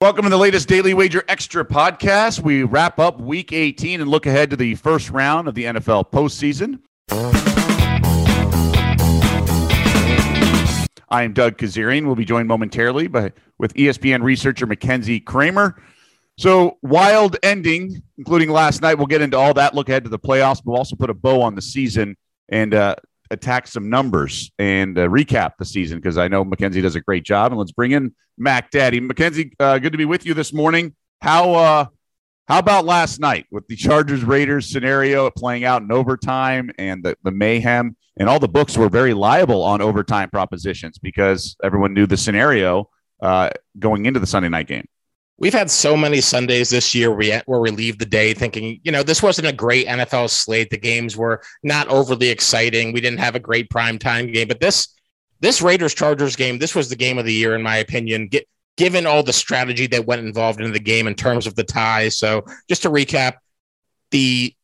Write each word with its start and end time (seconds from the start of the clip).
Welcome 0.00 0.22
to 0.22 0.30
the 0.30 0.38
latest 0.38 0.68
Daily 0.68 0.94
Wager 0.94 1.24
Extra 1.26 1.64
podcast. 1.64 2.38
We 2.38 2.62
wrap 2.62 3.00
up 3.00 3.20
week 3.20 3.52
18 3.52 4.00
and 4.00 4.08
look 4.08 4.26
ahead 4.26 4.48
to 4.50 4.56
the 4.56 4.76
first 4.76 5.10
round 5.10 5.48
of 5.48 5.56
the 5.56 5.64
NFL 5.64 6.12
postseason. 6.12 6.78
I 11.08 11.24
am 11.24 11.32
Doug 11.32 11.58
Kezirian. 11.58 12.06
We'll 12.06 12.14
be 12.14 12.24
joined 12.24 12.46
momentarily 12.46 13.08
by 13.08 13.32
with 13.58 13.74
ESPN 13.74 14.22
researcher 14.22 14.66
Mackenzie 14.66 15.20
Kraemer. 15.20 15.74
So 16.36 16.78
wild 16.80 17.36
ending, 17.42 18.00
including 18.18 18.50
last 18.50 18.80
night. 18.80 18.98
We'll 18.98 19.08
get 19.08 19.20
into 19.20 19.36
all 19.36 19.54
that. 19.54 19.74
Look 19.74 19.88
ahead 19.88 20.04
to 20.04 20.10
the 20.10 20.18
playoffs. 20.20 20.62
We'll 20.64 20.76
also 20.76 20.94
put 20.94 21.10
a 21.10 21.14
bow 21.14 21.42
on 21.42 21.56
the 21.56 21.62
season 21.62 22.16
and 22.48 22.72
uh, 22.72 22.94
attack 23.30 23.66
some 23.66 23.90
numbers 23.90 24.50
and 24.58 24.98
uh, 24.98 25.08
recap 25.08 25.52
the 25.58 25.64
season 25.64 25.98
because 25.98 26.18
I 26.18 26.28
know 26.28 26.44
Mackenzie 26.44 26.80
does 26.80 26.96
a 26.96 27.00
great 27.00 27.24
job. 27.24 27.52
And 27.52 27.58
let's 27.58 27.72
bring 27.72 27.92
in 27.92 28.14
Mac 28.36 28.70
Daddy. 28.70 29.00
Mackenzie, 29.00 29.52
uh, 29.60 29.78
good 29.78 29.92
to 29.92 29.98
be 29.98 30.04
with 30.04 30.26
you 30.26 30.34
this 30.34 30.52
morning. 30.52 30.94
How 31.20 31.54
uh, 31.54 31.86
how 32.48 32.58
about 32.58 32.86
last 32.86 33.20
night 33.20 33.46
with 33.50 33.66
the 33.68 33.76
Chargers 33.76 34.24
Raiders 34.24 34.70
scenario 34.70 35.30
playing 35.30 35.64
out 35.64 35.82
in 35.82 35.92
overtime 35.92 36.70
and 36.78 37.02
the, 37.02 37.16
the 37.22 37.30
mayhem? 37.30 37.96
And 38.18 38.28
all 38.28 38.40
the 38.40 38.48
books 38.48 38.76
were 38.76 38.88
very 38.88 39.14
liable 39.14 39.62
on 39.62 39.80
overtime 39.80 40.30
propositions 40.30 40.98
because 40.98 41.56
everyone 41.62 41.94
knew 41.94 42.06
the 42.06 42.16
scenario 42.16 42.88
uh, 43.22 43.50
going 43.78 44.06
into 44.06 44.18
the 44.18 44.26
Sunday 44.26 44.48
night 44.48 44.66
game. 44.66 44.86
We've 45.38 45.54
had 45.54 45.70
so 45.70 45.96
many 45.96 46.20
Sundays 46.20 46.70
this 46.70 46.94
year 46.94 47.12
where 47.12 47.42
we 47.46 47.70
leave 47.70 47.98
the 47.98 48.06
day 48.06 48.34
thinking, 48.34 48.80
you 48.82 48.90
know, 48.90 49.04
this 49.04 49.22
wasn't 49.22 49.46
a 49.46 49.52
great 49.52 49.86
NFL 49.86 50.30
slate. 50.30 50.70
The 50.70 50.78
games 50.78 51.16
were 51.16 51.42
not 51.62 51.86
overly 51.88 52.28
exciting. 52.28 52.92
We 52.92 53.00
didn't 53.00 53.20
have 53.20 53.36
a 53.36 53.40
great 53.40 53.70
prime 53.70 53.98
time 53.98 54.32
game, 54.32 54.48
but 54.48 54.60
this 54.60 54.94
this 55.40 55.62
Raiders 55.62 55.94
Chargers 55.94 56.34
game, 56.34 56.58
this 56.58 56.74
was 56.74 56.88
the 56.88 56.96
game 56.96 57.18
of 57.18 57.24
the 57.24 57.32
year 57.32 57.54
in 57.54 57.62
my 57.62 57.76
opinion. 57.76 58.26
Get, 58.26 58.48
given 58.78 59.06
all 59.06 59.22
the 59.22 59.32
strategy 59.32 59.86
that 59.88 60.06
went 60.06 60.24
involved 60.24 60.60
in 60.60 60.72
the 60.72 60.80
game 60.80 61.06
in 61.06 61.14
terms 61.14 61.46
of 61.46 61.54
the 61.56 61.64
tie. 61.64 62.08
So, 62.08 62.44
just 62.68 62.82
to 62.82 62.90
recap, 62.90 63.34
the 64.10 64.54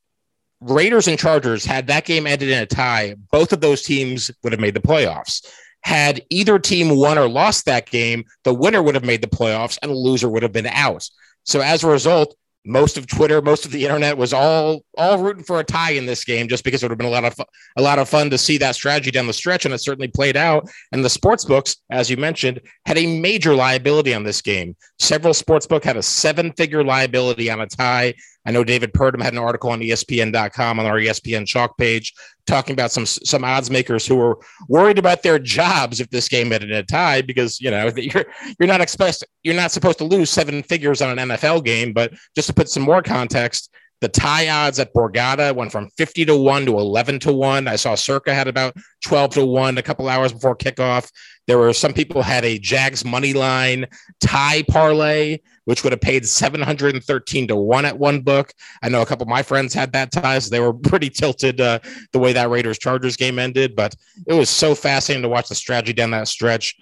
Raiders 0.60 1.08
and 1.08 1.18
Chargers 1.18 1.66
had 1.66 1.88
that 1.88 2.06
game 2.06 2.26
ended 2.26 2.48
in 2.48 2.62
a 2.62 2.66
tie, 2.66 3.16
both 3.30 3.52
of 3.52 3.60
those 3.60 3.82
teams 3.82 4.30
would 4.42 4.52
have 4.52 4.60
made 4.60 4.74
the 4.74 4.80
playoffs. 4.80 5.46
Had 5.84 6.22
either 6.30 6.58
team 6.58 6.96
won 6.96 7.18
or 7.18 7.28
lost 7.28 7.66
that 7.66 7.90
game, 7.90 8.24
the 8.42 8.54
winner 8.54 8.82
would 8.82 8.94
have 8.94 9.04
made 9.04 9.22
the 9.22 9.28
playoffs 9.28 9.78
and 9.82 9.90
the 9.90 9.96
loser 9.96 10.28
would 10.28 10.42
have 10.42 10.52
been 10.52 10.66
out. 10.66 11.08
So 11.44 11.60
as 11.60 11.84
a 11.84 11.88
result, 11.88 12.34
most 12.66 12.96
of 12.96 13.06
Twitter, 13.06 13.42
most 13.42 13.66
of 13.66 13.72
the 13.72 13.84
internet 13.84 14.16
was 14.16 14.32
all 14.32 14.84
all 14.96 15.18
rooting 15.18 15.44
for 15.44 15.60
a 15.60 15.64
tie 15.64 15.90
in 15.90 16.06
this 16.06 16.24
game, 16.24 16.48
just 16.48 16.64
because 16.64 16.82
it 16.82 16.86
would 16.86 16.92
have 16.92 16.98
been 16.98 17.06
a 17.06 17.10
lot 17.10 17.24
of 17.24 17.38
a 17.76 17.82
lot 17.82 17.98
of 17.98 18.08
fun 18.08 18.30
to 18.30 18.38
see 18.38 18.56
that 18.58 18.74
strategy 18.74 19.10
down 19.10 19.26
the 19.26 19.32
stretch, 19.32 19.64
and 19.64 19.74
it 19.74 19.78
certainly 19.78 20.08
played 20.08 20.36
out. 20.36 20.68
And 20.92 21.04
the 21.04 21.10
sports 21.10 21.44
books, 21.44 21.76
as 21.90 22.08
you 22.08 22.16
mentioned, 22.16 22.60
had 22.86 22.96
a 22.96 23.20
major 23.20 23.54
liability 23.54 24.14
on 24.14 24.24
this 24.24 24.40
game. 24.40 24.76
Several 24.98 25.34
sports 25.34 25.66
book 25.66 25.84
had 25.84 25.98
a 25.98 26.02
seven 26.02 26.52
figure 26.52 26.82
liability 26.82 27.50
on 27.50 27.60
a 27.60 27.66
tie. 27.66 28.14
I 28.46 28.50
know 28.50 28.64
David 28.64 28.92
Purdum 28.92 29.22
had 29.22 29.32
an 29.32 29.38
article 29.38 29.70
on 29.70 29.80
ESPN.com 29.80 30.78
on 30.78 30.86
our 30.86 30.98
ESPN 30.98 31.46
chalk 31.46 31.76
page 31.76 32.14
talking 32.46 32.72
about 32.72 32.90
some 32.90 33.06
some 33.06 33.44
odds 33.44 33.70
makers 33.70 34.06
who 34.06 34.16
were 34.16 34.38
worried 34.68 34.98
about 34.98 35.22
their 35.22 35.38
jobs 35.38 36.00
if 36.00 36.10
this 36.10 36.28
game 36.28 36.52
ended 36.52 36.70
in 36.70 36.76
a 36.76 36.82
tie 36.82 37.22
because 37.22 37.60
you 37.60 37.70
know 37.70 37.90
you're 37.96 38.26
you're 38.58 38.68
not 38.68 38.80
expect 38.80 39.24
you're 39.42 39.54
not 39.54 39.70
supposed 39.70 39.98
to 39.98 40.04
lose 40.04 40.30
seven 40.30 40.62
figures 40.62 41.00
on 41.02 41.18
an 41.18 41.30
NFL 41.30 41.64
game. 41.64 41.92
But 41.92 42.12
just 42.34 42.48
to 42.48 42.54
put 42.54 42.68
some 42.68 42.82
more 42.82 43.02
context, 43.02 43.70
the 44.00 44.08
tie 44.08 44.48
odds 44.48 44.78
at 44.78 44.92
Borgata 44.92 45.54
went 45.54 45.72
from 45.72 45.88
50 45.96 46.26
to 46.26 46.36
1 46.36 46.66
to 46.66 46.78
11 46.78 47.20
to 47.20 47.32
1. 47.32 47.68
I 47.68 47.76
saw 47.76 47.94
Circa 47.94 48.34
had 48.34 48.48
about 48.48 48.76
12 49.04 49.30
to 49.34 49.46
1 49.46 49.78
a 49.78 49.82
couple 49.82 50.08
hours 50.08 50.32
before 50.32 50.56
kickoff. 50.56 51.10
There 51.46 51.58
were 51.58 51.72
some 51.72 51.92
people 51.92 52.22
had 52.22 52.44
a 52.44 52.58
Jags 52.58 53.04
money 53.04 53.32
line 53.32 53.86
tie 54.20 54.62
parlay, 54.68 55.38
which 55.64 55.82
would 55.82 55.92
have 55.92 56.00
paid 56.00 56.26
713 56.26 57.48
to 57.48 57.56
1 57.56 57.84
at 57.84 57.98
one 57.98 58.20
book. 58.20 58.52
I 58.82 58.88
know 58.88 59.02
a 59.02 59.06
couple 59.06 59.24
of 59.24 59.28
my 59.28 59.42
friends 59.42 59.74
had 59.74 59.92
that 59.92 60.12
tie, 60.12 60.38
so 60.38 60.50
they 60.50 60.60
were 60.60 60.72
pretty 60.90 61.10
tilted 61.10 61.60
uh, 61.60 61.80
the 62.12 62.18
way 62.18 62.32
that 62.32 62.50
Raiders 62.50 62.78
Chargers 62.78 63.16
game 63.16 63.38
ended. 63.38 63.76
But 63.76 63.94
it 64.26 64.34
was 64.34 64.50
so 64.50 64.74
fascinating 64.74 65.22
to 65.22 65.28
watch 65.28 65.48
the 65.48 65.54
strategy 65.54 65.92
down 65.92 66.10
that 66.10 66.28
stretch. 66.28 66.74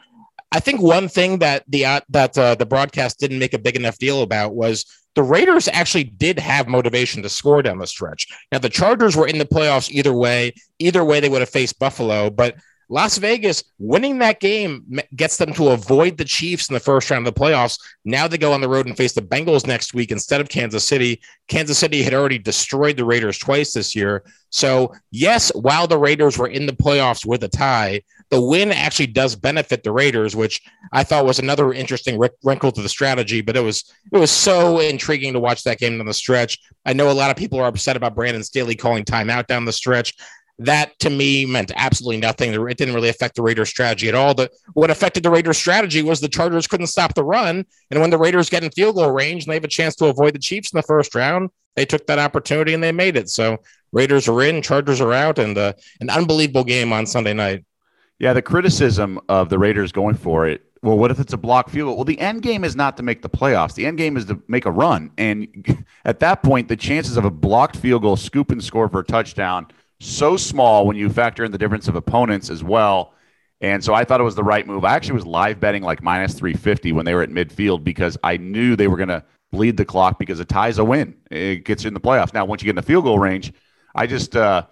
I 0.50 0.60
think 0.60 0.82
one 0.82 1.08
thing 1.08 1.38
that 1.38 1.64
the 1.68 1.86
uh, 1.86 2.00
that 2.10 2.36
uh, 2.36 2.54
the 2.54 2.66
broadcast 2.66 3.18
didn't 3.18 3.38
make 3.38 3.54
a 3.54 3.58
big 3.58 3.76
enough 3.76 3.98
deal 3.98 4.22
about 4.22 4.54
was 4.54 4.84
the 5.14 5.22
Raiders 5.22 5.68
actually 5.68 6.04
did 6.04 6.38
have 6.38 6.68
motivation 6.68 7.22
to 7.22 7.28
score 7.28 7.62
down 7.62 7.78
the 7.78 7.86
stretch. 7.86 8.26
Now 8.50 8.58
the 8.58 8.68
Chargers 8.68 9.16
were 9.16 9.26
in 9.26 9.38
the 9.38 9.44
playoffs 9.44 9.90
either 9.90 10.12
way. 10.12 10.54
Either 10.78 11.04
way, 11.04 11.20
they 11.20 11.28
would 11.28 11.40
have 11.40 11.50
faced 11.50 11.78
Buffalo, 11.78 12.30
but 12.30 12.56
Las 12.92 13.16
Vegas 13.16 13.64
winning 13.78 14.18
that 14.18 14.38
game 14.38 15.00
gets 15.16 15.38
them 15.38 15.54
to 15.54 15.70
avoid 15.70 16.18
the 16.18 16.26
Chiefs 16.26 16.68
in 16.68 16.74
the 16.74 16.80
first 16.80 17.10
round 17.10 17.26
of 17.26 17.32
the 17.32 17.40
playoffs. 17.40 17.80
Now 18.04 18.28
they 18.28 18.36
go 18.36 18.52
on 18.52 18.60
the 18.60 18.68
road 18.68 18.86
and 18.86 18.94
face 18.94 19.14
the 19.14 19.22
Bengals 19.22 19.66
next 19.66 19.94
week 19.94 20.10
instead 20.10 20.42
of 20.42 20.50
Kansas 20.50 20.86
City. 20.86 21.22
Kansas 21.48 21.78
City 21.78 22.02
had 22.02 22.12
already 22.12 22.38
destroyed 22.38 22.98
the 22.98 23.06
Raiders 23.06 23.38
twice 23.38 23.72
this 23.72 23.96
year. 23.96 24.22
So, 24.50 24.92
yes, 25.10 25.50
while 25.54 25.86
the 25.86 25.96
Raiders 25.96 26.36
were 26.36 26.48
in 26.48 26.66
the 26.66 26.74
playoffs 26.74 27.24
with 27.24 27.42
a 27.44 27.48
tie, 27.48 28.02
the 28.28 28.38
win 28.38 28.70
actually 28.70 29.06
does 29.06 29.36
benefit 29.36 29.82
the 29.82 29.92
Raiders, 29.92 30.36
which 30.36 30.60
I 30.92 31.02
thought 31.02 31.24
was 31.24 31.38
another 31.38 31.72
interesting 31.72 32.20
wrinkle 32.44 32.72
to 32.72 32.82
the 32.82 32.88
strategy. 32.90 33.40
But 33.40 33.56
it 33.56 33.60
was 33.60 33.90
it 34.12 34.18
was 34.18 34.30
so 34.30 34.80
intriguing 34.80 35.32
to 35.32 35.40
watch 35.40 35.62
that 35.62 35.78
game 35.78 35.96
down 35.96 36.06
the 36.06 36.12
stretch. 36.12 36.58
I 36.84 36.92
know 36.92 37.10
a 37.10 37.12
lot 37.12 37.30
of 37.30 37.38
people 37.38 37.58
are 37.58 37.68
upset 37.68 37.96
about 37.96 38.14
Brandon 38.14 38.44
Staley 38.44 38.74
calling 38.74 39.04
timeout 39.04 39.46
down 39.46 39.64
the 39.64 39.72
stretch 39.72 40.12
that 40.58 40.98
to 41.00 41.10
me 41.10 41.46
meant 41.46 41.72
absolutely 41.76 42.20
nothing. 42.20 42.52
It 42.52 42.76
didn't 42.76 42.94
really 42.94 43.08
affect 43.08 43.36
the 43.36 43.42
Raiders' 43.42 43.70
strategy 43.70 44.08
at 44.08 44.14
all. 44.14 44.34
The, 44.34 44.50
what 44.74 44.90
affected 44.90 45.22
the 45.22 45.30
Raiders' 45.30 45.58
strategy 45.58 46.02
was 46.02 46.20
the 46.20 46.28
Chargers 46.28 46.66
couldn't 46.66 46.86
stop 46.88 47.14
the 47.14 47.24
run. 47.24 47.64
And 47.90 48.00
when 48.00 48.10
the 48.10 48.18
Raiders 48.18 48.50
get 48.50 48.62
in 48.62 48.70
field 48.70 48.96
goal 48.96 49.10
range 49.10 49.44
and 49.44 49.50
they 49.50 49.56
have 49.56 49.64
a 49.64 49.68
chance 49.68 49.96
to 49.96 50.06
avoid 50.06 50.34
the 50.34 50.38
Chiefs 50.38 50.72
in 50.72 50.76
the 50.76 50.82
first 50.82 51.14
round, 51.14 51.50
they 51.74 51.84
took 51.84 52.06
that 52.06 52.18
opportunity 52.18 52.74
and 52.74 52.82
they 52.82 52.92
made 52.92 53.16
it. 53.16 53.30
So 53.30 53.58
Raiders 53.92 54.28
are 54.28 54.42
in, 54.42 54.62
Chargers 54.62 55.00
are 55.00 55.12
out, 55.12 55.38
and 55.38 55.56
uh, 55.56 55.72
an 56.00 56.10
unbelievable 56.10 56.64
game 56.64 56.92
on 56.92 57.06
Sunday 57.06 57.32
night. 57.32 57.64
Yeah, 58.18 58.34
the 58.34 58.42
criticism 58.42 59.20
of 59.28 59.48
the 59.48 59.58
Raiders 59.58 59.90
going 59.90 60.14
for 60.14 60.46
it. 60.46 60.62
Well, 60.82 60.98
what 60.98 61.10
if 61.10 61.18
it's 61.18 61.32
a 61.32 61.36
block 61.36 61.70
field 61.70 61.88
goal? 61.88 61.96
Well, 61.96 62.04
the 62.04 62.18
end 62.18 62.42
game 62.42 62.64
is 62.64 62.76
not 62.76 62.96
to 62.96 63.02
make 63.02 63.22
the 63.22 63.30
playoffs. 63.30 63.74
The 63.74 63.86
end 63.86 63.98
game 63.98 64.16
is 64.16 64.26
to 64.26 64.40
make 64.48 64.66
a 64.66 64.70
run. 64.70 65.12
And 65.16 65.84
at 66.04 66.20
that 66.20 66.42
point, 66.42 66.68
the 66.68 66.76
chances 66.76 67.16
of 67.16 67.24
a 67.24 67.30
blocked 67.30 67.76
field 67.76 68.02
goal, 68.02 68.16
scoop 68.16 68.50
and 68.50 68.62
score 68.62 68.88
for 68.88 69.00
a 69.00 69.04
touchdown– 69.04 69.66
so 70.02 70.36
small 70.36 70.86
when 70.86 70.96
you 70.96 71.08
factor 71.08 71.44
in 71.44 71.52
the 71.52 71.58
difference 71.58 71.88
of 71.88 71.94
opponents 71.94 72.50
as 72.50 72.64
well. 72.64 73.14
And 73.60 73.82
so 73.82 73.94
I 73.94 74.04
thought 74.04 74.20
it 74.20 74.24
was 74.24 74.34
the 74.34 74.42
right 74.42 74.66
move. 74.66 74.84
I 74.84 74.94
actually 74.94 75.14
was 75.14 75.26
live 75.26 75.60
betting 75.60 75.82
like 75.82 76.02
minus 76.02 76.34
350 76.34 76.92
when 76.92 77.04
they 77.04 77.14
were 77.14 77.22
at 77.22 77.30
midfield 77.30 77.84
because 77.84 78.18
I 78.24 78.36
knew 78.36 78.74
they 78.74 78.88
were 78.88 78.96
going 78.96 79.08
to 79.08 79.24
bleed 79.52 79.76
the 79.76 79.84
clock 79.84 80.18
because 80.18 80.40
a 80.40 80.44
tie's 80.44 80.78
a 80.78 80.84
win. 80.84 81.14
It 81.30 81.64
gets 81.64 81.84
in 81.84 81.94
the 81.94 82.00
playoffs. 82.00 82.34
Now, 82.34 82.44
once 82.44 82.62
you 82.62 82.66
get 82.66 82.70
in 82.70 82.76
the 82.76 82.82
field 82.82 83.04
goal 83.04 83.20
range, 83.20 83.52
I 83.94 84.08
just 84.08 84.34
uh, 84.34 84.66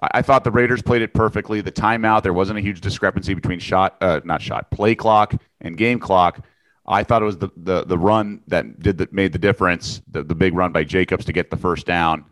I 0.00 0.22
thought 0.22 0.44
the 0.44 0.50
Raiders 0.50 0.80
played 0.80 1.02
it 1.02 1.12
perfectly. 1.12 1.60
The 1.60 1.72
timeout, 1.72 2.22
there 2.22 2.32
wasn't 2.32 2.58
a 2.58 2.62
huge 2.62 2.80
discrepancy 2.80 3.34
between 3.34 3.58
shot, 3.58 3.98
uh, 4.00 4.20
not 4.24 4.40
shot, 4.40 4.70
play 4.70 4.94
clock 4.94 5.34
and 5.60 5.76
game 5.76 5.98
clock. 5.98 6.46
I 6.86 7.04
thought 7.04 7.20
it 7.20 7.26
was 7.26 7.36
the 7.36 7.50
the, 7.56 7.84
the 7.84 7.98
run 7.98 8.40
that 8.46 8.80
did 8.80 8.98
that 8.98 9.12
made 9.12 9.32
the 9.32 9.38
difference. 9.38 10.00
The, 10.10 10.22
the 10.22 10.34
big 10.34 10.54
run 10.54 10.72
by 10.72 10.84
Jacobs 10.84 11.26
to 11.26 11.32
get 11.32 11.50
the 11.50 11.58
first 11.58 11.86
down. 11.86 12.24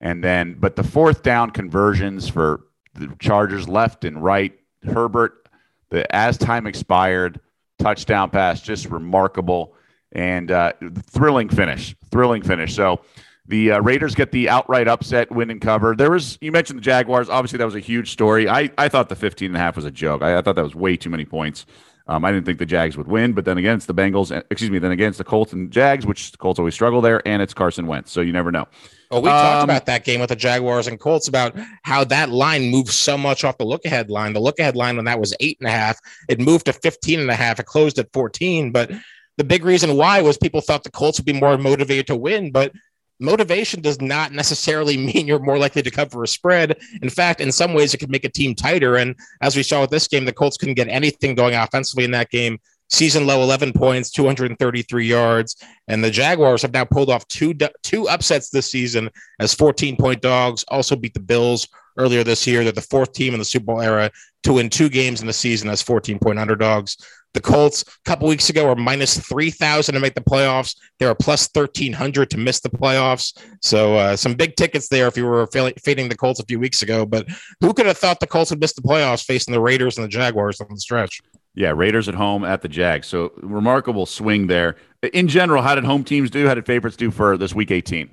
And 0.00 0.22
then, 0.22 0.56
but 0.58 0.76
the 0.76 0.82
fourth 0.82 1.22
down 1.22 1.50
conversions 1.50 2.28
for 2.28 2.66
the 2.94 3.14
Chargers 3.18 3.68
left 3.68 4.04
and 4.04 4.22
right, 4.22 4.52
Herbert, 4.84 5.48
the 5.90 6.14
as 6.14 6.36
time 6.36 6.66
expired, 6.66 7.40
touchdown 7.78 8.30
pass, 8.30 8.60
just 8.60 8.86
remarkable 8.86 9.74
and 10.12 10.50
uh, 10.50 10.72
thrilling 11.06 11.48
finish, 11.48 11.94
thrilling 12.10 12.42
finish. 12.42 12.74
So 12.74 13.00
the 13.46 13.72
uh, 13.72 13.80
Raiders 13.80 14.14
get 14.14 14.32
the 14.32 14.48
outright 14.48 14.88
upset 14.88 15.30
win 15.30 15.50
and 15.50 15.60
cover. 15.60 15.94
There 15.94 16.10
was, 16.10 16.38
you 16.40 16.52
mentioned 16.52 16.78
the 16.78 16.82
Jaguars. 16.82 17.28
Obviously, 17.28 17.58
that 17.58 17.64
was 17.64 17.74
a 17.74 17.80
huge 17.80 18.10
story. 18.10 18.48
I, 18.48 18.70
I 18.78 18.88
thought 18.88 19.08
the 19.08 19.16
15 19.16 19.48
and 19.48 19.56
a 19.56 19.58
half 19.58 19.76
was 19.76 19.84
a 19.84 19.90
joke. 19.90 20.22
I, 20.22 20.38
I 20.38 20.42
thought 20.42 20.56
that 20.56 20.64
was 20.64 20.74
way 20.74 20.96
too 20.96 21.10
many 21.10 21.24
points. 21.24 21.66
Um, 22.06 22.24
I 22.24 22.32
didn't 22.32 22.44
think 22.44 22.58
the 22.58 22.66
Jags 22.66 22.96
would 22.98 23.08
win, 23.08 23.32
but 23.32 23.46
then 23.46 23.56
again, 23.56 23.76
it's 23.76 23.86
the 23.86 23.94
Bengals. 23.94 24.30
Excuse 24.50 24.70
me. 24.70 24.78
Then 24.78 24.92
again, 24.92 25.08
it's 25.08 25.18
the 25.18 25.24
Colts 25.24 25.54
and 25.54 25.70
Jags, 25.70 26.04
which 26.04 26.32
the 26.32 26.38
Colts 26.38 26.58
always 26.58 26.74
struggle 26.74 27.00
there, 27.00 27.26
and 27.26 27.40
it's 27.40 27.54
Carson 27.54 27.86
Wentz. 27.86 28.12
So 28.12 28.20
you 28.20 28.32
never 28.32 28.52
know. 28.52 28.66
Well, 29.14 29.22
we 29.22 29.30
um, 29.30 29.40
talked 29.40 29.64
about 29.64 29.86
that 29.86 30.04
game 30.04 30.18
with 30.18 30.30
the 30.30 30.36
Jaguars 30.36 30.88
and 30.88 30.98
Colts 30.98 31.28
about 31.28 31.56
how 31.84 32.02
that 32.02 32.30
line 32.30 32.68
moved 32.68 32.90
so 32.90 33.16
much 33.16 33.44
off 33.44 33.58
the 33.58 33.64
look 33.64 33.84
ahead 33.84 34.10
line. 34.10 34.32
The 34.32 34.40
look 34.40 34.58
ahead 34.58 34.74
line 34.74 34.96
when 34.96 35.04
that 35.04 35.20
was 35.20 35.32
eight 35.38 35.56
and 35.60 35.68
a 35.68 35.70
half, 35.70 36.00
it 36.28 36.40
moved 36.40 36.66
to 36.66 36.72
15 36.72 37.20
and 37.20 37.30
a 37.30 37.34
half. 37.36 37.60
It 37.60 37.66
closed 37.66 38.00
at 38.00 38.12
14. 38.12 38.72
But 38.72 38.90
the 39.36 39.44
big 39.44 39.64
reason 39.64 39.96
why 39.96 40.20
was 40.20 40.36
people 40.36 40.60
thought 40.60 40.82
the 40.82 40.90
Colts 40.90 41.20
would 41.20 41.26
be 41.26 41.32
more 41.32 41.56
motivated 41.56 42.08
to 42.08 42.16
win. 42.16 42.50
But 42.50 42.72
motivation 43.20 43.80
does 43.80 44.00
not 44.00 44.32
necessarily 44.32 44.96
mean 45.14 45.28
you're 45.28 45.38
more 45.38 45.58
likely 45.58 45.82
to 45.82 45.92
cover 45.92 46.24
a 46.24 46.26
spread. 46.26 46.76
In 47.00 47.08
fact, 47.08 47.40
in 47.40 47.52
some 47.52 47.72
ways, 47.72 47.94
it 47.94 47.98
could 47.98 48.10
make 48.10 48.24
a 48.24 48.28
team 48.28 48.56
tighter. 48.56 48.96
And 48.96 49.14
as 49.42 49.54
we 49.54 49.62
saw 49.62 49.82
with 49.82 49.90
this 49.90 50.08
game, 50.08 50.24
the 50.24 50.32
Colts 50.32 50.56
couldn't 50.56 50.74
get 50.74 50.88
anything 50.88 51.36
going 51.36 51.54
offensively 51.54 52.02
in 52.02 52.10
that 52.10 52.30
game. 52.30 52.58
Season 52.90 53.26
low 53.26 53.42
11 53.42 53.72
points, 53.72 54.10
233 54.10 55.06
yards. 55.06 55.56
And 55.88 56.02
the 56.02 56.10
Jaguars 56.10 56.62
have 56.62 56.72
now 56.72 56.84
pulled 56.84 57.10
off 57.10 57.26
two 57.28 57.54
two 57.82 58.08
upsets 58.08 58.50
this 58.50 58.70
season 58.70 59.10
as 59.38 59.54
14 59.54 59.96
point 59.96 60.20
dogs. 60.20 60.64
Also 60.68 60.96
beat 60.96 61.14
the 61.14 61.20
Bills 61.20 61.66
earlier 61.96 62.24
this 62.24 62.46
year. 62.46 62.62
They're 62.62 62.72
the 62.72 62.80
fourth 62.80 63.12
team 63.12 63.34
in 63.34 63.38
the 63.38 63.44
Super 63.44 63.66
Bowl 63.66 63.80
era 63.80 64.10
to 64.44 64.54
win 64.54 64.70
two 64.70 64.88
games 64.88 65.20
in 65.20 65.26
the 65.26 65.32
season 65.32 65.68
as 65.68 65.82
14 65.82 66.18
point 66.18 66.38
underdogs. 66.38 66.96
The 67.34 67.40
Colts 67.40 67.82
a 67.82 68.08
couple 68.08 68.28
weeks 68.28 68.48
ago 68.48 68.68
were 68.68 68.76
minus 68.76 69.18
3,000 69.18 69.92
to 69.92 70.00
make 70.00 70.14
the 70.14 70.20
playoffs. 70.20 70.76
They 71.00 71.06
were 71.06 71.16
plus 71.16 71.48
1,300 71.52 72.30
to 72.30 72.38
miss 72.38 72.60
the 72.60 72.70
playoffs. 72.70 73.36
So 73.60 73.96
uh, 73.96 74.16
some 74.16 74.34
big 74.34 74.54
tickets 74.54 74.88
there 74.88 75.08
if 75.08 75.16
you 75.16 75.26
were 75.26 75.48
fading 75.48 76.08
the 76.08 76.16
Colts 76.16 76.38
a 76.38 76.44
few 76.44 76.60
weeks 76.60 76.82
ago. 76.82 77.04
But 77.04 77.26
who 77.60 77.74
could 77.74 77.86
have 77.86 77.98
thought 77.98 78.20
the 78.20 78.28
Colts 78.28 78.50
would 78.50 78.60
miss 78.60 78.74
the 78.74 78.82
playoffs 78.82 79.24
facing 79.24 79.52
the 79.52 79.60
Raiders 79.60 79.98
and 79.98 80.04
the 80.04 80.08
Jaguars 80.08 80.60
on 80.60 80.68
the 80.70 80.78
stretch? 80.78 81.20
Yeah, 81.54 81.70
Raiders 81.70 82.08
at 82.08 82.14
home 82.14 82.44
at 82.44 82.62
the 82.62 82.68
Jags. 82.68 83.06
So 83.06 83.32
remarkable 83.36 84.06
swing 84.06 84.48
there. 84.48 84.76
In 85.12 85.28
general, 85.28 85.62
how 85.62 85.74
did 85.74 85.84
home 85.84 86.02
teams 86.02 86.30
do? 86.30 86.46
How 86.46 86.54
did 86.54 86.66
favorites 86.66 86.96
do 86.96 87.10
for 87.10 87.36
this 87.36 87.54
week 87.54 87.70
18? 87.70 88.10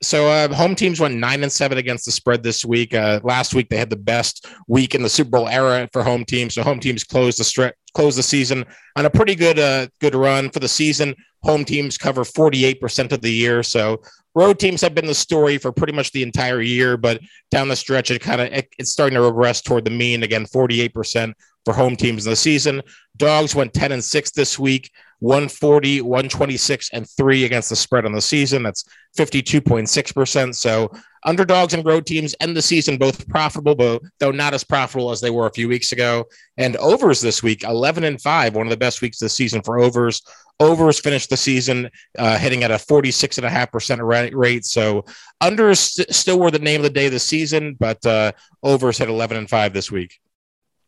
So 0.00 0.28
uh, 0.28 0.54
home 0.54 0.76
teams 0.76 1.00
went 1.00 1.16
nine 1.16 1.42
and 1.42 1.50
seven 1.50 1.78
against 1.78 2.04
the 2.04 2.12
spread 2.12 2.42
this 2.42 2.64
week. 2.64 2.94
Uh, 2.94 3.20
last 3.24 3.52
week 3.52 3.68
they 3.68 3.76
had 3.76 3.90
the 3.90 3.96
best 3.96 4.46
week 4.68 4.94
in 4.94 5.02
the 5.02 5.08
Super 5.08 5.30
Bowl 5.30 5.48
era 5.48 5.88
for 5.92 6.04
home 6.04 6.24
teams. 6.24 6.54
So 6.54 6.62
home 6.62 6.78
teams 6.78 7.02
closed 7.02 7.40
the 7.40 7.44
stretch, 7.44 7.74
closed 7.94 8.16
the 8.16 8.22
season 8.22 8.64
on 8.96 9.06
a 9.06 9.10
pretty 9.10 9.34
good 9.34 9.58
uh, 9.58 9.88
good 10.00 10.14
run 10.14 10.50
for 10.50 10.60
the 10.60 10.68
season. 10.68 11.16
Home 11.42 11.64
teams 11.64 11.98
cover 11.98 12.24
forty 12.24 12.64
eight 12.64 12.80
percent 12.80 13.12
of 13.12 13.22
the 13.22 13.32
year. 13.32 13.64
So 13.64 14.00
road 14.36 14.60
teams 14.60 14.80
have 14.82 14.94
been 14.94 15.06
the 15.06 15.14
story 15.14 15.58
for 15.58 15.72
pretty 15.72 15.92
much 15.92 16.12
the 16.12 16.22
entire 16.22 16.60
year, 16.60 16.96
but 16.96 17.20
down 17.50 17.66
the 17.66 17.76
stretch 17.76 18.12
it 18.12 18.20
kind 18.20 18.40
of 18.40 18.52
it, 18.52 18.68
it's 18.78 18.92
starting 18.92 19.16
to 19.16 19.22
regress 19.22 19.62
toward 19.62 19.84
the 19.84 19.90
mean 19.90 20.22
again. 20.22 20.46
Forty 20.46 20.80
eight 20.80 20.94
percent 20.94 21.36
for 21.68 21.74
home 21.74 21.96
teams 21.96 22.24
in 22.24 22.30
the 22.30 22.36
season. 22.36 22.80
Dogs 23.18 23.54
went 23.54 23.74
ten 23.74 23.92
and 23.92 24.02
six 24.02 24.30
this 24.30 24.58
week. 24.58 24.90
140, 25.20 26.00
126, 26.00 26.90
and 26.92 27.10
three 27.10 27.44
against 27.44 27.68
the 27.68 27.76
spread 27.76 28.06
on 28.06 28.12
the 28.12 28.20
season. 28.20 28.62
That's 28.62 28.84
52.6%. 29.18 30.54
So 30.54 30.92
underdogs 31.24 31.74
and 31.74 31.84
road 31.84 32.06
teams 32.06 32.36
end 32.40 32.56
the 32.56 32.62
season 32.62 32.98
both 32.98 33.28
profitable, 33.28 33.74
but 33.74 34.00
though 34.20 34.30
not 34.30 34.54
as 34.54 34.62
profitable 34.62 35.10
as 35.10 35.20
they 35.20 35.30
were 35.30 35.46
a 35.46 35.52
few 35.52 35.68
weeks 35.68 35.90
ago. 35.90 36.26
And 36.56 36.76
overs 36.76 37.20
this 37.20 37.42
week, 37.42 37.64
11 37.64 38.04
and 38.04 38.22
five, 38.22 38.54
one 38.54 38.66
of 38.66 38.70
the 38.70 38.76
best 38.76 39.02
weeks 39.02 39.18
this 39.18 39.34
season 39.34 39.60
for 39.60 39.80
overs. 39.80 40.22
Overs 40.60 41.00
finished 41.00 41.30
the 41.30 41.36
season 41.36 41.90
uh, 42.16 42.38
hitting 42.38 42.62
at 42.62 42.70
a 42.70 42.74
46.5% 42.74 44.32
rate. 44.34 44.64
So 44.64 45.04
unders 45.42 45.78
st- 45.78 46.14
still 46.14 46.38
were 46.38 46.52
the 46.52 46.60
name 46.60 46.80
of 46.80 46.84
the 46.84 46.90
day 46.90 47.08
this 47.08 47.24
season, 47.24 47.76
but 47.78 48.06
uh, 48.06 48.32
overs 48.62 48.98
hit 48.98 49.08
11 49.08 49.36
and 49.36 49.50
five 49.50 49.72
this 49.72 49.90
week. 49.90 50.20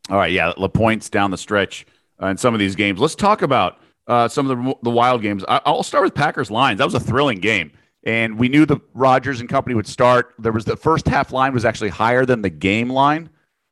All 0.08 0.16
right. 0.16 0.32
Yeah. 0.32 0.52
La 0.56 0.68
Pointe's 0.68 1.10
down 1.10 1.30
the 1.30 1.38
stretch 1.38 1.86
uh, 2.22 2.26
in 2.26 2.36
some 2.36 2.54
of 2.54 2.60
these 2.60 2.74
games. 2.74 3.00
Let's 3.00 3.14
talk 3.14 3.42
about 3.42 3.78
uh, 4.06 4.28
some 4.28 4.50
of 4.50 4.56
the, 4.56 4.74
the 4.82 4.90
wild 4.90 5.22
games. 5.22 5.44
I, 5.48 5.60
will 5.66 5.82
start 5.82 6.04
with 6.04 6.14
Packers 6.14 6.50
Lions. 6.50 6.78
That 6.78 6.84
was 6.84 6.94
a 6.94 7.00
thrilling 7.00 7.38
game. 7.38 7.72
And 8.04 8.38
we 8.38 8.48
knew 8.48 8.64
the 8.64 8.78
Rodgers 8.94 9.40
and 9.40 9.48
company 9.48 9.74
would 9.74 9.86
start. 9.86 10.34
There 10.38 10.52
was 10.52 10.64
the 10.64 10.76
first 10.76 11.06
half 11.06 11.32
line 11.32 11.52
was 11.52 11.64
actually 11.64 11.90
higher 11.90 12.24
than 12.24 12.40
the 12.40 12.50
game 12.50 12.88
line. 12.88 13.28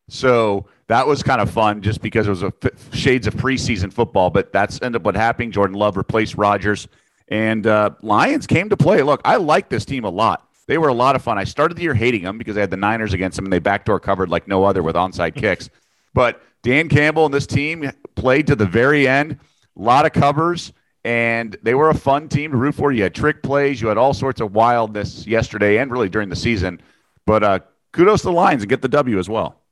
So 0.08 0.66
that 0.88 1.06
was 1.06 1.22
kind 1.22 1.40
of 1.40 1.50
fun 1.50 1.82
just 1.82 2.02
because 2.02 2.26
it 2.26 2.31
was 2.31 2.42
a 2.42 2.52
f- 2.62 2.94
shades 2.94 3.26
of 3.26 3.34
preseason 3.34 3.92
football, 3.92 4.31
but 4.31 4.52
that's 4.52 4.81
ended 4.82 5.00
up 5.00 5.04
what 5.04 5.16
happening. 5.16 5.50
Jordan 5.50 5.76
Love 5.76 5.96
replaced 5.96 6.34
Rodgers 6.34 6.88
and 7.28 7.66
uh, 7.66 7.90
Lions 8.02 8.46
came 8.46 8.69
to 8.70 8.76
play. 8.76 9.02
Look, 9.02 9.20
I 9.24 9.36
like 9.36 9.69
this 9.69 9.84
team 9.84 10.04
a 10.04 10.10
lot. 10.10 10.48
They 10.66 10.78
were 10.78 10.88
a 10.88 10.94
lot 10.94 11.16
of 11.16 11.22
fun. 11.22 11.38
I 11.38 11.44
started 11.44 11.76
the 11.76 11.82
year 11.82 11.94
hating 11.94 12.22
them 12.22 12.36
because 12.36 12.56
I 12.56 12.60
had 12.60 12.70
the 12.70 12.76
Niners 12.76 13.14
against 13.14 13.36
them 13.36 13.46
and 13.46 13.52
they 13.52 13.58
backdoor 13.58 14.00
covered 14.00 14.28
like 14.28 14.48
no 14.48 14.64
other 14.64 14.82
with 14.82 14.96
onside 14.96 15.34
kicks. 15.34 15.70
But 16.14 16.43
Dan 16.62 16.88
Campbell 16.88 17.26
and 17.26 17.34
this 17.34 17.46
team 17.46 17.90
played 18.14 18.46
to 18.49 18.56
the 18.56 18.66
very 18.66 19.06
end 19.06 19.38
a 19.78 19.82
lot 19.82 20.06
of 20.06 20.12
covers, 20.12 20.72
and 21.05 21.56
they 21.62 21.75
were 21.75 21.90
a 21.90 21.94
fun 21.94 22.28
team 22.28 22.50
to 22.50 22.56
root 22.56 22.75
for. 22.75 22.93
You 22.93 23.05
had 23.05 23.14
trick 23.14 23.43
plays, 23.43 23.81
you 23.81 23.88
had 23.88 23.96
all 23.96 24.12
sorts 24.12 24.40
of 24.40 24.55
wildness 24.55 25.26
yesterday 25.26 25.78
and 25.78 25.90
really 25.90 26.08
during 26.08 26.28
the 26.28 26.37
season. 26.37 26.81
But 27.26 27.44
uh, 27.44 27.60
kudos 27.93 28.22
to 28.22 28.28
the 28.28 28.32
Lions 28.32 28.62
and 28.62 28.70
get 28.70 28.82
the 28.82 28.88
W 28.88 29.19
as 29.19 29.28
well. 29.28 29.62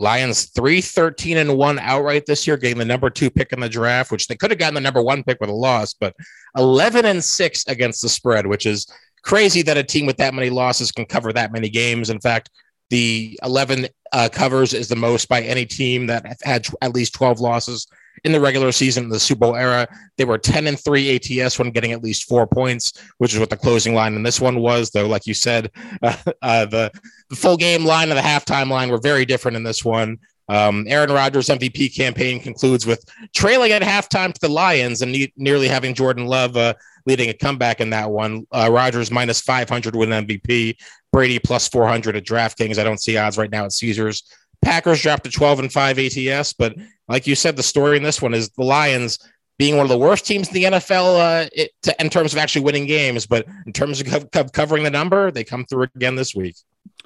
Lions 0.00 0.46
3 0.46 0.80
13 0.80 1.36
and 1.36 1.56
1 1.56 1.78
outright 1.78 2.26
this 2.26 2.46
year, 2.46 2.56
getting 2.56 2.78
the 2.78 2.84
number 2.84 3.10
two 3.10 3.30
pick 3.30 3.52
in 3.52 3.60
the 3.60 3.68
draft, 3.68 4.10
which 4.10 4.26
they 4.26 4.34
could 4.34 4.50
have 4.50 4.58
gotten 4.58 4.74
the 4.74 4.80
number 4.80 5.02
one 5.02 5.22
pick 5.22 5.40
with 5.40 5.50
a 5.50 5.54
loss, 5.54 5.94
but 5.94 6.16
11 6.56 7.04
and 7.04 7.22
6 7.22 7.64
against 7.68 8.02
the 8.02 8.08
spread, 8.08 8.46
which 8.46 8.66
is 8.66 8.86
crazy 9.22 9.62
that 9.62 9.76
a 9.76 9.84
team 9.84 10.06
with 10.06 10.16
that 10.16 10.34
many 10.34 10.50
losses 10.50 10.90
can 10.90 11.06
cover 11.06 11.32
that 11.32 11.52
many 11.52 11.68
games. 11.68 12.10
In 12.10 12.20
fact, 12.20 12.50
the 12.90 13.38
11 13.42 13.88
uh, 14.12 14.28
covers 14.32 14.74
is 14.74 14.88
the 14.88 14.96
most 14.96 15.28
by 15.28 15.42
any 15.42 15.66
team 15.66 16.06
that 16.06 16.26
have 16.26 16.40
had 16.42 16.66
at 16.80 16.94
least 16.94 17.14
12 17.14 17.40
losses 17.40 17.86
in 18.22 18.32
the 18.32 18.40
regular 18.40 18.72
season 18.72 19.04
in 19.04 19.10
the 19.10 19.20
Super 19.20 19.40
Bowl 19.40 19.56
era. 19.56 19.86
They 20.16 20.24
were 20.24 20.38
10 20.38 20.66
and 20.66 20.78
3 20.78 21.16
ATS 21.16 21.58
when 21.58 21.70
getting 21.70 21.92
at 21.92 22.02
least 22.02 22.28
four 22.28 22.46
points, 22.46 22.92
which 23.18 23.34
is 23.34 23.40
what 23.40 23.50
the 23.50 23.56
closing 23.56 23.94
line 23.94 24.14
in 24.14 24.22
this 24.22 24.40
one 24.40 24.60
was. 24.60 24.90
Though, 24.90 25.06
like 25.06 25.26
you 25.26 25.34
said, 25.34 25.70
uh, 26.02 26.16
uh, 26.42 26.66
the, 26.66 26.90
the 27.30 27.36
full 27.36 27.56
game 27.56 27.84
line 27.84 28.10
and 28.10 28.18
the 28.18 28.22
halftime 28.22 28.70
line 28.70 28.90
were 28.90 29.00
very 29.00 29.24
different 29.24 29.56
in 29.56 29.64
this 29.64 29.84
one. 29.84 30.18
Um, 30.48 30.84
Aaron 30.88 31.10
Rodgers' 31.10 31.48
MVP 31.48 31.96
campaign 31.96 32.38
concludes 32.38 32.84
with 32.86 33.04
trailing 33.34 33.72
at 33.72 33.82
halftime 33.82 34.32
to 34.32 34.40
the 34.40 34.48
Lions 34.48 35.00
and 35.00 35.10
ne- 35.10 35.32
nearly 35.36 35.68
having 35.68 35.94
Jordan 35.94 36.26
Love 36.26 36.56
uh, 36.56 36.74
leading 37.06 37.28
a 37.28 37.34
comeback 37.34 37.80
in 37.80 37.90
that 37.90 38.10
one. 38.10 38.46
Uh, 38.50 38.68
Rodgers 38.70 39.10
minus 39.10 39.40
500 39.40 39.94
with 39.94 40.10
an 40.10 40.26
MVP, 40.26 40.76
Brady 41.12 41.38
plus 41.38 41.68
400 41.68 42.16
at 42.16 42.24
DraftKings. 42.24 42.78
I 42.78 42.84
don't 42.84 43.00
see 43.00 43.16
odds 43.16 43.38
right 43.38 43.50
now 43.50 43.64
at 43.64 43.72
Caesars. 43.72 44.24
Packers 44.62 45.02
dropped 45.02 45.24
to 45.24 45.30
12 45.30 45.58
and 45.60 45.72
5 45.72 45.98
ATS, 45.98 46.54
but 46.54 46.74
like 47.08 47.26
you 47.26 47.34
said, 47.34 47.56
the 47.56 47.62
story 47.62 47.96
in 47.96 48.02
this 48.02 48.22
one 48.22 48.32
is 48.32 48.48
the 48.50 48.64
Lions 48.64 49.18
being 49.58 49.76
one 49.76 49.84
of 49.84 49.90
the 49.90 49.98
worst 49.98 50.26
teams 50.26 50.48
in 50.48 50.54
the 50.54 50.64
NFL 50.64 51.44
uh, 51.44 51.48
it, 51.52 51.70
to, 51.82 51.94
in 52.00 52.10
terms 52.10 52.32
of 52.32 52.38
actually 52.38 52.64
winning 52.64 52.86
games, 52.86 53.26
but 53.26 53.46
in 53.66 53.72
terms 53.72 54.00
of 54.00 54.30
co- 54.32 54.44
covering 54.44 54.82
the 54.82 54.90
number, 54.90 55.30
they 55.30 55.44
come 55.44 55.64
through 55.64 55.86
again 55.94 56.16
this 56.16 56.34
week. 56.34 56.56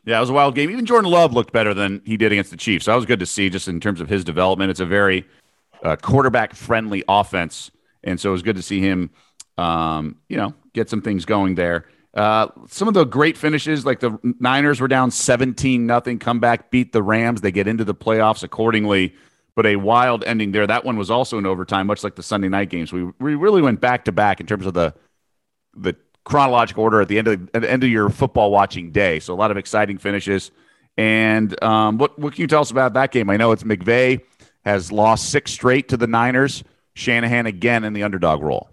Yeah, 0.05 0.17
it 0.17 0.21
was 0.21 0.31
a 0.31 0.33
wild 0.33 0.55
game. 0.55 0.71
Even 0.71 0.87
Jordan 0.87 1.11
Love 1.11 1.35
looked 1.35 1.53
better 1.53 1.75
than 1.75 2.01
he 2.05 2.17
did 2.17 2.33
against 2.33 2.51
the 2.51 2.56
Chiefs. 2.56 2.87
So 2.87 2.93
that 2.93 2.97
was 2.97 3.05
good 3.05 3.21
to 3.21 3.27
see 3.27 3.51
just 3.51 3.69
in 3.69 3.81
terms 3.81 4.01
of 4.01 4.09
his 4.09 4.25
development. 4.25 4.71
It's 4.71 4.81
a 4.81 4.87
very 4.87 5.27
uh, 5.83 5.97
quarterback 5.97 6.55
friendly 6.55 7.05
offense. 7.09 7.71
And 8.05 8.19
so 8.19 8.31
it 8.31 8.33
was 8.33 8.43
good 8.43 8.56
to 8.56 8.62
see 8.62 8.81
him, 8.81 9.11
um, 9.58 10.16
you 10.28 10.37
know, 10.37 10.55
get 10.72 10.88
some 10.88 11.02
things 11.02 11.25
going 11.25 11.56
there. 11.56 11.87
Uh, 12.14 12.49
some 12.69 12.88
of 12.88 12.94
the 12.94 13.05
great 13.05 13.37
finishes, 13.37 13.84
like 13.84 14.00
the 14.00 14.19
Niners 14.40 14.81
were 14.81 14.88
down 14.88 15.10
17 15.10 15.87
nothing, 15.87 16.19
come 16.19 16.40
back, 16.40 16.70
beat 16.70 16.93
the 16.93 17.02
Rams. 17.02 17.43
They 17.43 17.52
get 17.52 17.69
into 17.69 17.84
the 17.84 17.94
playoffs 17.94 18.43
accordingly, 18.43 19.14
but 19.55 19.66
a 19.66 19.76
wild 19.76 20.25
ending 20.25 20.52
there. 20.52 20.66
That 20.66 20.84
one 20.84 20.96
was 20.96 21.10
also 21.10 21.37
in 21.37 21.44
overtime, 21.44 21.87
much 21.87 22.02
like 22.02 22.14
the 22.14 22.22
Sunday 22.22 22.49
night 22.49 22.70
games. 22.70 22.93
We, 22.93 23.05
we 23.20 23.34
really 23.34 23.60
went 23.60 23.81
back 23.81 24.06
to 24.06 24.12
back 24.12 24.40
in 24.40 24.46
terms 24.46 24.64
of 24.64 24.75
the 24.75 24.94
the 25.76 25.94
chronological 26.25 26.82
order 26.82 27.00
at 27.00 27.08
the 27.08 27.19
end 27.19 27.28
of 27.28 27.52
the 27.52 27.70
end 27.70 27.84
of 27.84 27.90
your 27.90 28.08
football 28.08 28.50
watching 28.50 28.90
day. 28.90 29.20
So 29.20 29.34
a 29.34 29.37
lot 29.37 29.50
of 29.50 29.56
exciting 29.56 29.99
finishes. 29.99 30.50
And 30.96 31.62
um, 31.62 31.99
what 31.99 32.19
what 32.19 32.34
can 32.34 32.43
you 32.43 32.49
tell 32.49 32.62
us 32.62 32.70
about 32.70 32.94
that 32.94 33.12
game? 33.12 33.28
I 33.31 33.37
know 33.37 33.52
it's 33.52 33.62
McVay 33.64 34.22
has 34.64 34.90
lost 34.90 35.31
six 35.31 35.52
straight 35.52 35.88
to 35.88 35.96
the 35.96 36.06
Niners. 36.06 36.64
Shanahan 36.94 37.46
again 37.46 37.84
in 37.84 37.93
the 37.93 38.02
underdog 38.02 38.43
role. 38.43 38.70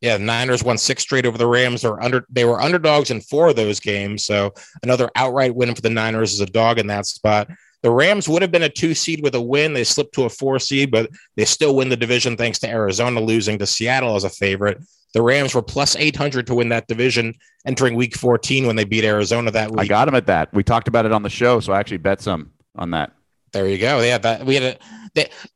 Yeah, 0.00 0.18
Niners 0.18 0.62
won 0.62 0.76
six 0.76 1.02
straight 1.02 1.24
over 1.24 1.38
the 1.38 1.46
Rams. 1.46 1.82
They 1.82 1.88
were 1.88 2.02
under 2.02 2.26
they 2.28 2.44
were 2.44 2.60
underdogs 2.60 3.10
in 3.10 3.20
four 3.20 3.48
of 3.48 3.56
those 3.56 3.80
games. 3.80 4.24
So 4.24 4.52
another 4.82 5.10
outright 5.16 5.54
win 5.54 5.74
for 5.74 5.80
the 5.80 5.90
Niners 5.90 6.34
is 6.34 6.40
a 6.40 6.46
dog 6.46 6.78
in 6.78 6.86
that 6.88 7.06
spot. 7.06 7.48
The 7.82 7.90
Rams 7.90 8.28
would 8.28 8.42
have 8.42 8.50
been 8.50 8.64
a 8.64 8.68
two 8.68 8.94
seed 8.94 9.22
with 9.22 9.34
a 9.34 9.40
win. 9.40 9.72
They 9.72 9.84
slipped 9.84 10.14
to 10.14 10.24
a 10.24 10.28
four 10.28 10.58
seed, 10.58 10.90
but 10.90 11.10
they 11.36 11.44
still 11.44 11.76
win 11.76 11.88
the 11.88 11.96
division 11.96 12.36
thanks 12.36 12.58
to 12.60 12.68
Arizona 12.68 13.20
losing 13.20 13.58
to 13.58 13.66
Seattle 13.66 14.16
as 14.16 14.24
a 14.24 14.30
favorite. 14.30 14.78
The 15.14 15.22
Rams 15.22 15.54
were 15.54 15.62
plus 15.62 15.96
800 15.96 16.46
to 16.48 16.54
win 16.54 16.68
that 16.70 16.88
division 16.88 17.34
entering 17.64 17.94
week 17.94 18.16
14 18.16 18.66
when 18.66 18.76
they 18.76 18.84
beat 18.84 19.04
Arizona 19.04 19.50
that 19.52 19.70
week. 19.70 19.80
I 19.80 19.86
got 19.86 20.06
them 20.06 20.14
at 20.14 20.26
that. 20.26 20.52
We 20.52 20.62
talked 20.62 20.88
about 20.88 21.06
it 21.06 21.12
on 21.12 21.22
the 21.22 21.30
show, 21.30 21.60
so 21.60 21.72
I 21.72 21.80
actually 21.80 21.98
bet 21.98 22.20
some 22.20 22.50
on 22.74 22.90
that. 22.90 23.12
There 23.52 23.66
you 23.66 23.78
go. 23.78 24.00
Yeah, 24.00 24.18
that 24.18 24.44
we 24.44 24.56
had 24.56 24.62
a 24.62 24.78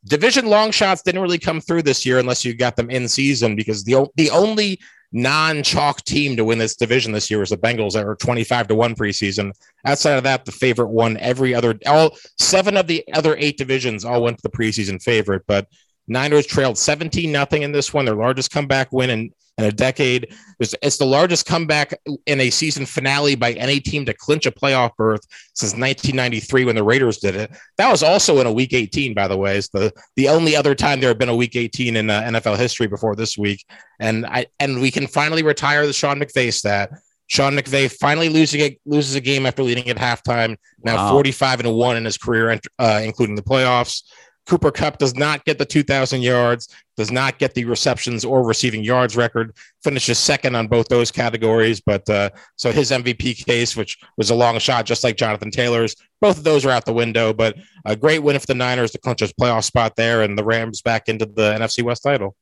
division 0.04 0.46
long 0.46 0.70
shots 0.70 1.02
didn't 1.02 1.20
really 1.20 1.38
come 1.38 1.60
through 1.60 1.82
this 1.82 2.04
year 2.06 2.18
unless 2.18 2.44
you 2.44 2.54
got 2.54 2.76
them 2.76 2.90
in 2.90 3.08
season 3.08 3.56
because 3.56 3.84
the 3.84 4.06
the 4.16 4.30
only 4.30 4.80
non-chalk 5.12 6.04
team 6.04 6.36
to 6.36 6.44
win 6.44 6.58
this 6.58 6.76
division 6.76 7.12
this 7.12 7.30
year 7.30 7.40
was 7.40 7.50
the 7.50 7.56
Bengals 7.56 7.94
that 7.94 8.06
were 8.06 8.14
25 8.14 8.68
to 8.68 8.74
1 8.74 8.94
preseason. 8.94 9.52
Outside 9.84 10.16
of 10.16 10.22
that, 10.22 10.44
the 10.44 10.52
favorite 10.52 10.88
won 10.88 11.16
every 11.16 11.54
other 11.54 11.78
all 11.86 12.16
seven 12.38 12.76
of 12.76 12.86
the 12.86 13.04
other 13.12 13.36
eight 13.36 13.58
divisions 13.58 14.04
all 14.04 14.22
went 14.22 14.38
to 14.38 14.42
the 14.42 14.56
preseason 14.56 15.02
favorite, 15.02 15.42
but 15.46 15.66
Niners 16.10 16.46
trailed 16.46 16.76
17 16.76 17.30
nothing 17.30 17.62
in 17.62 17.72
this 17.72 17.94
one, 17.94 18.04
their 18.04 18.16
largest 18.16 18.50
comeback 18.50 18.92
win 18.92 19.10
in 19.10 19.30
in 19.60 19.66
a 19.66 19.72
decade. 19.72 20.34
It's, 20.58 20.74
it's 20.82 20.96
the 20.96 21.04
largest 21.04 21.46
comeback 21.46 21.98
in 22.26 22.40
a 22.40 22.50
season 22.50 22.86
finale 22.86 23.34
by 23.34 23.52
any 23.52 23.78
team 23.78 24.04
to 24.06 24.14
clinch 24.14 24.46
a 24.46 24.50
playoff 24.50 24.96
berth 24.96 25.20
since 25.54 25.72
1993 25.72 26.64
when 26.64 26.76
the 26.76 26.82
Raiders 26.82 27.18
did 27.18 27.36
it. 27.36 27.50
That 27.76 27.90
was 27.90 28.02
also 28.02 28.40
in 28.40 28.46
a 28.46 28.52
Week 28.52 28.72
18, 28.72 29.14
by 29.14 29.28
the 29.28 29.36
way. 29.36 29.58
It's 29.58 29.68
the 29.68 29.92
the 30.16 30.28
only 30.28 30.56
other 30.56 30.74
time 30.74 31.00
there 31.00 31.10
had 31.10 31.18
been 31.18 31.28
a 31.28 31.36
Week 31.36 31.54
18 31.54 31.96
in 31.96 32.10
uh, 32.10 32.22
NFL 32.22 32.56
history 32.56 32.86
before 32.86 33.14
this 33.14 33.38
week. 33.38 33.64
And 34.00 34.26
I 34.26 34.46
and 34.58 34.80
we 34.80 34.90
can 34.90 35.06
finally 35.06 35.42
retire 35.42 35.86
the 35.86 35.92
Sean 35.92 36.18
McVay 36.18 36.52
stat. 36.52 36.90
Sean 37.26 37.54
McVay 37.56 37.92
finally 37.92 38.28
losing 38.28 38.60
a, 38.60 38.78
loses 38.86 39.14
a 39.14 39.20
game 39.20 39.46
after 39.46 39.62
leading 39.62 39.88
at 39.88 39.96
halftime. 39.96 40.56
Now 40.82 40.96
wow. 40.96 41.12
45 41.12 41.60
and 41.60 41.74
one 41.74 41.96
in 41.96 42.04
his 42.04 42.18
career, 42.18 42.58
uh, 42.78 43.00
including 43.04 43.36
the 43.36 43.42
playoffs. 43.42 44.02
Cooper 44.50 44.72
Kupp 44.72 44.98
does 44.98 45.14
not 45.14 45.44
get 45.44 45.58
the 45.58 45.64
2,000 45.64 46.22
yards, 46.22 46.74
does 46.96 47.12
not 47.12 47.38
get 47.38 47.54
the 47.54 47.64
receptions 47.66 48.24
or 48.24 48.44
receiving 48.44 48.82
yards 48.82 49.16
record, 49.16 49.54
finishes 49.84 50.18
second 50.18 50.56
on 50.56 50.66
both 50.66 50.88
those 50.88 51.12
categories. 51.12 51.80
But 51.80 52.10
uh, 52.10 52.30
so 52.56 52.72
his 52.72 52.90
MVP 52.90 53.46
case, 53.46 53.76
which 53.76 53.96
was 54.16 54.30
a 54.30 54.34
long 54.34 54.58
shot, 54.58 54.86
just 54.86 55.04
like 55.04 55.16
Jonathan 55.16 55.52
Taylor's, 55.52 55.94
both 56.20 56.36
of 56.36 56.42
those 56.42 56.66
are 56.66 56.70
out 56.70 56.84
the 56.84 56.92
window. 56.92 57.32
But 57.32 57.58
a 57.84 57.94
great 57.94 58.24
win 58.24 58.36
for 58.40 58.46
the 58.46 58.56
Niners 58.56 58.90
to 58.90 58.98
clinch 58.98 59.20
his 59.20 59.32
playoff 59.32 59.62
spot 59.62 59.94
there 59.94 60.22
and 60.22 60.36
the 60.36 60.42
Rams 60.42 60.82
back 60.82 61.08
into 61.08 61.26
the 61.26 61.54
NFC 61.54 61.84
West 61.84 62.02
title. 62.02 62.34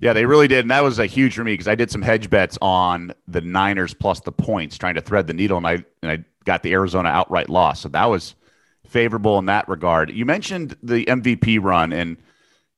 Yeah, 0.00 0.14
they 0.14 0.26
really 0.26 0.48
did. 0.48 0.64
And 0.64 0.70
that 0.72 0.82
was 0.82 0.98
a 0.98 1.06
huge 1.06 1.36
for 1.36 1.44
me 1.44 1.52
because 1.52 1.68
I 1.68 1.76
did 1.76 1.92
some 1.92 2.02
hedge 2.02 2.28
bets 2.28 2.58
on 2.60 3.14
the 3.28 3.40
Niners 3.40 3.94
plus 3.94 4.18
the 4.18 4.32
points, 4.32 4.76
trying 4.76 4.96
to 4.96 5.00
thread 5.00 5.28
the 5.28 5.32
needle, 5.32 5.58
and 5.58 5.66
I 5.66 5.84
and 6.02 6.10
I 6.10 6.24
got 6.44 6.64
the 6.64 6.72
Arizona 6.72 7.08
outright 7.08 7.48
loss. 7.48 7.82
So 7.82 7.88
that 7.90 8.06
was 8.06 8.34
favorable 8.88 9.38
in 9.38 9.46
that 9.46 9.68
regard. 9.68 10.10
You 10.10 10.24
mentioned 10.24 10.76
the 10.82 11.04
MVP 11.06 11.62
run, 11.62 11.92
and 11.92 12.16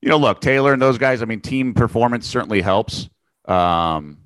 you 0.01 0.09
know, 0.09 0.17
look, 0.17 0.41
Taylor 0.41 0.73
and 0.73 0.81
those 0.81 0.97
guys. 0.97 1.21
I 1.21 1.25
mean, 1.25 1.41
team 1.41 1.73
performance 1.73 2.27
certainly 2.27 2.61
helps, 2.61 3.09
um, 3.45 4.19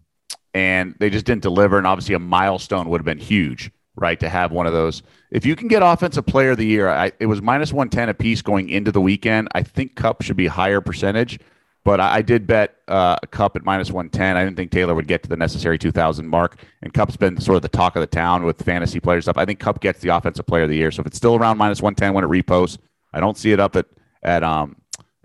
and 0.54 0.96
they 1.00 1.10
just 1.10 1.25
didn't 1.25 1.42
deliver. 1.44 1.78
And 1.78 1.88
obviously, 1.88 2.16
a 2.16 2.20
milestone 2.20 2.90
would 2.90 3.00
have 3.00 3.06
been 3.06 3.20
huge, 3.20 3.72
right, 3.96 4.20
to 4.20 4.30
have 4.30 4.52
one 4.52 4.68
of 4.68 4.74
those. 4.74 5.04
If 5.32 5.46
you 5.46 5.56
can 5.56 5.68
get 5.68 5.82
Offensive 5.82 6.25
Player 6.25 6.52
of 6.52 6.58
the 6.58 6.66
Year, 6.66 6.90
I, 6.90 7.12
it 7.20 7.25
was 7.25 7.42
minus 7.42 7.74
one 7.74 7.90
ten 7.90 8.10
a 8.10 8.13
piece 8.13 8.42
going 8.42 8.70
into 8.70 8.92
the 8.92 9.02
weekend. 9.02 9.48
I 9.54 9.63
think 9.63 9.96
Kupp 9.96 10.22
should 10.22 10.38
be 10.38 10.48
higher 10.48 10.82
percentage. 10.82 11.40
But 11.84 12.00
I, 12.00 12.16
I 12.16 12.22
did 12.22 12.48
bet 12.48 12.78
uh, 12.88 13.18
a 13.22 13.28
Kupp 13.28 13.56
at 13.56 13.66
minus 13.66 13.92
110. 13.92 14.38
I 14.38 14.44
didn't 14.44 14.56
think 14.56 14.72
Taylor 14.72 14.96
would 14.96 15.08
get 15.08 15.24
to 15.24 15.30
the 15.30 15.38
necessary 15.38 15.78
2,000 15.78 16.28
mark. 16.28 16.63
And 16.82 16.94
Kupp's 16.94 17.18
been 17.18 17.40
sort 17.40 17.58
of 17.58 17.62
the 17.62 17.70
talk 17.70 17.96
of 17.96 18.02
the 18.02 18.08
town 18.08 18.44
with 18.44 18.62
fantasy 18.63 19.00
players 19.00 19.25
stuff. 19.25 19.38
I 19.38 19.46
think 19.46 19.60
Kupp 19.60 19.82
gets 19.82 20.00
the 20.00 20.10
offensive 20.10 20.46
player 20.46 20.63
of 20.63 20.70
the 20.70 20.78
year. 20.78 20.92
So 20.92 21.02
if 21.02 21.08
it's 21.08 21.18
still 21.18 21.36
around 21.36 21.58
minus 21.58 21.82
110 21.82 22.13
when 22.13 22.24
it 22.24 22.28
reposts, 22.28 22.78
I 23.13 23.20
don't 23.20 23.38
see 23.38 23.52
it 23.52 23.60
up 23.60 23.75
at 23.75 23.86
at 24.24 24.44
um 24.44 24.78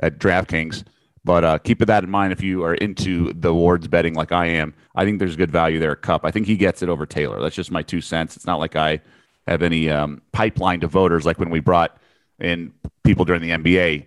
at 0.03 0.19
DraftKings. 0.19 0.85
But 1.25 1.45
uh, 1.45 1.59
keep 1.59 1.79
that 1.81 2.05
in 2.05 2.11
mind 2.11 2.33
if 2.33 2.43
you 2.43 2.65
are 2.65 2.75
into 2.75 3.33
the 3.35 3.51
awards 3.51 3.87
betting 3.87 4.15
like 4.15 4.33
I 4.33 4.47
am. 4.47 4.73
I 4.95 5.05
think 5.05 5.19
there's 5.19 5.37
good 5.37 5.51
value 5.51 5.79
there. 5.79 5.95
Kupp, 5.95 6.25
I 6.25 6.31
think 6.31 6.47
he 6.47 6.57
gets 6.57 6.81
it 6.83 6.89
over 6.89 7.07
Taylor. 7.07 7.41
That's 7.41 7.55
just 7.55 7.71
my 7.71 7.83
two 7.83 8.01
cents. 8.01 8.35
It's 8.35 8.47
not 8.47 8.59
like 8.59 8.77
I 8.77 9.01
have 9.47 9.63
any 9.63 9.91
um, 9.91 10.23
pipeline 10.33 10.81
to 10.81 10.87
voters 10.87 11.27
like 11.27 11.39
when 11.39 11.51
we 11.51 11.61
brought 11.61 11.99
in 12.39 12.73
people 13.05 13.25
during 13.25 13.43
the 13.43 13.51
NBA 13.51 14.07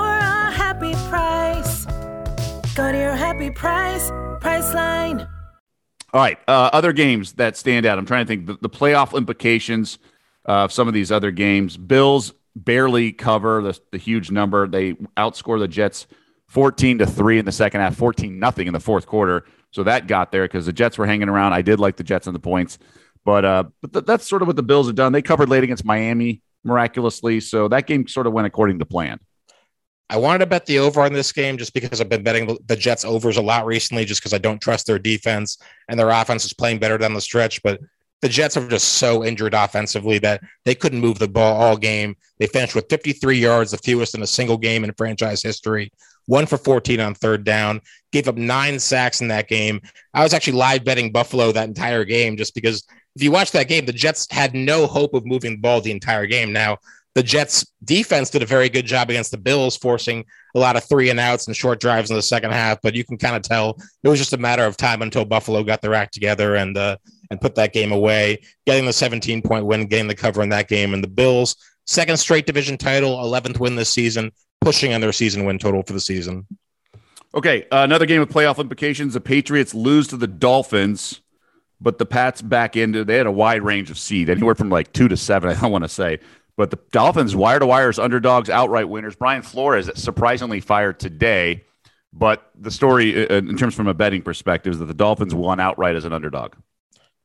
Go 2.81 2.91
to 2.91 2.97
your 2.97 3.15
happy 3.15 3.51
price, 3.51 4.09
Priceline. 4.41 5.29
All 6.13 6.19
right. 6.19 6.39
Uh, 6.47 6.71
other 6.73 6.93
games 6.93 7.33
that 7.33 7.55
stand 7.55 7.85
out. 7.85 7.99
I'm 7.99 8.07
trying 8.07 8.25
to 8.25 8.27
think 8.27 8.47
the, 8.47 8.57
the 8.59 8.71
playoff 8.71 9.15
implications 9.15 9.99
of 10.45 10.71
some 10.71 10.87
of 10.87 10.95
these 10.95 11.11
other 11.11 11.29
games. 11.29 11.77
Bills 11.77 12.33
barely 12.55 13.11
cover 13.11 13.61
the, 13.61 13.79
the 13.91 13.99
huge 13.99 14.31
number. 14.31 14.67
They 14.67 14.93
outscore 15.15 15.59
the 15.59 15.67
Jets 15.67 16.07
14 16.47 16.97
to 16.97 17.05
3 17.05 17.37
in 17.37 17.45
the 17.45 17.51
second 17.51 17.81
half, 17.81 17.95
14 17.95 18.39
nothing 18.39 18.65
in 18.65 18.73
the 18.73 18.79
fourth 18.79 19.05
quarter. 19.05 19.45
So 19.69 19.83
that 19.83 20.07
got 20.07 20.31
there 20.31 20.45
because 20.45 20.65
the 20.65 20.73
Jets 20.73 20.97
were 20.97 21.05
hanging 21.05 21.29
around. 21.29 21.53
I 21.53 21.61
did 21.61 21.79
like 21.79 21.97
the 21.97 22.03
Jets 22.03 22.25
on 22.25 22.33
the 22.33 22.39
points, 22.39 22.79
but 23.23 23.45
uh, 23.45 23.65
but 23.81 23.93
th- 23.93 24.05
that's 24.05 24.27
sort 24.27 24.41
of 24.41 24.47
what 24.47 24.55
the 24.55 24.63
Bills 24.63 24.87
have 24.87 24.95
done. 24.95 25.11
They 25.13 25.21
covered 25.21 25.49
late 25.49 25.63
against 25.63 25.85
Miami 25.85 26.41
miraculously, 26.63 27.41
so 27.41 27.67
that 27.67 27.85
game 27.85 28.07
sort 28.07 28.25
of 28.25 28.33
went 28.33 28.47
according 28.47 28.79
to 28.79 28.85
plan. 28.87 29.19
I 30.11 30.17
wanted 30.17 30.39
to 30.39 30.45
bet 30.45 30.65
the 30.65 30.77
over 30.77 31.01
on 31.01 31.13
this 31.13 31.31
game 31.31 31.57
just 31.57 31.73
because 31.73 32.01
I've 32.01 32.09
been 32.09 32.21
betting 32.21 32.57
the 32.67 32.75
Jets 32.75 33.05
overs 33.05 33.37
a 33.37 33.41
lot 33.41 33.65
recently, 33.65 34.03
just 34.03 34.19
because 34.19 34.33
I 34.33 34.39
don't 34.39 34.61
trust 34.61 34.85
their 34.85 34.99
defense 34.99 35.57
and 35.87 35.97
their 35.97 36.09
offense 36.09 36.43
is 36.43 36.51
playing 36.51 36.79
better 36.79 36.97
down 36.97 37.13
the 37.13 37.21
stretch. 37.21 37.63
But 37.63 37.79
the 38.19 38.27
Jets 38.27 38.57
are 38.57 38.67
just 38.67 38.95
so 38.95 39.23
injured 39.23 39.53
offensively 39.53 40.19
that 40.19 40.41
they 40.65 40.75
couldn't 40.75 40.99
move 40.99 41.17
the 41.17 41.29
ball 41.29 41.61
all 41.61 41.77
game. 41.77 42.17
They 42.39 42.47
finished 42.47 42.75
with 42.75 42.89
53 42.89 43.37
yards, 43.37 43.71
the 43.71 43.77
fewest 43.77 44.13
in 44.13 44.21
a 44.21 44.27
single 44.27 44.57
game 44.57 44.83
in 44.83 44.91
franchise 44.95 45.41
history. 45.41 45.93
One 46.25 46.45
for 46.45 46.57
14 46.57 46.99
on 46.99 47.15
third 47.15 47.45
down, 47.45 47.79
gave 48.11 48.27
up 48.27 48.35
nine 48.35 48.79
sacks 48.79 49.21
in 49.21 49.29
that 49.29 49.47
game. 49.47 49.79
I 50.13 50.23
was 50.23 50.33
actually 50.33 50.57
live 50.57 50.83
betting 50.83 51.13
Buffalo 51.13 51.53
that 51.53 51.69
entire 51.69 52.03
game 52.03 52.35
just 52.35 52.53
because 52.53 52.85
if 53.15 53.23
you 53.23 53.31
watch 53.31 53.51
that 53.51 53.69
game, 53.69 53.85
the 53.85 53.93
Jets 53.93 54.27
had 54.29 54.53
no 54.53 54.87
hope 54.87 55.13
of 55.13 55.25
moving 55.25 55.53
the 55.53 55.57
ball 55.61 55.79
the 55.79 55.91
entire 55.91 56.27
game. 56.27 56.51
Now, 56.51 56.77
the 57.13 57.23
Jets 57.23 57.65
defense 57.83 58.29
did 58.29 58.41
a 58.41 58.45
very 58.45 58.69
good 58.69 58.85
job 58.85 59.09
against 59.09 59.31
the 59.31 59.37
Bills, 59.37 59.75
forcing 59.75 60.25
a 60.55 60.59
lot 60.59 60.75
of 60.75 60.83
three 60.83 61.09
and 61.09 61.19
outs 61.19 61.47
and 61.47 61.55
short 61.55 61.79
drives 61.79 62.09
in 62.09 62.15
the 62.15 62.21
second 62.21 62.51
half. 62.51 62.79
But 62.81 62.95
you 62.95 63.03
can 63.03 63.17
kind 63.17 63.35
of 63.35 63.41
tell 63.41 63.77
it 64.03 64.09
was 64.09 64.19
just 64.19 64.33
a 64.33 64.37
matter 64.37 64.65
of 64.65 64.77
time 64.77 65.01
until 65.01 65.25
Buffalo 65.25 65.63
got 65.63 65.81
their 65.81 65.93
act 65.93 66.13
together 66.13 66.55
and 66.55 66.77
uh, 66.77 66.97
and 67.29 67.41
put 67.41 67.55
that 67.55 67.73
game 67.73 67.91
away, 67.91 68.41
getting 68.65 68.85
the 68.85 68.93
17 68.93 69.41
point 69.41 69.65
win, 69.65 69.87
getting 69.87 70.07
the 70.07 70.15
cover 70.15 70.41
in 70.41 70.49
that 70.49 70.67
game. 70.67 70.93
And 70.93 71.03
the 71.03 71.09
Bills, 71.09 71.55
second 71.85 72.17
straight 72.17 72.45
division 72.45 72.77
title, 72.77 73.17
11th 73.17 73.59
win 73.59 73.75
this 73.75 73.89
season, 73.89 74.31
pushing 74.59 74.93
on 74.93 75.01
their 75.01 75.13
season 75.13 75.45
win 75.45 75.57
total 75.57 75.83
for 75.83 75.93
the 75.93 75.99
season. 75.99 76.45
Okay, 77.33 77.63
uh, 77.71 77.83
another 77.83 78.05
game 78.05 78.19
with 78.19 78.29
playoff 78.29 78.57
implications. 78.57 79.13
The 79.13 79.21
Patriots 79.21 79.73
lose 79.73 80.07
to 80.09 80.17
the 80.17 80.27
Dolphins, 80.27 81.21
but 81.79 81.97
the 81.97 82.05
Pats 82.05 82.41
back 82.41 82.75
into. 82.75 83.05
They 83.05 83.15
had 83.15 83.27
a 83.27 83.31
wide 83.31 83.63
range 83.63 83.89
of 83.89 83.97
seed, 83.97 84.29
anywhere 84.29 84.55
from 84.55 84.69
like 84.69 84.91
two 84.91 85.07
to 85.07 85.15
seven. 85.15 85.49
I 85.49 85.59
don't 85.59 85.71
want 85.71 85.85
to 85.85 85.89
say. 85.89 86.19
But 86.61 86.69
the 86.69 86.77
Dolphins, 86.91 87.35
wire 87.35 87.57
to 87.57 87.65
wires, 87.65 87.97
underdogs, 87.97 88.47
outright 88.47 88.87
winners. 88.87 89.15
Brian 89.15 89.41
Flores 89.41 89.89
surprisingly 89.95 90.59
fired 90.59 90.99
today. 90.99 91.65
But 92.13 92.51
the 92.53 92.69
story, 92.69 93.27
uh, 93.27 93.37
in 93.37 93.57
terms 93.57 93.73
from 93.73 93.87
a 93.87 93.95
betting 93.95 94.21
perspective, 94.21 94.73
is 94.73 94.77
that 94.77 94.85
the 94.85 94.93
Dolphins 94.93 95.33
won 95.33 95.59
outright 95.59 95.95
as 95.95 96.05
an 96.05 96.13
underdog. 96.13 96.53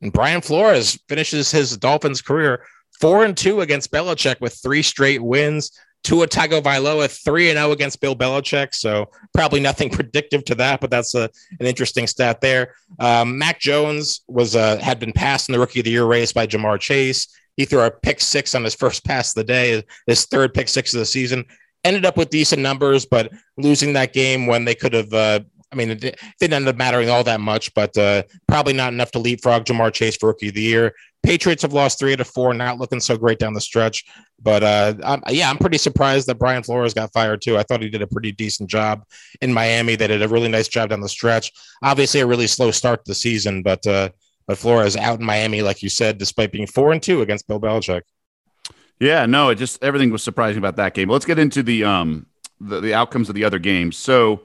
And 0.01 0.11
Brian 0.11 0.41
Flores 0.41 0.99
finishes 1.07 1.51
his 1.51 1.77
Dolphins 1.77 2.23
career 2.23 2.65
four 2.99 3.27
and 3.27 3.37
two 3.37 3.61
against 3.61 3.93
Belichick 3.93 4.41
with 4.41 4.55
three 4.55 4.81
straight 4.81 5.23
wins. 5.23 5.71
Tua 6.03 6.29
Tagovailoa 6.29 7.11
three 7.23 7.51
and 7.51 7.59
zero 7.59 7.73
against 7.73 8.01
Bill 8.01 8.17
Belichick, 8.17 8.75
so 8.75 9.11
probably 9.35 9.61
nothing 9.61 9.91
predictive 9.99 10.47
to 10.47 10.55
that, 10.55 10.81
but 10.81 10.89
that's 10.89 11.15
a, 11.15 11.25
an 11.61 11.67
interesting 11.67 12.07
stat 12.07 12.41
there. 12.41 12.75
Um, 13.01 13.37
Mac 13.37 13.61
Jones 13.61 14.23
was 14.29 14.57
uh, 14.57 14.79
had 14.79 14.99
been 14.99 15.13
passed 15.13 15.51
in 15.51 15.53
the 15.53 15.59
Rookie 15.59 15.81
of 15.81 15.85
the 15.85 15.91
Year 15.91 16.07
race 16.07 16.33
by 16.33 16.47
Ja'Marr 16.47 16.81
Chase. 16.81 17.29
He 17.57 17.65
threw 17.65 17.81
a 17.81 17.91
pick 17.91 18.21
six 18.21 18.55
on 18.55 18.65
his 18.65 18.75
first 18.75 19.05
pass 19.05 19.31
of 19.31 19.35
the 19.35 19.45
day, 19.45 19.83
his 20.07 20.27
third 20.27 20.55
pick 20.55 20.69
six 20.69 20.95
of 20.95 21.01
the 21.01 21.07
season. 21.07 21.45
Ended 21.85 22.05
up 22.05 22.17
with 22.17 22.31
decent 22.31 22.63
numbers, 22.63 23.07
but 23.07 23.33
losing 23.57 23.93
that 23.93 24.13
game 24.13 24.47
when 24.47 24.65
they 24.65 24.75
could 24.75 24.93
have. 24.93 25.13
Uh, 25.13 25.41
I 25.73 25.77
mean, 25.77 25.91
it 25.91 26.01
didn't 26.39 26.55
end 26.55 26.69
up 26.69 26.77
mattering 26.77 27.11
all 27.11 27.25
that 27.25 27.41
much, 27.41 27.75
but 27.75 27.97
uh, 27.99 28.23
probably 28.47 28.73
not 28.73 28.93
enough 28.93 29.11
to 29.13 29.19
leapfrog 29.19 29.65
Ja'Marr 29.65 29.93
Chase 29.93 30.17
for 30.17 30.29
Rookie 30.29 30.49
of 30.49 30.55
the 30.55 30.63
Year. 30.63 30.95
Patriots 31.25 31.63
have 31.63 31.73
lost 31.73 31.99
three 31.99 32.13
out 32.13 32.21
of 32.21 32.29
four, 32.29 32.55
not 32.55 32.79
looking 32.79 33.01
so 33.01 33.17
great 33.17 33.41
down 33.41 33.53
the 33.53 33.61
stretch. 33.61 34.05
But 34.41 34.63
uh, 34.63 34.95
I'm, 35.03 35.23
yeah, 35.29 35.51
I'm 35.51 35.59
pretty 35.59 35.79
surprised 35.79 36.29
that 36.29 36.39
Brian 36.39 36.63
Flores 36.63 36.95
got 36.95 37.13
fired 37.13 37.43
too. 37.43 37.59
I 37.59 37.65
thought 37.65 37.83
he 37.83 37.91
did 37.91 38.03
a 38.03 38.07
pretty 38.07 38.31
decent 38.31 38.71
job 38.71 39.03
in 39.41 39.53
Miami. 39.53 39.97
They 39.97 40.07
did 40.07 40.23
a 40.23 40.29
really 40.29 40.49
nice 40.49 40.69
job 40.69 40.91
down 40.91 41.01
the 41.01 41.09
stretch. 41.09 41.53
Obviously, 41.83 42.21
a 42.21 42.27
really 42.27 42.47
slow 42.47 42.71
start 42.71 43.05
to 43.05 43.11
the 43.11 43.15
season, 43.15 43.63
but 43.63 43.85
uh, 43.87 44.11
but 44.47 44.59
Flores 44.59 44.97
out 44.97 45.21
in 45.21 45.27
Miami, 45.27 45.63
like 45.63 45.83
you 45.83 45.89
said, 45.89 46.19
despite 46.19 46.53
being 46.53 46.67
four 46.67 46.93
and 46.93 47.03
two 47.03 47.23
against 47.23 47.47
Bill 47.47 47.61
Belichick. 47.61 48.03
Yeah, 48.99 49.27
no, 49.27 49.51
it 49.51 49.57
just 49.57 49.83
everything 49.83 50.11
was 50.11 50.23
surprising 50.23 50.59
about 50.59 50.77
that 50.77 50.95
game. 50.95 51.09
Let's 51.09 51.27
get 51.27 51.39
into 51.39 51.63
the 51.63 51.85
um 51.85 52.27
the, 52.61 52.81
the 52.81 52.95
outcomes 52.95 53.29
of 53.29 53.35
the 53.35 53.45
other 53.45 53.59
games. 53.59 53.97
So 53.97 54.43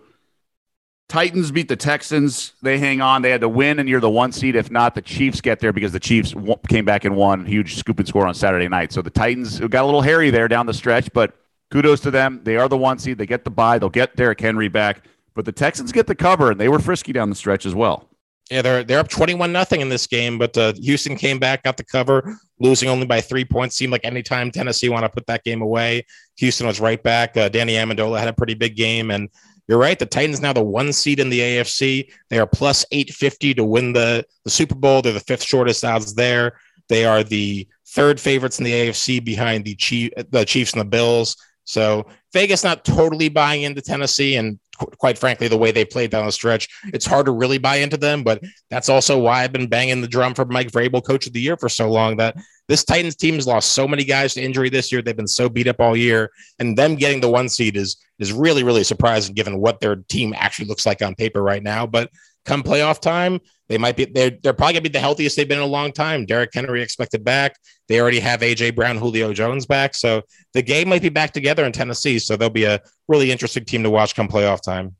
Titans 1.07 1.51
beat 1.51 1.67
the 1.67 1.75
Texans. 1.75 2.53
They 2.61 2.77
hang 2.77 3.01
on. 3.01 3.21
They 3.21 3.31
had 3.31 3.41
to 3.41 3.49
win, 3.49 3.79
and 3.79 3.89
you're 3.89 3.99
the 3.99 4.09
one 4.09 4.31
seed. 4.31 4.55
If 4.55 4.71
not, 4.71 4.95
the 4.95 5.01
Chiefs 5.01 5.41
get 5.41 5.59
there 5.59 5.73
because 5.73 5.91
the 5.91 5.99
Chiefs 5.99 6.33
came 6.69 6.85
back 6.85 7.03
and 7.05 7.15
won. 7.15 7.45
Huge 7.45 7.75
scoop 7.75 7.99
and 7.99 8.07
score 8.07 8.25
on 8.25 8.33
Saturday 8.33 8.67
night. 8.67 8.93
So 8.93 9.01
the 9.01 9.09
Titans 9.09 9.59
got 9.59 9.83
a 9.83 9.85
little 9.85 10.01
hairy 10.01 10.29
there 10.29 10.47
down 10.47 10.65
the 10.67 10.73
stretch, 10.73 11.11
but 11.13 11.33
kudos 11.69 11.99
to 12.01 12.11
them. 12.11 12.41
They 12.43 12.57
are 12.57 12.69
the 12.69 12.77
one 12.77 12.97
seed. 12.97 13.17
They 13.17 13.25
get 13.25 13.43
the 13.43 13.51
bye. 13.51 13.77
They'll 13.77 13.89
get 13.89 14.15
Derrick 14.15 14.39
Henry 14.39 14.69
back. 14.69 15.05
But 15.33 15.45
the 15.45 15.51
Texans 15.51 15.91
get 15.91 16.07
the 16.07 16.15
cover, 16.15 16.51
and 16.51 16.59
they 16.59 16.69
were 16.69 16.79
frisky 16.79 17.13
down 17.13 17.29
the 17.29 17.35
stretch 17.35 17.65
as 17.65 17.75
well. 17.75 18.07
Yeah, 18.51 18.61
they're 18.61 18.83
they're 18.83 18.99
up 18.99 19.07
twenty 19.07 19.33
one 19.33 19.53
nothing 19.53 19.79
in 19.79 19.87
this 19.87 20.07
game, 20.07 20.37
but 20.37 20.57
uh, 20.57 20.73
Houston 20.73 21.15
came 21.15 21.39
back, 21.39 21.63
got 21.63 21.77
the 21.77 21.85
cover, 21.85 22.35
losing 22.59 22.89
only 22.89 23.05
by 23.05 23.21
three 23.21 23.45
points. 23.45 23.77
Seemed 23.77 23.93
like 23.93 24.03
anytime 24.03 24.51
Tennessee 24.51 24.89
want 24.89 25.05
to 25.05 25.09
put 25.09 25.25
that 25.27 25.45
game 25.45 25.61
away, 25.61 26.05
Houston 26.35 26.67
was 26.67 26.81
right 26.81 27.01
back. 27.01 27.37
Uh, 27.37 27.47
Danny 27.47 27.75
Amendola 27.75 28.19
had 28.19 28.27
a 28.27 28.33
pretty 28.33 28.53
big 28.53 28.75
game, 28.75 29.09
and 29.09 29.29
you're 29.69 29.77
right. 29.77 29.97
The 29.97 30.05
Titans 30.05 30.41
now 30.41 30.51
the 30.51 30.61
one 30.61 30.91
seed 30.91 31.21
in 31.21 31.29
the 31.29 31.39
AFC. 31.39 32.11
They 32.29 32.39
are 32.39 32.45
plus 32.45 32.85
eight 32.91 33.13
fifty 33.13 33.53
to 33.53 33.63
win 33.63 33.93
the 33.93 34.25
the 34.43 34.51
Super 34.51 34.75
Bowl. 34.75 35.01
They're 35.01 35.13
the 35.13 35.21
fifth 35.21 35.43
shortest 35.43 35.85
odds 35.85 36.13
there. 36.13 36.59
They 36.89 37.05
are 37.05 37.23
the 37.23 37.65
third 37.87 38.19
favorites 38.19 38.59
in 38.59 38.65
the 38.65 38.73
AFC 38.73 39.23
behind 39.23 39.63
the 39.63 39.75
Chief, 39.75 40.11
the 40.29 40.43
Chiefs 40.43 40.73
and 40.73 40.81
the 40.81 40.85
Bills. 40.85 41.37
So 41.63 42.05
Vegas 42.33 42.65
not 42.65 42.83
totally 42.83 43.29
buying 43.29 43.61
into 43.61 43.81
Tennessee, 43.81 44.35
and 44.35 44.59
quite 44.77 45.17
frankly, 45.17 45.47
the 45.47 45.57
way 45.57 45.71
they 45.71 45.85
played 45.85 46.11
down 46.11 46.25
the 46.25 46.31
stretch, 46.31 46.67
it's 46.85 47.05
hard 47.05 47.25
to 47.25 47.31
really 47.31 47.57
buy 47.57 47.77
into 47.77 47.97
them. 47.97 48.23
But 48.23 48.41
that's 48.69 48.89
also 48.89 49.19
why 49.19 49.43
I've 49.43 49.51
been 49.51 49.67
banging 49.67 50.01
the 50.01 50.07
drum 50.07 50.33
for 50.33 50.45
Mike 50.45 50.71
Vrabel, 50.71 51.05
coach 51.05 51.27
of 51.27 51.33
the 51.33 51.41
year, 51.41 51.57
for 51.57 51.69
so 51.69 51.89
long. 51.89 52.17
That 52.17 52.35
this 52.67 52.83
Titans 52.83 53.15
team 53.15 53.35
has 53.35 53.47
lost 53.47 53.71
so 53.71 53.87
many 53.87 54.03
guys 54.03 54.33
to 54.33 54.41
injury 54.41 54.69
this 54.69 54.91
year; 54.91 55.01
they've 55.01 55.15
been 55.15 55.27
so 55.27 55.49
beat 55.49 55.67
up 55.67 55.79
all 55.79 55.95
year, 55.95 56.31
and 56.59 56.77
them 56.77 56.95
getting 56.95 57.21
the 57.21 57.29
one 57.29 57.49
seed 57.49 57.77
is 57.77 57.97
is 58.19 58.31
really 58.31 58.63
really 58.63 58.83
surprising 58.83 59.35
given 59.35 59.59
what 59.59 59.79
their 59.79 59.97
team 60.09 60.33
actually 60.37 60.67
looks 60.67 60.85
like 60.85 61.01
on 61.01 61.15
paper 61.15 61.41
right 61.41 61.63
now. 61.63 61.85
But 61.85 62.09
come 62.45 62.63
playoff 62.63 62.99
time, 62.99 63.39
they 63.71 63.77
might 63.77 63.95
be 63.95 64.05
they're, 64.05 64.31
they're 64.43 64.53
probably 64.53 64.73
gonna 64.73 64.81
be 64.81 64.89
the 64.89 64.99
healthiest 64.99 65.37
they've 65.37 65.47
been 65.47 65.59
in 65.59 65.63
a 65.63 65.67
long 65.67 65.91
time. 65.93 66.25
Derrick 66.25 66.51
Henry 66.53 66.81
expected 66.81 67.23
back. 67.23 67.55
They 67.87 67.99
already 68.01 68.19
have 68.19 68.41
AJ 68.41 68.75
Brown, 68.75 68.97
Julio 68.97 69.33
Jones 69.33 69.65
back. 69.65 69.95
So 69.95 70.23
the 70.53 70.61
game 70.61 70.89
might 70.89 71.01
be 71.01 71.09
back 71.09 71.31
together 71.31 71.65
in 71.65 71.71
Tennessee. 71.71 72.19
So 72.19 72.35
they'll 72.35 72.49
be 72.49 72.65
a 72.65 72.81
really 73.07 73.31
interesting 73.31 73.65
team 73.65 73.83
to 73.83 73.89
watch 73.89 74.15
come 74.15 74.27
playoff 74.27 74.61
time. 74.61 74.95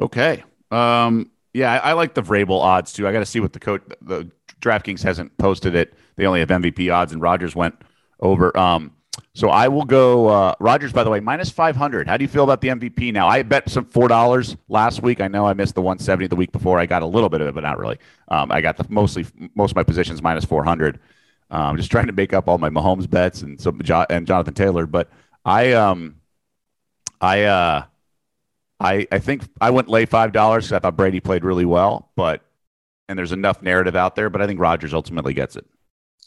Okay. 0.00 0.44
Um, 0.70 1.30
yeah, 1.52 1.72
I, 1.72 1.90
I 1.90 1.92
like 1.92 2.14
the 2.14 2.22
Vrabel 2.22 2.60
odds 2.60 2.92
too. 2.92 3.06
I 3.06 3.12
got 3.12 3.20
to 3.20 3.26
see 3.26 3.40
what 3.40 3.52
the 3.52 3.60
coach, 3.60 3.82
the 4.00 4.30
DraftKings 4.60 5.02
hasn't 5.02 5.36
posted 5.38 5.74
it. 5.74 5.94
They 6.16 6.26
only 6.26 6.40
have 6.40 6.48
MVP 6.48 6.92
odds, 6.92 7.12
and 7.12 7.20
Rodgers 7.20 7.54
went 7.54 7.74
over. 8.20 8.56
Um, 8.56 8.92
so 9.34 9.48
I 9.48 9.68
will 9.68 9.84
go 9.84 10.28
uh, 10.28 10.54
Rodgers. 10.60 10.92
By 10.92 11.04
the 11.04 11.10
way, 11.10 11.20
minus 11.20 11.50
five 11.50 11.76
hundred. 11.76 12.08
How 12.08 12.16
do 12.16 12.24
you 12.24 12.28
feel 12.28 12.44
about 12.44 12.60
the 12.60 12.68
MVP 12.68 13.12
now? 13.12 13.26
I 13.28 13.42
bet 13.42 13.68
some 13.68 13.84
four 13.84 14.08
dollars 14.08 14.56
last 14.68 15.02
week. 15.02 15.20
I 15.20 15.28
know 15.28 15.46
I 15.46 15.54
missed 15.54 15.74
the 15.74 15.82
one 15.82 15.98
seventy 15.98 16.26
the 16.26 16.36
week 16.36 16.52
before. 16.52 16.78
I 16.78 16.86
got 16.86 17.02
a 17.02 17.06
little 17.06 17.28
bit 17.28 17.40
of 17.40 17.48
it, 17.48 17.54
but 17.54 17.62
not 17.62 17.78
really. 17.78 17.98
Um, 18.28 18.52
I 18.52 18.60
got 18.60 18.76
the 18.76 18.86
mostly 18.88 19.26
most 19.54 19.72
of 19.72 19.76
my 19.76 19.82
positions 19.82 20.22
minus 20.22 20.44
four 20.44 20.64
hundred. 20.64 21.00
I'm 21.50 21.70
um, 21.70 21.76
just 21.76 21.90
trying 21.90 22.06
to 22.06 22.12
make 22.12 22.32
up 22.32 22.48
all 22.48 22.58
my 22.58 22.70
Mahomes 22.70 23.08
bets 23.08 23.42
and 23.42 23.60
some 23.60 23.80
and 24.10 24.26
Jonathan 24.26 24.54
Taylor. 24.54 24.86
But 24.86 25.10
I 25.44 25.72
um 25.72 26.16
I 27.20 27.44
uh 27.44 27.84
I 28.80 29.06
I 29.10 29.18
think 29.18 29.42
I 29.60 29.70
went 29.70 29.88
lay 29.88 30.06
five 30.06 30.32
dollars 30.32 30.66
because 30.66 30.76
I 30.76 30.78
thought 30.80 30.96
Brady 30.96 31.20
played 31.20 31.44
really 31.44 31.64
well, 31.64 32.10
but 32.16 32.42
and 33.08 33.18
there's 33.18 33.32
enough 33.32 33.62
narrative 33.62 33.96
out 33.96 34.16
there, 34.16 34.30
but 34.30 34.40
I 34.40 34.46
think 34.46 34.60
Rodgers 34.60 34.94
ultimately 34.94 35.34
gets 35.34 35.56
it. 35.56 35.66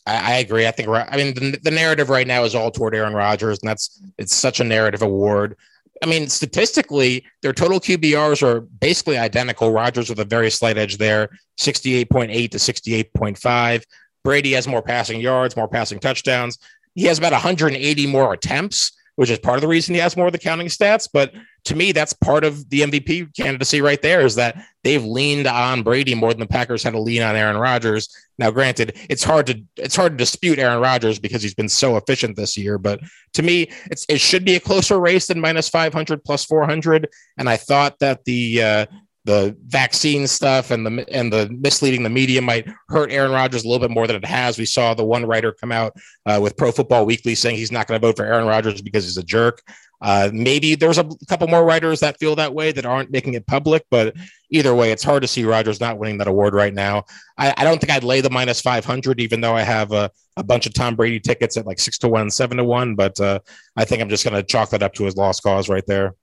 I, 0.07 0.33
I 0.33 0.35
agree. 0.37 0.65
I 0.65 0.71
think 0.71 0.89
I 0.89 1.15
mean 1.17 1.33
the, 1.35 1.59
the 1.61 1.71
narrative 1.71 2.09
right 2.09 2.25
now 2.25 2.43
is 2.43 2.55
all 2.55 2.71
toward 2.71 2.95
Aaron 2.95 3.13
Rodgers, 3.13 3.59
and 3.61 3.69
that's 3.69 4.01
it's 4.17 4.35
such 4.35 4.59
a 4.59 4.63
narrative 4.63 5.01
award. 5.01 5.55
I 6.03 6.05
mean, 6.05 6.27
statistically, 6.27 7.25
their 7.41 7.53
total 7.53 7.79
QBRs 7.79 8.43
are 8.43 8.61
basically 8.61 9.17
identical. 9.17 9.71
Rodgers 9.71 10.09
with 10.09 10.19
a 10.19 10.25
very 10.25 10.49
slight 10.49 10.77
edge 10.77 10.97
there, 10.97 11.29
68.8 11.59 12.51
to 12.51 12.57
68.5. 12.57 13.83
Brady 14.23 14.51
has 14.53 14.67
more 14.67 14.81
passing 14.81 15.19
yards, 15.19 15.55
more 15.55 15.67
passing 15.67 15.99
touchdowns. 15.99 16.57
He 16.95 17.05
has 17.05 17.17
about 17.17 17.31
180 17.31 18.07
more 18.07 18.33
attempts, 18.33 18.91
which 19.17 19.31
is 19.31 19.39
part 19.39 19.57
of 19.57 19.61
the 19.61 19.67
reason 19.67 19.95
he 19.95 19.99
has 19.99 20.15
more 20.15 20.27
of 20.27 20.31
the 20.31 20.37
counting 20.37 20.67
stats. 20.67 21.09
But 21.11 21.33
to 21.65 21.75
me, 21.75 21.91
that's 21.91 22.13
part 22.13 22.43
of 22.43 22.69
the 22.69 22.81
MVP 22.81 23.35
candidacy 23.35 23.81
right 23.81 23.99
there 23.99 24.21
is 24.21 24.35
that 24.35 24.63
they've 24.83 25.03
leaned 25.03 25.47
on 25.47 25.81
Brady 25.81 26.13
more 26.13 26.29
than 26.29 26.39
the 26.39 26.47
Packers 26.47 26.83
had 26.83 26.93
to 26.93 26.99
lean 26.99 27.23
on 27.23 27.35
Aaron 27.35 27.57
Rodgers. 27.57 28.15
Now, 28.37 28.51
granted, 28.51 28.95
it's 29.09 29.23
hard 29.23 29.47
to 29.47 29.59
it's 29.75 29.95
hard 29.95 30.13
to 30.13 30.17
dispute 30.17 30.59
Aaron 30.59 30.79
Rodgers 30.79 31.17
because 31.17 31.41
he's 31.41 31.55
been 31.55 31.67
so 31.67 31.97
efficient 31.97 32.35
this 32.35 32.55
year. 32.55 32.77
But 32.77 32.99
to 33.33 33.41
me, 33.41 33.71
it's 33.89 34.05
it 34.07 34.21
should 34.21 34.45
be 34.45 34.55
a 34.55 34.59
closer 34.59 34.99
race 34.99 35.25
than 35.25 35.41
minus 35.41 35.67
500 35.67 36.23
plus 36.23 36.45
400. 36.45 37.09
And 37.39 37.49
I 37.49 37.57
thought 37.57 37.97
that 37.99 38.23
the 38.25 38.61
uh, 38.61 38.85
the 39.27 39.57
vaccine 39.65 40.25
stuff 40.25 40.71
and 40.71 40.85
the 40.85 41.05
and 41.13 41.31
the 41.31 41.49
misleading 41.49 42.01
the 42.01 42.09
media 42.09 42.41
might 42.41 42.65
hurt 42.87 43.11
Aaron 43.11 43.33
Rodgers 43.33 43.65
a 43.65 43.67
little 43.67 43.85
bit 43.85 43.93
more 43.93 44.07
than 44.07 44.15
it 44.15 44.25
has. 44.25 44.57
We 44.57 44.65
saw 44.65 44.93
the 44.93 45.03
one 45.03 45.25
writer 45.25 45.51
come 45.51 45.73
out 45.73 45.97
uh, 46.25 46.39
with 46.41 46.55
Pro 46.55 46.71
Football 46.71 47.05
Weekly 47.05 47.35
saying 47.35 47.57
he's 47.57 47.71
not 47.71 47.87
going 47.87 47.99
to 47.99 48.07
vote 48.07 48.15
for 48.15 48.23
Aaron 48.23 48.47
Rodgers 48.47 48.81
because 48.81 49.03
he's 49.03 49.17
a 49.17 49.23
jerk. 49.23 49.61
Uh, 49.99 50.29
maybe 50.31 50.75
there's 50.75 50.97
a 50.97 51.09
couple 51.27 51.47
more 51.47 51.65
writers 51.65 51.99
that 51.99 52.17
feel 52.19 52.35
that 52.35 52.53
way 52.53 52.71
that 52.71 52.85
aren't 52.85 53.11
making 53.11 53.33
it 53.33 53.45
public, 53.47 53.83
but 53.91 54.15
either 54.49 54.73
way, 54.73 54.91
it's 54.91 55.03
hard 55.03 55.23
to 55.23 55.27
see 55.27 55.43
Rodgers 55.43 55.81
not 55.81 55.97
winning 55.97 56.19
that 56.19 56.27
award 56.27 56.53
right 56.53 56.73
now. 56.73 57.03
I, 57.37 57.53
I 57.57 57.63
don't 57.65 57.81
think 57.81 57.91
I'd 57.91 58.03
lay 58.03 58.21
the 58.21 58.29
minus 58.29 58.61
500, 58.61 59.19
even 59.19 59.41
though 59.41 59.55
I 59.55 59.63
have 59.63 59.91
a, 59.91 60.09
a, 60.37 60.43
bunch 60.43 60.67
of 60.67 60.73
Tom 60.73 60.95
Brady 60.95 61.19
tickets 61.19 61.57
at 61.57 61.65
like 61.65 61.79
six 61.79 61.97
to 61.99 62.07
one, 62.07 62.29
seven 62.29 62.57
to 62.57 62.63
one. 62.63 62.95
But 62.95 63.19
uh, 63.19 63.39
I 63.75 63.85
think 63.85 64.01
I'm 64.01 64.09
just 64.09 64.23
going 64.23 64.35
to 64.35 64.43
chalk 64.43 64.69
that 64.69 64.83
up 64.83 64.93
to 64.93 65.03
his 65.03 65.17
lost 65.17 65.43
cause 65.43 65.67
right 65.67 65.85
there. 65.87 66.13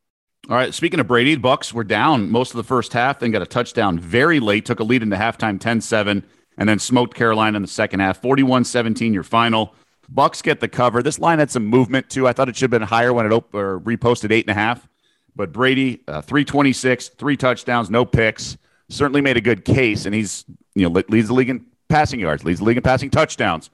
All 0.50 0.56
right. 0.56 0.74
Speaking 0.74 1.00
of 1.00 1.06
Brady, 1.06 1.36
Bucks 1.36 1.72
were 1.72 1.84
down 1.84 2.30
most 2.30 2.50
of 2.50 2.58
the 2.58 2.64
first 2.64 2.92
half, 2.92 3.18
then 3.18 3.30
got 3.30 3.40
a 3.40 3.46
touchdown 3.46 3.98
very 3.98 4.40
late, 4.40 4.66
took 4.66 4.78
a 4.78 4.84
lead 4.84 5.02
into 5.02 5.16
halftime 5.16 5.58
10 5.58 5.80
7, 5.80 6.22
and 6.58 6.68
then 6.68 6.78
smoked 6.78 7.14
Carolina 7.14 7.56
in 7.56 7.62
the 7.62 7.68
second 7.68 8.00
half. 8.00 8.20
41 8.20 8.64
17, 8.64 9.14
your 9.14 9.22
final. 9.22 9.74
Bucks 10.10 10.42
get 10.42 10.60
the 10.60 10.68
cover. 10.68 11.02
This 11.02 11.18
line 11.18 11.38
had 11.38 11.50
some 11.50 11.64
movement 11.64 12.10
too. 12.10 12.28
I 12.28 12.34
thought 12.34 12.50
it 12.50 12.56
should 12.56 12.70
have 12.70 12.78
been 12.78 12.86
higher 12.86 13.12
when 13.14 13.24
it 13.24 13.32
op- 13.32 13.54
or 13.54 13.80
reposted 13.80 14.32
eight 14.32 14.44
and 14.44 14.50
a 14.50 14.60
half. 14.60 14.86
But 15.34 15.50
Brady, 15.50 16.02
uh, 16.06 16.20
326, 16.20 17.08
three 17.08 17.38
touchdowns, 17.38 17.88
no 17.88 18.04
picks. 18.04 18.58
Certainly 18.90 19.22
made 19.22 19.38
a 19.38 19.40
good 19.40 19.64
case, 19.64 20.04
and 20.04 20.14
he's 20.14 20.44
you 20.74 20.86
know 20.86 21.02
leads 21.08 21.28
the 21.28 21.34
league 21.34 21.48
in 21.48 21.64
passing 21.88 22.20
yards, 22.20 22.44
leads 22.44 22.58
the 22.58 22.66
league 22.66 22.76
in 22.76 22.82
passing 22.82 23.08
touchdowns. 23.08 23.70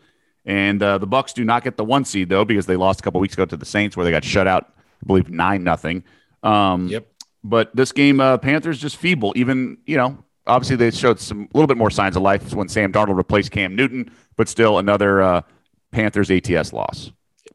And 0.46 0.80
uh, 0.82 0.98
the 0.98 1.06
Bucks 1.06 1.32
do 1.32 1.44
not 1.44 1.64
get 1.64 1.76
the 1.76 1.84
one 1.84 2.04
seed 2.04 2.28
though 2.28 2.44
because 2.44 2.66
they 2.66 2.76
lost 2.76 3.00
a 3.00 3.02
couple 3.02 3.20
weeks 3.20 3.34
ago 3.34 3.44
to 3.44 3.56
the 3.56 3.66
Saints 3.66 3.96
where 3.96 4.04
they 4.04 4.12
got 4.12 4.24
shut 4.24 4.46
out. 4.46 4.72
I 5.02 5.06
believe 5.06 5.30
nine 5.30 5.64
nothing. 5.64 6.04
Um, 6.42 6.88
yep. 6.88 7.06
But 7.42 7.74
this 7.74 7.92
game, 7.92 8.20
uh, 8.20 8.38
Panthers 8.38 8.78
just 8.78 8.96
feeble. 8.96 9.32
Even 9.36 9.78
you 9.86 9.96
know, 9.96 10.22
obviously 10.46 10.76
they 10.76 10.90
showed 10.90 11.20
some 11.20 11.42
a 11.42 11.56
little 11.56 11.66
bit 11.66 11.76
more 11.76 11.90
signs 11.90 12.16
of 12.16 12.22
life 12.22 12.54
when 12.54 12.68
Sam 12.68 12.92
Darnold 12.92 13.16
replaced 13.16 13.50
Cam 13.50 13.74
Newton, 13.74 14.10
but 14.36 14.48
still 14.48 14.78
another 14.78 15.22
uh, 15.22 15.42
Panthers 15.90 16.30
ATS 16.30 16.72
loss. 16.72 17.12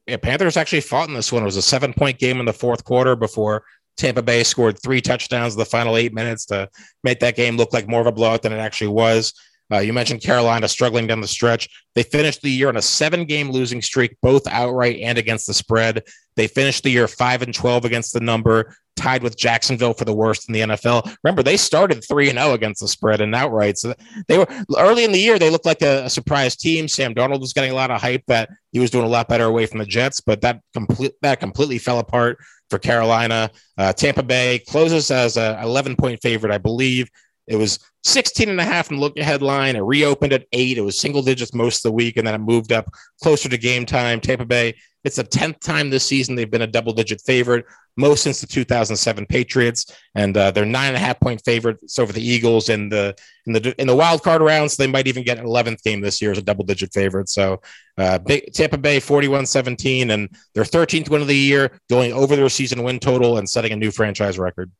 Yeah, 0.07 0.17
Panthers 0.17 0.57
actually 0.57 0.81
fought 0.81 1.07
in 1.07 1.15
this 1.15 1.31
one. 1.31 1.43
It 1.43 1.45
was 1.45 1.57
a 1.57 1.61
seven 1.61 1.93
point 1.93 2.19
game 2.19 2.39
in 2.39 2.45
the 2.45 2.53
fourth 2.53 2.83
quarter 2.83 3.15
before 3.15 3.63
Tampa 3.97 4.21
Bay 4.21 4.43
scored 4.43 4.79
three 4.81 5.01
touchdowns 5.01 5.53
in 5.53 5.59
the 5.59 5.65
final 5.65 5.97
eight 5.97 6.13
minutes 6.13 6.45
to 6.47 6.69
make 7.03 7.19
that 7.19 7.35
game 7.35 7.57
look 7.57 7.73
like 7.73 7.87
more 7.87 8.01
of 8.01 8.07
a 8.07 8.11
blowout 8.11 8.41
than 8.41 8.53
it 8.53 8.57
actually 8.57 8.89
was. 8.89 9.33
Uh, 9.71 9.79
you 9.79 9.93
mentioned 9.93 10.21
Carolina 10.21 10.67
struggling 10.67 11.07
down 11.07 11.21
the 11.21 11.27
stretch. 11.27 11.67
They 11.95 12.03
finished 12.03 12.41
the 12.41 12.51
year 12.51 12.69
on 12.69 12.77
a 12.77 12.81
seven 12.81 13.25
game 13.25 13.49
losing 13.49 13.81
streak, 13.81 14.15
both 14.21 14.47
outright 14.47 14.99
and 15.01 15.17
against 15.17 15.47
the 15.47 15.53
spread. 15.53 16.03
They 16.35 16.47
finished 16.47 16.83
the 16.83 16.91
year 16.91 17.07
5 17.07 17.41
and 17.41 17.53
12 17.53 17.85
against 17.85 18.13
the 18.13 18.19
number, 18.19 18.75
tied 18.95 19.23
with 19.23 19.37
Jacksonville 19.37 19.93
for 19.93 20.05
the 20.05 20.13
worst 20.13 20.47
in 20.47 20.53
the 20.53 20.61
NFL. 20.61 21.15
Remember, 21.23 21.41
they 21.41 21.57
started 21.57 22.03
3 22.07 22.29
and 22.29 22.39
0 22.39 22.53
against 22.53 22.81
the 22.81 22.87
spread 22.87 23.21
and 23.21 23.33
outright. 23.33 23.77
So 23.77 23.93
they 24.27 24.37
were 24.37 24.47
early 24.77 25.03
in 25.03 25.11
the 25.11 25.19
year, 25.19 25.39
they 25.39 25.49
looked 25.49 25.65
like 25.65 25.81
a, 25.81 26.05
a, 26.05 26.09
surprise 26.09 26.55
team. 26.55 26.87
Sam 26.87 27.15
Darnold 27.15 27.39
was 27.39 27.53
getting 27.53 27.71
a 27.71 27.75
lot 27.75 27.91
of 27.91 28.01
hype 28.01 28.23
that 28.27 28.49
he 28.71 28.79
was 28.79 28.91
doing 28.91 29.05
a 29.05 29.09
lot 29.09 29.29
better 29.29 29.45
away 29.45 29.65
from 29.65 29.79
the 29.79 29.85
Jets, 29.85 30.21
but 30.21 30.41
that 30.41 30.61
complete 30.73 31.13
that 31.21 31.39
completely 31.39 31.77
fell 31.77 31.99
apart 31.99 32.37
for 32.69 32.79
Carolina. 32.79 33.49
Uh, 33.77 33.93
Tampa 33.93 34.23
Bay 34.23 34.59
closes 34.67 35.11
as 35.11 35.37
a 35.37 35.59
11 35.61 35.95
point 35.95 36.21
favorite, 36.21 36.51
I 36.51 36.57
believe. 36.57 37.09
It 37.47 37.57
was 37.57 37.79
16 38.03 38.49
and 38.49 38.59
a 38.59 38.63
half 38.63 38.89
the 38.89 38.95
look 38.95 39.17
ahead 39.17 39.41
line. 39.41 39.75
It 39.75 39.81
reopened 39.81 40.33
at 40.33 40.45
eight. 40.51 40.77
It 40.77 40.81
was 40.81 40.99
single 40.99 41.21
digits 41.21 41.53
most 41.53 41.77
of 41.77 41.89
the 41.89 41.95
week, 41.95 42.17
and 42.17 42.25
then 42.25 42.35
it 42.35 42.39
moved 42.39 42.71
up 42.71 42.89
closer 43.21 43.49
to 43.49 43.57
game 43.57 43.85
time. 43.85 44.19
Tampa 44.19 44.45
Bay, 44.45 44.75
it's 45.03 45.17
the 45.17 45.23
10th 45.23 45.59
time 45.59 45.89
this 45.91 46.03
season 46.03 46.33
they've 46.33 46.49
been 46.49 46.63
a 46.63 46.67
double 46.67 46.91
digit 46.91 47.21
favorite, 47.21 47.65
most 47.95 48.23
since 48.23 48.41
the 48.41 48.47
2007 48.47 49.27
Patriots. 49.27 49.85
And 50.15 50.35
uh, 50.35 50.49
they're 50.51 50.65
nine 50.65 50.89
and 50.89 50.97
a 50.97 50.99
half 50.99 51.19
point 51.19 51.41
favorites 51.45 51.99
over 51.99 52.11
the 52.11 52.27
Eagles 52.27 52.69
in 52.69 52.89
the 52.89 53.15
in 53.45 53.53
the 53.53 53.75
in 53.79 53.85
the 53.85 53.95
wild 53.95 54.23
card 54.23 54.41
rounds. 54.41 54.73
So 54.73 54.83
they 54.83 54.91
might 54.91 55.07
even 55.07 55.23
get 55.23 55.37
an 55.37 55.45
11th 55.45 55.83
game 55.83 56.01
this 56.01 56.21
year 56.21 56.31
as 56.31 56.39
a 56.39 56.43
double 56.43 56.65
digit 56.65 56.91
favorite. 56.93 57.29
So 57.29 57.61
uh, 57.99 58.17
big, 58.17 58.51
Tampa 58.53 58.79
Bay 58.79 58.99
41 58.99 59.45
17, 59.45 60.09
and 60.09 60.29
their 60.55 60.63
13th 60.63 61.09
win 61.09 61.21
of 61.21 61.27
the 61.27 61.35
year, 61.35 61.79
going 61.89 62.11
over 62.11 62.35
their 62.35 62.49
season 62.49 62.81
win 62.81 62.99
total 62.99 63.37
and 63.37 63.47
setting 63.47 63.71
a 63.71 63.75
new 63.75 63.91
franchise 63.91 64.39
record. 64.39 64.71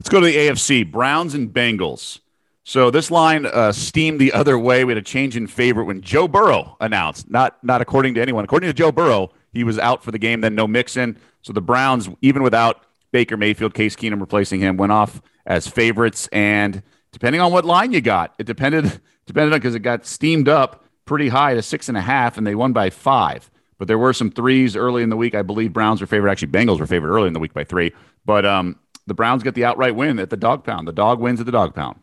Let's 0.00 0.08
go 0.08 0.20
to 0.20 0.26
the 0.26 0.34
AFC 0.34 0.90
Browns 0.90 1.34
and 1.34 1.52
Bengals. 1.52 2.20
So 2.64 2.90
this 2.90 3.10
line 3.10 3.44
uh, 3.44 3.70
steamed 3.70 4.18
the 4.18 4.32
other 4.32 4.58
way. 4.58 4.82
We 4.82 4.92
had 4.92 4.98
a 4.98 5.02
change 5.02 5.36
in 5.36 5.46
favorite 5.46 5.84
when 5.84 6.00
Joe 6.00 6.26
Burrow 6.26 6.78
announced, 6.80 7.28
not 7.28 7.62
not 7.62 7.82
according 7.82 8.14
to 8.14 8.22
anyone. 8.22 8.42
According 8.42 8.70
to 8.70 8.72
Joe 8.72 8.92
Burrow, 8.92 9.30
he 9.52 9.62
was 9.62 9.78
out 9.78 10.02
for 10.02 10.10
the 10.10 10.18
game. 10.18 10.40
Then 10.40 10.54
no 10.54 10.66
Mixon. 10.66 11.18
So 11.42 11.52
the 11.52 11.60
Browns, 11.60 12.08
even 12.22 12.42
without 12.42 12.86
Baker 13.12 13.36
Mayfield, 13.36 13.74
Case 13.74 13.94
Keenum 13.94 14.20
replacing 14.20 14.60
him, 14.60 14.78
went 14.78 14.90
off 14.90 15.20
as 15.44 15.68
favorites. 15.68 16.30
And 16.32 16.82
depending 17.12 17.42
on 17.42 17.52
what 17.52 17.66
line 17.66 17.92
you 17.92 18.00
got, 18.00 18.34
it 18.38 18.46
depended 18.46 18.84
depended 19.26 19.52
on 19.52 19.58
because 19.58 19.74
it 19.74 19.80
got 19.80 20.06
steamed 20.06 20.48
up 20.48 20.82
pretty 21.04 21.28
high 21.28 21.52
to 21.52 21.60
six 21.60 21.90
and 21.90 21.98
a 21.98 22.02
half, 22.02 22.38
and 22.38 22.46
they 22.46 22.54
won 22.54 22.72
by 22.72 22.88
five. 22.88 23.50
But 23.76 23.86
there 23.86 23.98
were 23.98 24.14
some 24.14 24.30
threes 24.30 24.76
early 24.76 25.02
in 25.02 25.10
the 25.10 25.16
week. 25.16 25.34
I 25.34 25.42
believe 25.42 25.74
Browns 25.74 26.00
were 26.00 26.06
favored. 26.06 26.30
Actually, 26.30 26.52
Bengals 26.52 26.80
were 26.80 26.86
favored 26.86 27.10
early 27.10 27.26
in 27.26 27.34
the 27.34 27.40
week 27.40 27.52
by 27.52 27.64
three. 27.64 27.92
But 28.24 28.46
um, 28.46 28.76
the 29.10 29.14
Browns 29.14 29.42
get 29.42 29.56
the 29.56 29.64
outright 29.64 29.96
win 29.96 30.20
at 30.20 30.30
the 30.30 30.36
dog 30.36 30.62
pound. 30.62 30.86
The 30.86 30.92
dog 30.92 31.18
wins 31.18 31.40
at 31.40 31.46
the 31.46 31.50
dog 31.52 31.74
pound. 31.74 31.98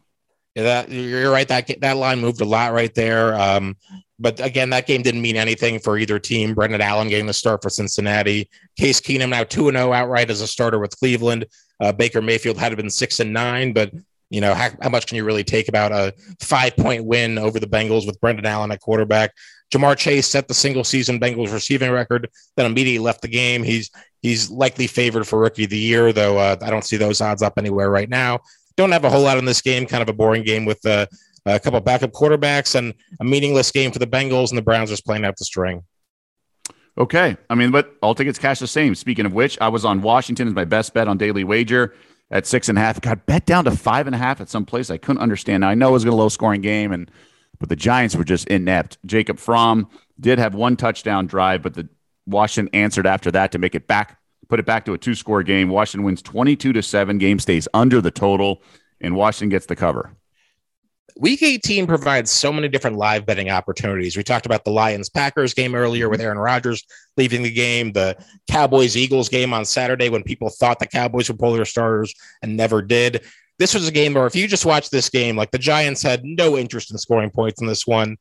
Yeah, 0.56 0.64
that 0.64 0.92
you're 0.92 1.32
right. 1.32 1.48
That 1.48 1.72
that 1.80 1.96
line 1.96 2.20
moved 2.20 2.42
a 2.42 2.46
lot 2.46 2.74
right 2.74 2.94
there. 2.94 3.34
Um, 3.40 3.78
but 4.20 4.42
again, 4.42 4.72
that 4.72 4.88
game 4.88 5.04
didn't 5.04 5.22
mean 5.22 5.38
anything 5.38 5.80
for 5.80 5.98
either 5.98 6.20
team. 6.20 6.54
Brandon 6.54 6.82
Allen 6.82 7.08
getting 7.08 7.26
the 7.26 7.34
start 7.34 7.64
for 7.64 7.70
Cincinnati. 7.70 8.50
Case 8.78 9.00
Keenum 9.00 9.30
now 9.30 9.46
two 9.46 9.70
and 9.70 9.78
zero 9.78 9.92
oh 9.92 9.94
outright 9.94 10.30
as 10.30 10.42
a 10.42 10.48
starter 10.48 10.80
with 10.80 11.00
Cleveland. 11.00 11.46
Uh, 11.80 11.94
Baker 11.94 12.22
Mayfield 12.22 12.58
had 12.58 12.76
been 12.76 12.90
six 12.90 13.22
and 13.22 13.32
nine, 13.32 13.72
but 13.72 13.94
you 14.30 14.42
know 14.42 14.54
how, 14.54 14.70
how 14.82 14.90
much 14.90 15.08
can 15.08 15.16
you 15.16 15.24
really 15.24 15.46
take 15.46 15.70
about 15.70 15.94
a 15.94 16.14
five 16.42 16.76
point 16.76 17.06
win 17.06 17.38
over 17.38 17.58
the 17.58 17.68
Bengals 17.68 18.06
with 18.06 18.20
Brandon 18.20 18.46
Allen 18.46 18.72
at 18.72 18.82
quarterback? 18.82 19.32
Ja'Marr 19.72 19.98
Chase 19.98 20.28
set 20.28 20.48
the 20.48 20.54
single 20.54 20.84
season 20.84 21.20
Bengals 21.20 21.52
receiving 21.52 21.92
record, 21.92 22.30
then 22.56 22.66
immediately 22.66 23.00
left 23.04 23.22
the 23.22 23.28
game. 23.28 23.64
He's 23.64 23.92
he's 24.22 24.50
likely 24.50 24.88
favored 24.88 25.28
for 25.28 25.40
rookie 25.40 25.66
of 25.66 25.70
the 25.70 25.78
year, 25.78 26.14
though 26.14 26.38
uh, 26.38 26.56
I 26.62 26.70
don't 26.70 26.86
see 26.86 26.98
those 26.98 27.22
odds 27.22 27.42
up 27.42 27.54
anywhere 27.58 27.90
right 27.90 28.10
now. 28.10 28.40
Don't 28.78 28.92
have 28.92 29.04
a 29.04 29.10
whole 29.10 29.24
lot 29.24 29.38
in 29.38 29.46
this 29.46 29.62
game. 29.62 29.86
Kind 29.86 30.02
of 30.02 30.10
a 30.10 30.14
boring 30.14 30.44
game 30.44 30.66
with 30.66 30.86
uh, 30.86 31.08
a 31.46 31.60
couple 31.60 31.80
backup 31.82 32.12
quarterbacks 32.12 32.76
and 32.76 32.94
a 33.20 33.24
meaningless 33.24 33.72
game 33.72 33.92
for 33.92 34.00
the 34.00 34.08
Bengals, 34.08 34.50
and 34.50 34.58
the 34.58 34.62
Browns 34.62 34.90
just 34.90 35.06
playing 35.06 35.26
out 35.26 35.36
the 35.38 35.46
string. 35.46 35.84
Okay. 36.98 37.38
I 37.50 37.56
mean, 37.56 37.72
but 37.72 37.96
all 38.02 38.16
tickets 38.16 38.40
cash 38.40 38.60
the 38.60 38.68
same. 38.68 38.96
Speaking 38.96 39.26
of 39.26 39.34
which, 39.34 39.58
I 39.62 39.68
was 39.68 39.86
on 39.86 40.02
Washington 40.02 40.48
as 40.48 40.54
my 40.54 40.66
best 40.66 40.94
bet 40.94 41.08
on 41.08 41.18
daily 41.18 41.44
wager 41.44 41.94
at 42.32 42.48
six 42.48 42.70
and 42.70 42.78
a 42.78 42.82
half. 42.82 43.00
Got 43.02 43.26
bet 43.26 43.46
down 43.46 43.66
to 43.66 43.72
five 43.72 44.08
and 44.08 44.16
a 44.16 44.18
half 44.18 44.42
at 44.42 44.50
some 44.50 44.66
place 44.66 44.90
I 44.90 44.98
couldn't 44.98 45.22
understand. 45.22 45.62
Now 45.62 45.70
I 45.70 45.76
know 45.76 45.90
it 45.90 45.94
was 45.94 46.04
to 46.04 46.16
low 46.16 46.30
scoring 46.30 46.62
game, 46.62 46.92
and 46.92 47.10
but 47.60 47.70
the 47.70 47.76
Giants 47.76 48.16
were 48.16 48.24
just 48.24 48.48
inept. 48.48 48.98
Jacob 49.06 49.40
Fromm 49.40 49.88
did 50.20 50.40
have 50.40 50.56
one 50.56 50.76
touchdown 50.76 51.28
drive, 51.28 51.62
but 51.62 51.74
the 51.74 51.88
Washington 52.26 52.74
answered 52.74 53.08
after 53.08 53.32
that 53.32 53.52
to 53.54 53.58
make 53.58 53.76
it 53.76 53.88
back, 53.88 54.20
put 54.48 54.60
it 54.60 54.66
back 54.66 54.86
to 54.86 54.94
a 54.94 54.98
two 54.98 55.16
score 55.16 55.44
game. 55.44 55.70
Washington 55.70 56.06
wins 56.06 56.22
twenty 56.22 56.56
two 56.56 56.74
to 56.74 56.84
seven. 56.84 57.18
Game 57.18 57.40
stays 57.40 57.68
under 57.74 58.02
the 58.02 58.12
total, 58.12 58.62
and 59.02 59.16
Washington 59.16 59.50
gets 59.50 59.66
the 59.66 59.76
cover. 59.76 60.12
Week 61.20 61.42
18 61.42 61.88
provides 61.88 62.30
so 62.30 62.54
many 62.54 62.68
different 62.68 62.98
live 62.98 63.26
betting 63.26 63.50
opportunities. 63.50 64.16
We 64.16 64.24
talked 64.24 64.46
about 64.46 64.66
the 64.66 64.72
Lions 64.72 65.10
Packers 65.10 65.54
game 65.54 65.74
earlier 65.74 66.10
with 66.10 66.22
Aaron 66.22 66.38
Rodgers 66.38 66.86
leaving 67.16 67.42
the 67.42 67.52
game, 67.52 67.92
the 67.92 68.16
Cowboys 68.50 68.96
Eagles 68.96 69.28
game 69.28 69.52
on 69.52 69.66
Saturday 69.66 70.10
when 70.10 70.22
people 70.22 70.50
thought 70.50 70.78
the 70.78 70.86
Cowboys 70.86 71.28
would 71.28 71.40
pull 71.40 71.54
their 71.54 71.66
starters 71.66 72.14
and 72.44 72.56
never 72.56 72.84
did. 72.84 73.24
This 73.60 73.74
was 73.74 73.88
a 73.88 73.92
game 73.92 74.14
where 74.14 74.28
if 74.28 74.36
you 74.36 74.48
just 74.48 74.66
watch 74.66 74.90
this 74.90 75.10
game, 75.10 75.36
like 75.36 75.52
the 75.52 75.58
Giants 75.58 76.04
had 76.04 76.24
no 76.24 76.58
interest 76.58 76.92
in 76.92 76.98
scoring 76.98 77.32
points 77.32 77.62
in 77.62 77.68
this 77.68 77.88
one. 77.88 78.18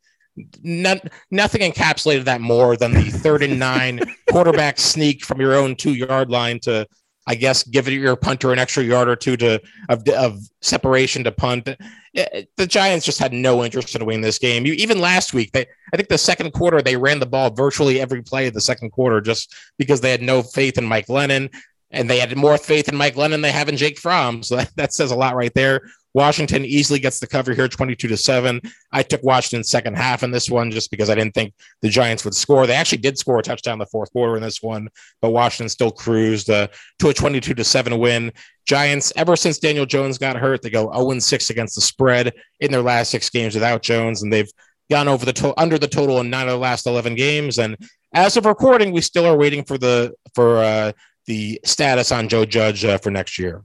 Not, 0.63 1.01
nothing 1.31 1.63
encapsulated 1.63 2.25
that 2.25 2.43
more 2.43 2.77
than 2.77 2.93
the 2.93 3.11
third 3.11 3.43
and 3.43 3.59
nine 3.59 4.01
quarterback 4.31 4.79
sneak 4.79 5.25
from 5.25 5.41
your 5.41 5.55
own 5.55 5.77
two 5.77 5.95
yard 5.95 6.31
line 6.31 6.61
to 6.61 6.87
I 7.27 7.35
guess 7.35 7.65
give 7.65 7.89
your 7.89 8.15
punter 8.15 8.53
an 8.53 8.59
extra 8.59 8.85
yard 8.85 9.09
or 9.09 9.17
two 9.17 9.37
to 9.39 9.61
of, 9.89 10.09
of 10.11 10.39
separation 10.61 11.25
to 11.25 11.33
punt. 11.33 11.69
The 12.15 12.67
Giants 12.67 13.05
just 13.05 13.19
had 13.19 13.33
no 13.33 13.65
interest 13.65 13.97
in 13.97 14.07
winning 14.07 14.23
this 14.23 14.39
game. 14.39 14.65
You, 14.65 14.75
even 14.75 15.01
last 15.01 15.35
week, 15.35 15.51
they 15.53 15.67
I 15.93 15.97
think 15.97 16.09
the 16.09 16.19
second 16.19 16.53
quarter 16.53 16.81
they 16.81 16.97
ran 16.97 17.19
the 17.19 17.27
ball 17.27 17.51
virtually 17.51 18.01
every 18.01 18.23
play 18.23 18.47
of 18.47 18.55
the 18.55 18.61
second 18.61 18.91
quarter 18.91 19.21
just 19.21 19.55
because 19.77 20.01
they 20.01 20.11
had 20.11 20.23
no 20.23 20.43
faith 20.43 20.79
in 20.79 20.85
Mike 20.85 21.07
Glennon 21.07 21.53
and 21.91 22.11
they 22.11 22.19
had 22.19 22.37
more 22.37 22.59
faith 22.59 22.89
in 22.89 22.97
Mike 22.97 23.15
Glennon 23.15 23.31
than 23.31 23.41
they 23.43 23.53
have 23.53 23.69
in 23.69 23.77
Jake 23.77 23.99
Fromm. 23.99 24.43
So 24.43 24.57
that, 24.57 24.71
that 24.77 24.93
says 24.93 25.11
a 25.11 25.17
lot 25.17 25.37
right 25.37 25.55
there. 25.55 25.83
Washington 26.15 26.65
easily 26.65 26.99
gets 26.99 27.21
the 27.21 27.27
cover 27.27 27.53
here, 27.53 27.69
22 27.69 28.09
to 28.09 28.17
7. 28.17 28.59
I 28.91 29.03
took 29.03 29.23
Washington 29.23 29.63
second 29.63 29.99
half 29.99 30.23
in 30.23 30.31
this 30.31 30.49
one 30.49 30.71
just 30.71 30.91
because 30.91 31.11
I 31.11 31.15
didn't 31.15 31.35
think 31.35 31.53
the 31.83 31.91
Giants 31.91 32.25
would 32.25 32.35
score. 32.35 32.67
They 32.67 32.73
actually 32.73 33.03
did 33.03 33.19
score 33.19 33.39
a 33.39 33.43
touchdown 33.43 33.79
the 33.79 33.85
fourth 33.85 34.11
quarter 34.13 34.35
in 34.35 34.43
this 34.43 34.63
one, 34.63 34.89
but 35.21 35.33
Washington 35.33 35.69
still 35.69 35.91
cruised 35.91 36.49
uh, 36.49 36.69
to 37.01 37.11
a 37.11 37.15
22 37.15 37.53
to 37.53 37.63
7 37.63 37.99
win. 37.99 38.33
Giants, 38.67 39.13
ever 39.17 39.37
since 39.37 39.59
Daniel 39.59 39.85
Jones 39.85 40.17
got 40.17 40.37
hurt, 40.37 40.63
they 40.63 40.71
go 40.71 40.91
0 40.91 41.19
6 41.19 41.51
against 41.51 41.75
the 41.75 41.83
spread 41.83 42.33
in 42.61 42.73
their 42.73 42.81
last 42.81 43.11
six 43.11 43.29
games 43.29 43.55
without 43.55 43.83
Jones, 43.83 44.23
and 44.23 44.33
they've 44.33 44.51
gone 44.91 45.09
over 45.09 45.27
the 45.27 45.35
to- 45.35 45.61
under 45.61 45.79
the 45.79 45.87
total 45.87 46.21
in 46.21 46.31
nine 46.31 46.47
of 46.47 46.53
the 46.53 46.59
last 46.59 46.87
11 46.87 47.15
games. 47.15 47.59
And 47.59 47.77
as 48.15 48.39
of 48.39 48.47
recording, 48.47 48.91
we 48.91 49.03
still 49.03 49.27
are 49.27 49.37
waiting 49.37 49.65
for 49.65 49.77
the 49.77 50.15
for 50.35 50.59
uh, 50.59 50.93
the 51.27 51.61
status 51.65 52.13
on 52.13 52.29
Joe 52.29 52.45
Judge 52.45 52.85
uh, 52.85 52.99
for 52.99 53.11
next 53.11 53.39
year. 53.39 53.65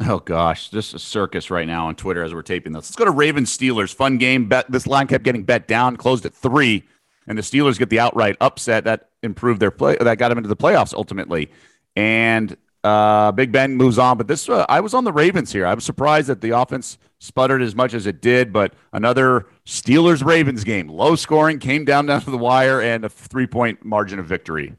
Oh 0.00 0.18
gosh, 0.18 0.68
just 0.68 0.92
a 0.92 0.98
circus 0.98 1.50
right 1.50 1.66
now 1.66 1.86
on 1.86 1.96
Twitter 1.96 2.22
as 2.22 2.34
we're 2.34 2.42
taping 2.42 2.72
this. 2.72 2.90
Let's 2.90 2.96
go 2.96 3.06
to 3.06 3.10
Ravens 3.10 3.56
Steelers. 3.56 3.94
Fun 3.94 4.18
game. 4.18 4.48
Bet 4.48 4.70
this 4.70 4.86
line 4.86 5.06
kept 5.06 5.24
getting 5.24 5.44
bet 5.44 5.66
down, 5.66 5.96
closed 5.96 6.26
at 6.26 6.34
three, 6.34 6.84
and 7.26 7.38
the 7.38 7.42
Steelers 7.42 7.78
get 7.78 7.88
the 7.88 8.00
outright 8.00 8.36
upset 8.40 8.84
that 8.84 9.10
improved 9.22 9.60
their 9.60 9.70
play. 9.70 9.96
That 9.98 10.18
got 10.18 10.28
them 10.28 10.38
into 10.38 10.48
the 10.48 10.56
playoffs 10.56 10.92
ultimately. 10.92 11.50
And 11.94 12.56
uh, 12.84 13.32
Big 13.32 13.50
Ben 13.52 13.74
moves 13.74 13.98
on, 13.98 14.18
but 14.18 14.28
this 14.28 14.48
uh, 14.48 14.66
I 14.68 14.80
was 14.80 14.92
on 14.92 15.04
the 15.04 15.12
Ravens 15.12 15.50
here. 15.50 15.66
I 15.66 15.72
was 15.72 15.84
surprised 15.84 16.28
that 16.28 16.42
the 16.42 16.50
offense 16.50 16.98
sputtered 17.18 17.62
as 17.62 17.74
much 17.74 17.94
as 17.94 18.06
it 18.06 18.20
did, 18.20 18.52
but 18.52 18.74
another 18.92 19.46
Steelers 19.64 20.24
Ravens 20.24 20.62
game, 20.62 20.88
low 20.88 21.16
scoring, 21.16 21.58
came 21.58 21.86
down 21.86 22.06
down 22.06 22.20
to 22.20 22.30
the 22.30 22.38
wire, 22.38 22.82
and 22.82 23.04
a 23.04 23.08
three 23.08 23.46
point 23.46 23.84
margin 23.84 24.18
of 24.18 24.26
victory. 24.26 24.74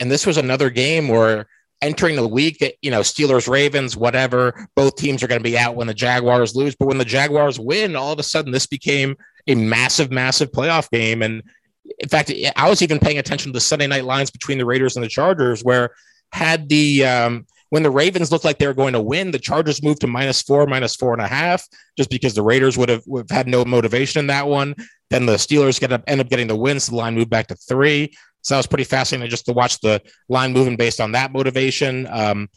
And 0.00 0.10
this 0.10 0.26
was 0.26 0.36
another 0.36 0.70
game 0.70 1.08
where 1.08 1.46
entering 1.82 2.16
the 2.16 2.26
week, 2.26 2.58
that 2.58 2.74
you 2.82 2.90
know, 2.90 3.00
Steelers, 3.00 3.48
Ravens, 3.48 3.96
whatever, 3.96 4.68
both 4.74 4.96
teams 4.96 5.22
are 5.22 5.26
going 5.26 5.40
to 5.40 5.48
be 5.48 5.58
out 5.58 5.76
when 5.76 5.86
the 5.86 5.94
Jaguars 5.94 6.54
lose. 6.54 6.74
But 6.74 6.88
when 6.88 6.98
the 6.98 7.04
Jaguars 7.04 7.60
win, 7.60 7.96
all 7.96 8.12
of 8.12 8.18
a 8.18 8.22
sudden 8.22 8.52
this 8.52 8.66
became 8.66 9.16
a 9.46 9.54
massive, 9.54 10.10
massive 10.10 10.50
playoff 10.52 10.90
game. 10.90 11.22
And 11.22 11.42
in 11.98 12.08
fact, 12.08 12.32
I 12.56 12.68
was 12.68 12.82
even 12.82 12.98
paying 12.98 13.18
attention 13.18 13.52
to 13.52 13.56
the 13.56 13.60
Sunday 13.60 13.86
night 13.86 14.04
lines 14.04 14.30
between 14.30 14.58
the 14.58 14.66
Raiders 14.66 14.96
and 14.96 15.04
the 15.04 15.08
Chargers, 15.08 15.62
where 15.62 15.90
had 16.32 16.68
the 16.68 17.04
um, 17.04 17.46
when 17.70 17.82
the 17.82 17.90
Ravens 17.90 18.30
looked 18.30 18.44
like 18.44 18.58
they 18.58 18.66
were 18.66 18.74
going 18.74 18.92
to 18.92 19.00
win, 19.00 19.30
the 19.30 19.38
Chargers 19.38 19.82
moved 19.82 20.00
to 20.00 20.06
minus 20.06 20.42
four, 20.42 20.66
minus 20.66 20.94
four 20.94 21.12
and 21.12 21.22
a 21.22 21.26
half, 21.26 21.66
just 21.96 22.10
because 22.10 22.34
the 22.34 22.42
Raiders 22.42 22.78
would 22.78 22.88
have, 22.88 23.02
would 23.06 23.26
have 23.30 23.36
had 23.36 23.48
no 23.48 23.64
motivation 23.64 24.20
in 24.20 24.26
that 24.28 24.46
one. 24.46 24.74
Then 25.10 25.26
the 25.26 25.34
Steelers 25.34 25.80
get 25.80 25.92
up, 25.92 26.04
end 26.06 26.20
up 26.20 26.28
getting 26.28 26.46
the 26.46 26.56
win, 26.56 26.80
so 26.80 26.90
the 26.90 26.96
line 26.96 27.14
moved 27.14 27.30
back 27.30 27.48
to 27.48 27.54
three. 27.54 28.12
So 28.46 28.54
that 28.54 28.60
was 28.60 28.68
pretty 28.68 28.84
fascinating 28.84 29.28
just 29.28 29.46
to 29.46 29.52
watch 29.52 29.80
the 29.80 30.00
line 30.28 30.52
moving 30.52 30.76
based 30.76 31.00
on 31.00 31.10
that 31.12 31.32
motivation. 31.32 32.06
Um, 32.08 32.48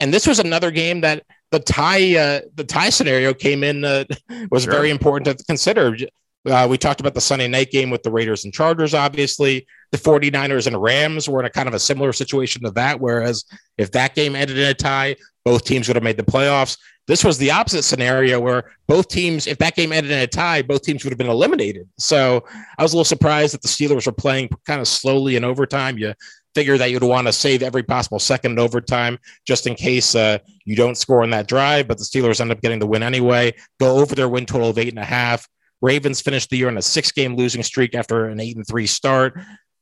and 0.00 0.12
this 0.12 0.26
was 0.26 0.40
another 0.40 0.72
game 0.72 1.02
that 1.02 1.22
the 1.52 1.60
tie 1.60 2.16
uh, 2.16 2.40
the 2.56 2.64
tie 2.64 2.90
scenario 2.90 3.32
came 3.32 3.62
in 3.62 3.84
uh, 3.84 4.02
was 4.50 4.64
sure. 4.64 4.72
very 4.72 4.90
important 4.90 5.38
to 5.38 5.44
consider. 5.44 5.96
Uh, 6.44 6.66
we 6.68 6.76
talked 6.76 6.98
about 6.98 7.14
the 7.14 7.20
Sunday 7.20 7.46
night 7.46 7.70
game 7.70 7.88
with 7.88 8.02
the 8.02 8.10
Raiders 8.10 8.44
and 8.44 8.52
Chargers, 8.52 8.94
obviously. 8.94 9.64
The 9.92 9.98
49ers 9.98 10.66
and 10.66 10.80
Rams 10.80 11.28
were 11.28 11.40
in 11.40 11.46
a 11.46 11.50
kind 11.50 11.68
of 11.68 11.74
a 11.74 11.78
similar 11.78 12.12
situation 12.12 12.62
to 12.64 12.70
that, 12.72 12.98
whereas 12.98 13.44
if 13.78 13.92
that 13.92 14.14
game 14.14 14.34
ended 14.34 14.58
in 14.58 14.68
a 14.68 14.74
tie, 14.74 15.16
both 15.44 15.64
teams 15.64 15.86
would 15.88 15.96
have 15.96 16.02
made 16.02 16.16
the 16.16 16.22
playoffs. 16.22 16.78
This 17.08 17.24
was 17.24 17.36
the 17.36 17.50
opposite 17.50 17.82
scenario 17.82 18.40
where 18.40 18.72
both 18.86 19.08
teams, 19.08 19.46
if 19.46 19.58
that 19.58 19.74
game 19.74 19.92
ended 19.92 20.12
in 20.12 20.20
a 20.20 20.26
tie, 20.26 20.62
both 20.62 20.82
teams 20.82 21.04
would 21.04 21.10
have 21.10 21.18
been 21.18 21.28
eliminated. 21.28 21.88
So 21.98 22.44
I 22.78 22.82
was 22.82 22.92
a 22.92 22.96
little 22.96 23.04
surprised 23.04 23.54
that 23.54 23.62
the 23.62 23.68
Steelers 23.68 24.06
were 24.06 24.12
playing 24.12 24.50
kind 24.66 24.80
of 24.80 24.86
slowly 24.86 25.36
in 25.36 25.44
overtime. 25.44 25.98
You 25.98 26.14
figure 26.54 26.78
that 26.78 26.90
you'd 26.90 27.02
want 27.02 27.26
to 27.26 27.32
save 27.32 27.62
every 27.62 27.82
possible 27.82 28.18
second 28.18 28.52
in 28.52 28.58
overtime 28.58 29.18
just 29.46 29.66
in 29.66 29.74
case 29.74 30.14
uh, 30.14 30.38
you 30.64 30.76
don't 30.76 30.96
score 30.96 31.24
in 31.24 31.30
that 31.30 31.48
drive, 31.48 31.88
but 31.88 31.98
the 31.98 32.04
Steelers 32.04 32.40
end 32.40 32.52
up 32.52 32.60
getting 32.60 32.78
the 32.78 32.86
win 32.86 33.02
anyway, 33.02 33.52
go 33.80 33.98
over 33.98 34.14
their 34.14 34.28
win 34.28 34.46
total 34.46 34.70
of 34.70 34.78
eight 34.78 34.90
and 34.90 34.98
a 34.98 35.04
half. 35.04 35.48
Ravens 35.80 36.20
finished 36.20 36.50
the 36.50 36.56
year 36.56 36.68
on 36.68 36.78
a 36.78 36.82
six 36.82 37.10
game 37.10 37.34
losing 37.34 37.62
streak 37.62 37.94
after 37.94 38.26
an 38.26 38.38
eight 38.38 38.56
and 38.56 38.66
three 38.66 38.86
start. 38.86 39.38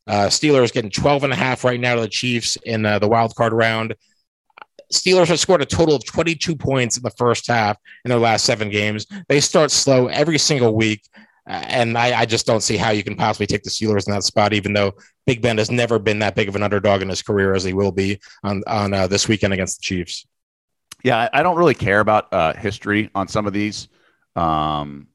Uh, 0.06 0.26
Steelers 0.26 0.72
getting 0.72 0.90
12 0.90 1.24
and 1.24 1.32
a 1.32 1.36
half 1.36 1.64
right 1.64 1.78
now 1.78 1.94
to 1.94 2.00
the 2.00 2.08
Chiefs 2.08 2.56
in 2.64 2.84
uh, 2.84 2.98
the 2.98 3.08
wild 3.08 3.34
card 3.34 3.52
round. 3.52 3.94
Steelers 4.92 5.28
have 5.28 5.38
scored 5.38 5.62
a 5.62 5.66
total 5.66 5.94
of 5.94 6.04
22 6.04 6.56
points 6.56 6.96
in 6.96 7.02
the 7.02 7.10
first 7.10 7.46
half 7.46 7.76
in 8.04 8.08
their 8.08 8.18
last 8.18 8.44
seven 8.44 8.70
games. 8.70 9.06
They 9.28 9.40
start 9.40 9.70
slow 9.70 10.08
every 10.08 10.38
single 10.38 10.74
week. 10.74 11.02
Uh, 11.48 11.62
and 11.68 11.96
I, 11.96 12.20
I, 12.20 12.26
just 12.26 12.46
don't 12.46 12.62
see 12.62 12.76
how 12.76 12.90
you 12.90 13.02
can 13.02 13.16
possibly 13.16 13.46
take 13.46 13.62
the 13.62 13.70
Steelers 13.70 14.06
in 14.06 14.12
that 14.12 14.24
spot, 14.24 14.52
even 14.52 14.72
though 14.72 14.92
Big 15.26 15.40
Ben 15.40 15.58
has 15.58 15.70
never 15.70 15.98
been 15.98 16.18
that 16.18 16.34
big 16.34 16.48
of 16.48 16.54
an 16.54 16.62
underdog 16.62 17.02
in 17.02 17.08
his 17.08 17.22
career 17.22 17.54
as 17.54 17.64
he 17.64 17.72
will 17.72 17.92
be 17.92 18.20
on, 18.44 18.62
on 18.66 18.92
uh, 18.92 19.06
this 19.06 19.26
weekend 19.26 19.52
against 19.52 19.78
the 19.78 19.82
Chiefs. 19.82 20.26
Yeah, 21.02 21.28
I 21.32 21.42
don't 21.42 21.56
really 21.56 21.74
care 21.74 22.00
about 22.00 22.32
uh, 22.32 22.52
history 22.54 23.10
on 23.14 23.26
some 23.26 23.46
of 23.46 23.52
these. 23.52 23.88
Um, 24.36 25.08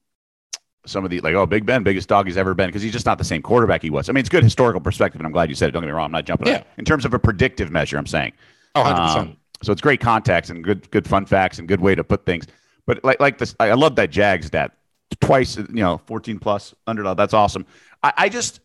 some 0.85 1.03
of 1.03 1.11
the 1.11 1.19
like, 1.21 1.35
oh, 1.35 1.45
Big 1.45 1.65
Ben, 1.65 1.83
biggest 1.83 2.07
dog 2.09 2.27
he's 2.27 2.37
ever 2.37 2.53
been, 2.53 2.67
because 2.67 2.81
he's 2.81 2.93
just 2.93 3.05
not 3.05 3.17
the 3.17 3.23
same 3.23 3.41
quarterback 3.41 3.81
he 3.81 3.89
was. 3.89 4.09
I 4.09 4.13
mean, 4.13 4.19
it's 4.19 4.29
good 4.29 4.43
historical 4.43 4.81
perspective, 4.81 5.19
and 5.19 5.25
I'm 5.25 5.31
glad 5.31 5.49
you 5.49 5.55
said 5.55 5.69
it. 5.69 5.71
Don't 5.71 5.81
get 5.81 5.87
me 5.87 5.93
wrong, 5.93 6.05
I'm 6.05 6.11
not 6.11 6.25
jumping. 6.25 6.47
Yeah. 6.47 6.63
In 6.77 6.85
terms 6.85 7.05
of 7.05 7.13
a 7.13 7.19
predictive 7.19 7.71
measure, 7.71 7.97
I'm 7.97 8.07
saying. 8.07 8.33
Oh, 8.75 8.83
100%. 8.83 9.17
Um, 9.17 9.37
so 9.63 9.71
it's 9.71 9.81
great 9.81 9.99
context 9.99 10.51
and 10.51 10.63
good 10.63 10.89
good 10.91 11.07
fun 11.07 11.25
facts 11.25 11.59
and 11.59 11.67
good 11.67 11.81
way 11.81 11.95
to 11.95 12.03
put 12.03 12.25
things. 12.25 12.45
But 12.85 13.03
like 13.03 13.19
like 13.19 13.37
this, 13.37 13.55
I 13.59 13.73
love 13.73 13.95
that 13.95 14.11
Jags 14.11 14.47
stat 14.47 14.73
twice. 15.21 15.57
You 15.57 15.65
know, 15.69 15.97
14 16.05 16.39
plus 16.39 16.75
underdog. 16.85 17.17
That's 17.17 17.33
awesome. 17.33 17.65
I, 18.03 18.13
I 18.17 18.29
just 18.29 18.59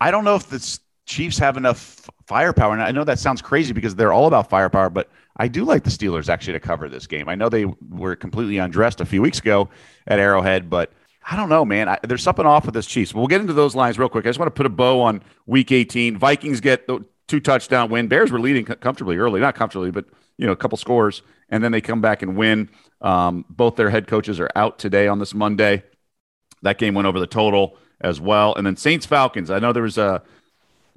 I 0.00 0.10
don't 0.10 0.24
know 0.24 0.36
if 0.36 0.48
the 0.48 0.78
Chiefs 1.06 1.38
have 1.38 1.56
enough 1.56 2.08
firepower. 2.26 2.72
And 2.72 2.82
I 2.82 2.92
know 2.92 3.04
that 3.04 3.18
sounds 3.18 3.42
crazy 3.42 3.72
because 3.72 3.94
they're 3.94 4.12
all 4.12 4.26
about 4.26 4.48
firepower, 4.48 4.88
but 4.88 5.10
I 5.36 5.48
do 5.48 5.64
like 5.64 5.84
the 5.84 5.90
Steelers 5.90 6.28
actually 6.28 6.54
to 6.54 6.60
cover 6.60 6.88
this 6.88 7.06
game. 7.06 7.28
I 7.28 7.34
know 7.34 7.48
they 7.48 7.66
were 7.90 8.16
completely 8.16 8.58
undressed 8.58 9.00
a 9.00 9.04
few 9.04 9.20
weeks 9.20 9.38
ago 9.38 9.68
at 10.06 10.18
Arrowhead, 10.18 10.70
but 10.70 10.92
I 11.24 11.36
don't 11.36 11.48
know, 11.48 11.64
man. 11.64 11.88
I, 11.88 11.98
there's 12.02 12.22
something 12.22 12.46
off 12.46 12.66
with 12.66 12.74
this 12.74 12.86
Chiefs. 12.86 13.14
We'll 13.14 13.26
get 13.26 13.40
into 13.40 13.52
those 13.52 13.74
lines 13.74 13.98
real 13.98 14.08
quick. 14.08 14.26
I 14.26 14.28
just 14.28 14.38
want 14.38 14.48
to 14.48 14.56
put 14.56 14.66
a 14.66 14.70
bow 14.70 15.00
on 15.00 15.22
Week 15.46 15.70
18. 15.70 16.18
Vikings 16.18 16.60
get 16.60 16.86
the 16.86 17.04
two 17.28 17.40
touchdown 17.40 17.90
win. 17.90 18.08
Bears 18.08 18.32
were 18.32 18.40
leading 18.40 18.64
comfortably 18.64 19.16
early, 19.16 19.40
not 19.40 19.54
comfortably, 19.54 19.90
but 19.90 20.06
you 20.36 20.46
know 20.46 20.52
a 20.52 20.56
couple 20.56 20.76
scores, 20.76 21.22
and 21.48 21.62
then 21.62 21.72
they 21.72 21.80
come 21.80 22.00
back 22.00 22.22
and 22.22 22.36
win. 22.36 22.68
Um, 23.00 23.44
both 23.48 23.76
their 23.76 23.90
head 23.90 24.06
coaches 24.06 24.40
are 24.40 24.50
out 24.56 24.78
today 24.78 25.06
on 25.06 25.18
this 25.18 25.34
Monday. 25.34 25.84
That 26.62 26.78
game 26.78 26.94
went 26.94 27.06
over 27.06 27.20
the 27.20 27.26
total 27.26 27.76
as 28.00 28.20
well, 28.20 28.54
and 28.54 28.66
then 28.66 28.76
Saints 28.76 29.06
Falcons. 29.06 29.50
I 29.50 29.58
know 29.60 29.72
there 29.72 29.82
was 29.82 29.98
a 29.98 30.22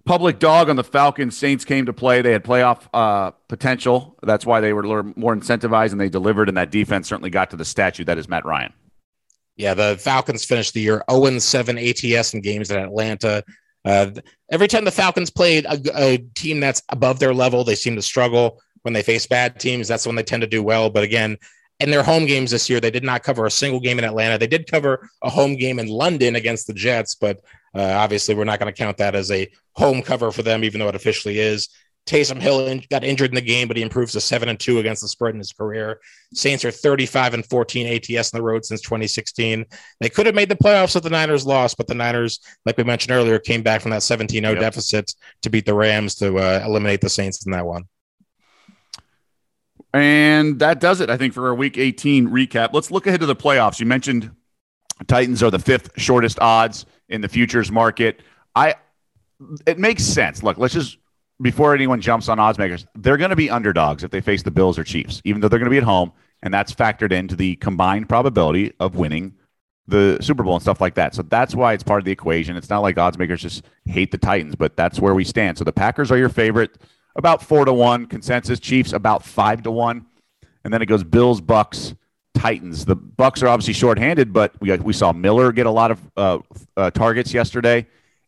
public 0.05 0.39
dog 0.39 0.69
on 0.69 0.75
the 0.75 0.83
Falcons. 0.83 1.37
Saints 1.37 1.65
came 1.65 1.85
to 1.87 1.93
play. 1.93 2.21
They 2.21 2.31
had 2.31 2.43
playoff 2.43 2.87
uh, 2.93 3.31
potential. 3.47 4.17
That's 4.23 4.45
why 4.45 4.61
they 4.61 4.71
were 4.71 5.03
more 5.03 5.35
incentivized 5.35 5.91
and 5.91 5.99
they 5.99 6.09
delivered. 6.09 6.47
And 6.47 6.57
that 6.57 6.71
defense 6.71 7.07
certainly 7.07 7.31
got 7.31 7.49
to 7.51 7.57
the 7.57 7.65
statue 7.65 8.05
that 8.05 8.17
is 8.17 8.29
Matt 8.29 8.45
Ryan. 8.45 8.71
Yeah, 9.57 9.73
the 9.73 9.97
Falcons 9.97 10.43
finished 10.43 10.73
the 10.73 10.81
year 10.81 11.03
0 11.09 11.39
7 11.39 11.77
ATS 11.77 12.33
in 12.33 12.41
games 12.41 12.71
in 12.71 12.77
Atlanta. 12.77 13.43
Uh, 13.85 14.11
every 14.51 14.67
time 14.67 14.83
the 14.83 14.91
Falcons 14.91 15.29
played 15.29 15.65
a, 15.65 15.79
a, 15.95 16.17
team 16.33 16.59
that's 16.59 16.81
above 16.89 17.19
their 17.19 17.33
level, 17.33 17.63
they 17.63 17.75
seem 17.75 17.95
to 17.95 18.01
struggle. 18.01 18.59
When 18.81 18.93
they 18.93 19.03
face 19.03 19.25
bad 19.25 19.59
teams, 19.59 19.87
that's 19.87 20.05
when 20.05 20.15
they 20.15 20.23
tend 20.23 20.41
to 20.41 20.47
do 20.47 20.61
well. 20.61 20.89
But 20.89 21.03
again, 21.03 21.37
in 21.79 21.91
their 21.91 22.03
home 22.03 22.25
games 22.25 22.51
this 22.51 22.69
year, 22.69 22.79
they 22.79 22.91
did 22.91 23.03
not 23.03 23.23
cover 23.23 23.45
a 23.45 23.51
single 23.51 23.79
game 23.79 23.99
in 23.99 24.05
Atlanta. 24.05 24.37
They 24.37 24.47
did 24.47 24.69
cover 24.69 25.09
a 25.23 25.29
home 25.29 25.55
game 25.55 25.79
in 25.79 25.87
London 25.87 26.35
against 26.35 26.67
the 26.67 26.73
Jets, 26.73 27.15
but 27.15 27.41
uh, 27.75 27.81
obviously, 27.81 28.35
we're 28.35 28.45
not 28.45 28.59
going 28.59 28.73
to 28.73 28.77
count 28.77 28.97
that 28.97 29.15
as 29.15 29.31
a 29.31 29.49
home 29.73 30.01
cover 30.01 30.31
for 30.31 30.43
them, 30.43 30.63
even 30.63 30.79
though 30.79 30.87
it 30.87 30.95
officially 30.95 31.39
is. 31.39 31.69
Taysom 32.05 32.39
Hill 32.39 32.79
got 32.89 33.03
injured 33.03 33.29
in 33.31 33.35
the 33.35 33.41
game, 33.41 33.67
but 33.67 33.77
he 33.77 33.83
improves 33.83 34.11
to 34.11 34.21
seven 34.21 34.47
and 34.49 34.59
two 34.59 34.77
against 34.77 35.01
the 35.01 35.07
spread 35.07 35.33
in 35.33 35.39
his 35.39 35.51
career. 35.51 35.99
Saints 36.33 36.63
are 36.63 36.71
35 36.71 37.33
and 37.33 37.45
14 37.45 37.87
ATS 37.87 38.33
on 38.33 38.37
the 38.37 38.43
road 38.43 38.63
since 38.63 38.81
2016. 38.81 39.65
They 39.99 40.09
could 40.09 40.27
have 40.27 40.35
made 40.35 40.49
the 40.49 40.55
playoffs 40.55 40.95
if 40.95 41.01
the 41.01 41.09
Niners 41.09 41.45
lost, 41.45 41.77
but 41.77 41.87
the 41.87 41.95
Niners, 41.95 42.39
like 42.65 42.77
we 42.77 42.83
mentioned 42.83 43.11
earlier, 43.11 43.39
came 43.39 43.63
back 43.63 43.81
from 43.81 43.91
that 43.91 44.03
17 44.03 44.43
0 44.43 44.55
deficit 44.55 45.13
to 45.41 45.49
beat 45.49 45.65
the 45.65 45.73
Rams 45.73 46.15
to 46.15 46.37
uh, 46.37 46.63
eliminate 46.63 47.01
the 47.01 47.09
Saints 47.09 47.43
in 47.45 47.51
that 47.53 47.65
one. 47.65 47.85
And 49.93 50.59
that 50.59 50.79
does 50.79 51.01
it, 51.01 51.09
I 51.09 51.17
think, 51.17 51.33
for 51.33 51.47
our 51.47 51.55
week 51.55 51.77
18 51.77 52.27
recap. 52.27 52.69
Let's 52.73 52.91
look 52.91 53.07
ahead 53.07 53.21
to 53.21 53.25
the 53.25 53.35
playoffs. 53.35 53.79
You 53.79 53.85
mentioned 53.85 54.29
Titans 55.07 55.41
are 55.41 55.49
the 55.49 55.59
fifth 55.59 55.89
shortest 55.97 56.39
odds 56.39 56.85
in 57.09 57.21
the 57.21 57.29
futures 57.29 57.71
market. 57.71 58.21
I 58.55 58.75
it 59.65 59.79
makes 59.79 60.03
sense. 60.03 60.43
Look, 60.43 60.57
let's 60.57 60.73
just 60.73 60.97
before 61.41 61.73
anyone 61.73 62.01
jumps 62.01 62.29
on 62.29 62.39
odds 62.39 62.57
makers, 62.57 62.85
they're 62.95 63.17
going 63.17 63.29
to 63.29 63.35
be 63.35 63.49
underdogs 63.49 64.03
if 64.03 64.11
they 64.11 64.21
face 64.21 64.43
the 64.43 64.51
Bills 64.51 64.79
or 64.79 64.83
Chiefs, 64.83 65.21
even 65.25 65.41
though 65.41 65.47
they're 65.47 65.59
going 65.59 65.69
to 65.69 65.71
be 65.71 65.77
at 65.77 65.83
home, 65.83 66.11
and 66.41 66.53
that's 66.53 66.73
factored 66.73 67.11
into 67.11 67.35
the 67.35 67.55
combined 67.57 68.07
probability 68.07 68.73
of 68.79 68.95
winning 68.95 69.33
the 69.87 70.17
Super 70.21 70.43
Bowl 70.43 70.55
and 70.55 70.61
stuff 70.61 70.81
like 70.81 70.95
that. 70.95 71.13
So 71.13 71.21
that's 71.21 71.53
why 71.53 71.73
it's 71.73 71.83
part 71.83 71.99
of 71.99 72.05
the 72.05 72.11
equation. 72.11 72.57
It's 72.57 72.69
not 72.69 72.79
like 72.79 72.97
odds 72.97 73.17
makers 73.17 73.41
just 73.41 73.65
hate 73.85 74.11
the 74.11 74.17
Titans, 74.17 74.55
but 74.55 74.75
that's 74.75 74.99
where 74.99 75.13
we 75.13 75.23
stand. 75.23 75.57
So 75.57 75.63
the 75.63 75.73
Packers 75.73 76.11
are 76.11 76.17
your 76.17 76.29
favorite, 76.29 76.77
about 77.15 77.43
four 77.43 77.65
to 77.65 77.73
one. 77.73 78.05
Consensus 78.07 78.59
Chiefs 78.59 78.93
about 78.93 79.23
five 79.23 79.61
to 79.63 79.71
one, 79.71 80.05
and 80.63 80.73
then 80.73 80.81
it 80.81 80.87
goes 80.87 81.03
Bills, 81.03 81.41
Bucks, 81.41 81.93
Titans. 82.33 82.85
The 82.85 82.95
Bucks 82.95 83.43
are 83.43 83.47
obviously 83.47 83.73
shorthanded, 83.73 84.33
but 84.33 84.59
we 84.59 84.75
we 84.77 84.93
saw 84.93 85.13
Miller 85.13 85.51
get 85.51 85.65
a 85.65 85.71
lot 85.71 85.91
of 85.91 86.11
uh, 86.17 86.39
uh, 86.75 86.91
targets 86.91 87.33
yesterday, 87.33 87.85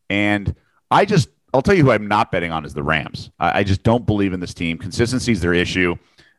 and 0.09 0.55
I 0.91 1.05
just 1.05 1.29
I'll 1.57 1.63
tell 1.63 1.73
you 1.73 1.83
who 1.83 1.91
I'm 1.91 2.07
not 2.07 2.31
betting 2.31 2.51
on 2.51 2.65
is 2.65 2.73
the 2.75 2.83
Rams. 2.83 3.31
I, 3.39 3.59
I 3.59 3.63
just 3.63 3.81
don't 3.81 4.05
believe 4.05 4.31
in 4.31 4.39
this 4.39 4.53
team. 4.53 4.77
Consistency 4.77 5.31
is 5.31 5.41
their 5.41 5.55
issue. 5.55 5.95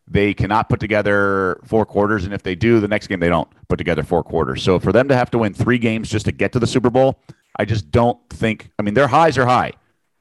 They 0.06 0.32
cannot 0.32 0.68
put 0.68 0.80
together 0.80 1.60
four 1.64 1.84
quarters, 1.84 2.24
and 2.24 2.32
if 2.32 2.42
they 2.42 2.54
do, 2.54 2.80
the 2.80 2.88
next 2.88 3.08
game 3.08 3.20
they 3.20 3.28
don't 3.28 3.48
put 3.68 3.76
together 3.76 4.02
four 4.02 4.22
quarters. 4.22 4.62
So 4.62 4.78
for 4.78 4.92
them 4.92 5.08
to 5.08 5.16
have 5.16 5.30
to 5.32 5.38
win 5.38 5.52
three 5.52 5.76
games 5.76 6.08
just 6.08 6.24
to 6.26 6.32
get 6.32 6.52
to 6.52 6.58
the 6.58 6.66
Super 6.66 6.88
Bowl, 6.88 7.18
I 7.56 7.64
just 7.64 7.90
don't 7.90 8.18
think. 8.30 8.70
I 8.78 8.82
mean, 8.82 8.94
their 8.94 9.08
highs 9.08 9.36
are 9.36 9.44
high, 9.44 9.72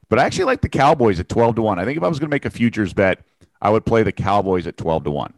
but 0.08 0.18
I 0.18 0.24
actually 0.24 0.44
like 0.46 0.60
the 0.60 0.68
Cowboys 0.68 1.20
at 1.20 1.28
twelve 1.28 1.54
to 1.54 1.62
one. 1.62 1.78
I 1.78 1.84
think 1.84 1.96
if 1.96 2.02
I 2.02 2.08
was 2.08 2.18
going 2.18 2.28
to 2.28 2.34
make 2.34 2.44
a 2.44 2.50
futures 2.50 2.92
bet, 2.92 3.20
I 3.62 3.70
would 3.70 3.86
play 3.86 4.02
the 4.02 4.12
Cowboys 4.12 4.66
at 4.66 4.76
twelve 4.76 5.04
to 5.04 5.10
one. 5.10 5.32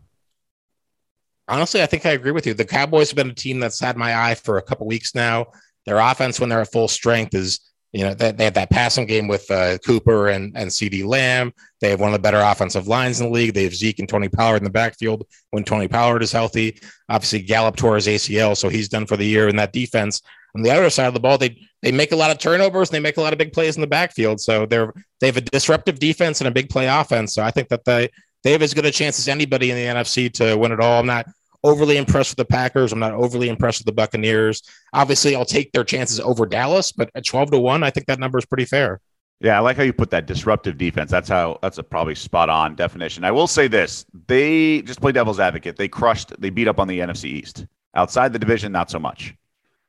Honestly, 1.46 1.82
I 1.82 1.86
think 1.86 2.06
I 2.06 2.12
agree 2.12 2.32
with 2.32 2.46
you. 2.46 2.54
The 2.54 2.64
Cowboys 2.64 3.10
have 3.10 3.16
been 3.16 3.30
a 3.30 3.34
team 3.34 3.60
that's 3.60 3.78
had 3.78 3.96
my 3.96 4.30
eye 4.30 4.34
for 4.36 4.56
a 4.56 4.62
couple 4.62 4.86
weeks 4.86 5.14
now. 5.14 5.48
Their 5.86 5.98
offense, 5.98 6.40
when 6.40 6.48
they're 6.48 6.60
at 6.60 6.72
full 6.72 6.88
strength, 6.88 7.34
is 7.34 7.60
you 7.92 8.04
know 8.04 8.14
they, 8.14 8.32
they 8.32 8.44
have 8.44 8.54
that 8.54 8.70
passing 8.70 9.06
game 9.06 9.26
with 9.26 9.50
uh, 9.50 9.78
Cooper 9.78 10.28
and 10.28 10.56
and 10.56 10.70
CeeDee 10.70 11.04
Lamb. 11.04 11.52
They 11.80 11.90
have 11.90 12.00
one 12.00 12.10
of 12.10 12.12
the 12.12 12.22
better 12.22 12.40
offensive 12.40 12.86
lines 12.86 13.20
in 13.20 13.26
the 13.26 13.32
league. 13.32 13.54
They 13.54 13.64
have 13.64 13.74
Zeke 13.74 13.98
and 13.98 14.08
Tony 14.08 14.28
Pollard 14.28 14.58
in 14.58 14.64
the 14.64 14.70
backfield 14.70 15.26
when 15.50 15.64
Tony 15.64 15.88
Pollard 15.88 16.22
is 16.22 16.32
healthy. 16.32 16.78
Obviously, 17.08 17.42
Gallup 17.42 17.76
tore 17.76 17.96
his 17.96 18.06
ACL, 18.06 18.56
so 18.56 18.68
he's 18.68 18.88
done 18.88 19.06
for 19.06 19.16
the 19.16 19.24
year. 19.24 19.48
In 19.48 19.56
that 19.56 19.72
defense, 19.72 20.22
on 20.54 20.62
the 20.62 20.70
other 20.70 20.90
side 20.90 21.06
of 21.06 21.14
the 21.14 21.20
ball, 21.20 21.38
they 21.38 21.58
they 21.82 21.92
make 21.92 22.12
a 22.12 22.16
lot 22.16 22.30
of 22.30 22.38
turnovers 22.38 22.90
and 22.90 22.94
they 22.94 23.00
make 23.00 23.16
a 23.16 23.20
lot 23.20 23.32
of 23.32 23.38
big 23.38 23.52
plays 23.52 23.76
in 23.76 23.80
the 23.80 23.86
backfield. 23.86 24.40
So 24.40 24.66
they're 24.66 24.92
they 25.20 25.26
have 25.26 25.36
a 25.36 25.42
disruptive 25.42 25.98
defense 25.98 26.40
and 26.40 26.48
a 26.48 26.52
big 26.52 26.68
play 26.68 26.86
offense. 26.86 27.34
So 27.34 27.42
I 27.42 27.50
think 27.50 27.68
that 27.68 27.84
they 27.84 28.08
they 28.42 28.52
have 28.52 28.62
as 28.62 28.74
good 28.74 28.86
a 28.86 28.90
chance 28.90 29.18
as 29.18 29.28
anybody 29.28 29.70
in 29.70 29.76
the 29.76 30.00
NFC 30.00 30.32
to 30.34 30.56
win 30.56 30.72
it 30.72 30.80
all. 30.80 31.00
I'm 31.00 31.06
not 31.06 31.26
overly 31.64 31.96
impressed 31.96 32.30
with 32.30 32.38
the 32.38 32.52
Packers. 32.52 32.92
I'm 32.92 32.98
not 32.98 33.12
overly 33.12 33.48
impressed 33.48 33.80
with 33.80 33.86
the 33.86 33.92
Buccaneers. 33.92 34.62
Obviously, 34.92 35.34
I'll 35.36 35.44
take 35.44 35.72
their 35.72 35.84
chances 35.84 36.20
over 36.20 36.46
Dallas, 36.46 36.92
but 36.92 37.10
at 37.14 37.26
12 37.26 37.52
to 37.52 37.58
1, 37.58 37.82
I 37.82 37.90
think 37.90 38.06
that 38.06 38.18
number 38.18 38.38
is 38.38 38.46
pretty 38.46 38.64
fair. 38.64 39.00
Yeah, 39.42 39.56
I 39.56 39.60
like 39.60 39.78
how 39.78 39.82
you 39.82 39.94
put 39.94 40.10
that 40.10 40.26
disruptive 40.26 40.76
defense. 40.76 41.10
That's 41.10 41.28
how 41.28 41.58
that's 41.62 41.78
a 41.78 41.82
probably 41.82 42.14
spot 42.14 42.50
on 42.50 42.74
definition. 42.74 43.24
I 43.24 43.30
will 43.30 43.46
say 43.46 43.68
this. 43.68 44.04
They 44.26 44.82
just 44.82 45.00
play 45.00 45.12
devil's 45.12 45.40
advocate. 45.40 45.76
They 45.76 45.88
crushed, 45.88 46.38
they 46.38 46.50
beat 46.50 46.68
up 46.68 46.78
on 46.78 46.88
the 46.88 46.98
NFC 46.98 47.24
East. 47.24 47.66
Outside 47.94 48.34
the 48.34 48.38
division, 48.38 48.70
not 48.70 48.90
so 48.90 48.98
much. 48.98 49.34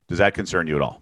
Does 0.07 0.19
that 0.19 0.33
concern 0.33 0.67
you 0.67 0.77
at 0.77 0.81
all? 0.81 1.01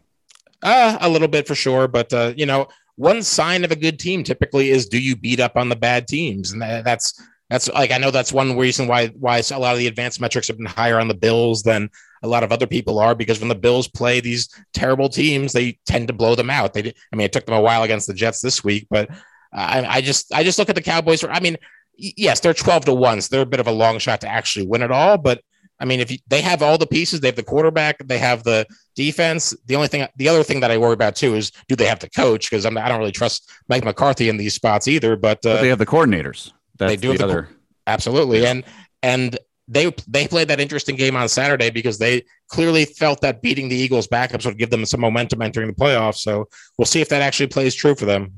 Uh, 0.64 0.98
a 1.00 1.08
little 1.08 1.28
bit 1.28 1.48
for 1.48 1.56
sure, 1.56 1.88
but 1.88 2.12
uh, 2.12 2.34
you 2.36 2.46
know, 2.48 2.68
one 2.96 3.22
sign 3.22 3.64
of 3.64 3.72
a 3.72 3.76
good 3.76 4.00
team 4.00 4.24
typically 4.24 4.72
is 4.72 4.88
do 4.88 5.00
you 5.00 5.16
beat 5.16 5.40
up 5.40 5.56
on 5.56 5.70
the 5.70 5.76
bad 5.76 6.08
teams, 6.08 6.52
and 6.52 6.62
that's 6.62 7.22
that's 7.50 7.68
like 7.70 7.92
I 7.92 7.98
know 7.98 8.12
that's 8.12 8.32
one 8.32 8.58
reason 8.58 8.88
why 8.88 9.08
why 9.08 9.42
a 9.52 9.60
lot 9.60 9.74
of 9.74 9.80
the 9.80 9.88
advanced 9.88 10.22
metrics 10.22 10.48
have 10.48 10.58
been 10.58 10.66
higher 10.66 11.00
on 11.00 11.08
the 11.08 11.14
Bills 11.14 11.64
than 11.64 11.90
a 12.22 12.28
lot 12.28 12.44
of 12.44 12.52
other 12.52 12.68
people 12.68 13.00
are 13.00 13.16
because 13.16 13.40
when 13.40 13.50
the 13.50 13.56
Bills 13.56 13.88
play 13.88 14.20
these 14.20 14.50
terrible 14.74 15.10
teams, 15.10 15.54
they 15.54 15.80
tend 15.86 16.08
to 16.08 16.14
blow 16.14 16.36
them 16.36 16.50
out. 16.50 16.74
They, 16.74 16.94
I 17.12 17.16
mean, 17.16 17.26
it 17.26 17.34
took 17.34 17.46
them 17.46 17.56
a 17.56 17.62
while 17.62 17.84
against 17.84 18.08
the 18.08 18.14
Jets 18.14 18.42
this 18.42 18.64
week, 18.64 18.88
but 18.90 19.10
I, 19.54 19.86
I 19.86 20.02
just 20.02 20.34
I 20.34 20.44
just 20.44 20.60
look 20.60 20.70
at 20.70 20.76
the 20.76 20.82
Cowboys. 20.82 21.24
I 21.24 21.40
mean, 21.40 21.58
yes, 21.98 22.40
they're 22.40 22.54
twelve 22.54 22.86
to 22.86 22.94
one, 22.94 23.22
so 23.22 23.30
they're 23.32 23.42
a 23.42 23.48
bit 23.48 23.60
of 23.60 23.68
a 23.68 23.72
long 23.72 23.98
shot 24.00 24.22
to 24.22 24.28
actually 24.28 24.68
win 24.68 24.84
it 24.84 24.92
all. 24.92 25.18
But 25.18 25.42
I 25.80 25.86
mean, 25.86 26.02
if 26.02 26.12
you, 26.12 26.18
they 26.28 26.42
have 26.42 26.62
all 26.62 26.78
the 26.78 26.86
pieces, 26.86 27.22
they 27.22 27.30
have 27.30 27.36
the 27.36 27.44
quarterback, 27.44 27.98
they 28.06 28.18
have 28.18 28.44
the 28.44 28.68
defense. 28.96 29.56
The 29.66 29.76
only 29.76 29.88
thing, 29.88 30.06
the 30.18 30.28
other 30.28 30.44
thing 30.44 30.60
that 30.60 30.72
I 30.72 30.78
worry 30.78 30.94
about 30.94 31.16
too 31.16 31.36
is 31.36 31.52
do 31.68 31.76
they 31.76 31.86
have 31.86 32.00
the 32.00 32.10
coach? 32.10 32.50
Because 32.50 32.66
I 32.66 32.70
don't 32.70 33.00
really 33.00 33.14
trust 33.14 33.50
Mike 33.70 33.86
McCarthy 33.86 34.30
in 34.30 34.38
these 34.38 34.54
spots 34.54 34.88
either. 34.88 35.16
But, 35.16 35.46
uh, 35.46 35.56
but 35.56 35.62
they 35.62 35.70
have 35.70 35.80
the 35.80 35.86
coordinators. 35.86 36.52
That's 36.80 36.92
they 36.92 36.98
do 36.98 37.18
the 37.18 37.24
other. 37.24 37.50
Absolutely, 37.86 38.42
yeah. 38.42 38.52
and 38.52 38.64
and 39.04 39.38
they 39.68 39.94
they 40.08 40.28
played 40.28 40.48
that 40.48 40.60
interesting 40.60 40.96
game 40.96 41.16
on 41.16 41.30
Saturday 41.30 41.70
because 41.70 42.00
they 42.00 42.24
clearly 42.48 42.86
felt 42.86 43.22
that 43.22 43.42
beating 43.42 43.70
the 43.70 43.76
Eagles 43.76 44.08
backups 44.08 44.46
would 44.46 44.58
give 44.58 44.72
them 44.72 44.86
some 44.86 45.02
momentum 45.02 45.42
entering 45.42 45.68
the 45.68 45.76
playoffs. 45.76 46.18
So 46.18 46.48
we'll 46.78 46.86
see 46.86 47.02
if 47.02 47.10
that 47.10 47.22
actually 47.22 47.48
plays 47.48 47.76
true 47.76 47.96
for 47.96 48.06
them. 48.06 48.34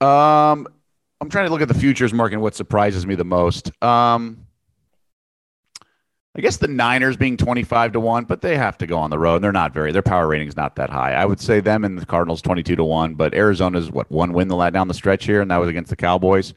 Um, 0.00 0.66
I'm 1.20 1.28
trying 1.30 1.46
to 1.46 1.52
look 1.52 1.62
at 1.62 1.68
the 1.68 1.74
futures 1.74 2.12
market 2.12 2.34
and 2.34 2.42
what 2.42 2.56
surprises 2.56 3.06
me 3.06 3.14
the 3.14 3.24
most. 3.24 3.70
Um, 3.82 4.46
I 6.34 6.40
guess 6.40 6.56
the 6.56 6.68
Niners 6.68 7.16
being 7.16 7.36
25 7.36 7.92
to 7.92 8.00
1, 8.00 8.24
but 8.24 8.40
they 8.40 8.56
have 8.56 8.78
to 8.78 8.86
go 8.86 8.96
on 8.96 9.10
the 9.10 9.18
road. 9.18 9.42
They're 9.42 9.52
not 9.52 9.74
very, 9.74 9.92
their 9.92 10.00
power 10.00 10.26
rating 10.26 10.48
is 10.48 10.56
not 10.56 10.76
that 10.76 10.88
high. 10.88 11.12
I 11.12 11.26
would 11.26 11.40
say 11.40 11.60
them 11.60 11.84
and 11.84 11.98
the 11.98 12.06
Cardinals 12.06 12.40
22 12.40 12.76
to 12.76 12.84
1, 12.84 13.14
but 13.14 13.34
Arizona's 13.34 13.90
what, 13.90 14.10
one 14.10 14.32
win 14.32 14.48
the 14.48 14.70
down 14.70 14.88
the 14.88 14.94
stretch 14.94 15.26
here, 15.26 15.42
and 15.42 15.50
that 15.50 15.58
was 15.58 15.68
against 15.68 15.90
the 15.90 15.96
Cowboys. 15.96 16.54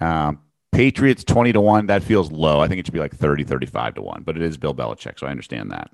Um, 0.00 0.40
Patriots 0.70 1.24
20 1.24 1.54
to 1.54 1.60
1, 1.62 1.86
that 1.86 2.02
feels 2.02 2.30
low. 2.30 2.60
I 2.60 2.68
think 2.68 2.80
it 2.80 2.86
should 2.86 2.92
be 2.92 3.00
like 3.00 3.16
30, 3.16 3.44
35 3.44 3.94
to 3.94 4.02
1, 4.02 4.22
but 4.22 4.36
it 4.36 4.42
is 4.42 4.58
Bill 4.58 4.74
Belichick, 4.74 5.18
so 5.18 5.26
I 5.26 5.30
understand 5.30 5.70
that. 5.70 5.90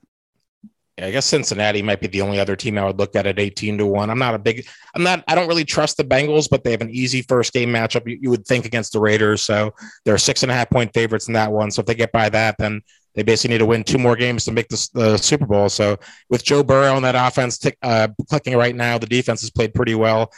Yeah, 0.98 1.06
I 1.06 1.11
guess 1.12 1.24
Cincinnati 1.24 1.80
might 1.80 2.00
be 2.00 2.08
the 2.08 2.22
only 2.22 2.40
other 2.40 2.56
team 2.56 2.76
I 2.76 2.85
would 2.85 2.98
look 2.98 3.14
at 3.14 3.26
at 3.26 3.38
18 3.38 3.78
to 3.78 3.87
1. 3.87 4.11
I'm 4.11 4.18
not 4.18 4.35
a 4.35 4.38
big, 4.38 4.66
I'm 4.96 5.04
not, 5.04 5.22
I 5.28 5.37
don't 5.37 5.46
really 5.46 5.64
trust 5.64 5.96
the 5.96 6.04
Bengals, 6.04 6.50
but 6.50 6.64
they 6.64 6.72
have 6.72 6.80
an 6.80 6.90
easy 6.90 7.22
first 7.22 7.52
game 7.52 7.70
matchup, 7.70 8.08
you, 8.08 8.18
you 8.20 8.30
would 8.30 8.44
think, 8.44 8.66
against 8.66 8.92
the 8.92 9.00
Raiders. 9.00 9.42
So 9.42 9.72
they're 10.04 10.18
six 10.18 10.42
and 10.42 10.50
a 10.50 10.54
half 10.54 10.68
point 10.68 10.92
favorites 10.92 11.28
in 11.28 11.35
that 11.35 11.52
one. 11.52 11.70
So 11.70 11.80
if 11.80 11.87
they 11.87 11.94
get 11.94 12.11
by 12.11 12.28
that, 12.30 12.56
then 12.58 12.82
they 13.14 13.22
basically 13.22 13.55
need 13.55 13.59
to 13.59 13.66
win 13.66 13.85
two 13.85 13.98
more 13.98 14.16
games 14.16 14.44
to 14.46 14.53
make 14.53 14.68
the, 14.68 14.88
the 14.94 15.16
Super 15.18 15.46
Bowl. 15.46 15.68
So 15.68 15.98
with 16.31 16.44
Joe 16.44 16.62
Burrow 16.62 16.94
on 16.94 17.03
that 17.03 17.14
offense 17.14 17.61
uh, 17.83 18.09
clicking 18.29 18.57
right 18.57 18.75
now, 18.75 18.98
the 18.98 19.07
defense 19.07 19.40
has 19.42 19.51
played 19.51 19.75
pretty 19.75 19.94
well. 19.94 20.33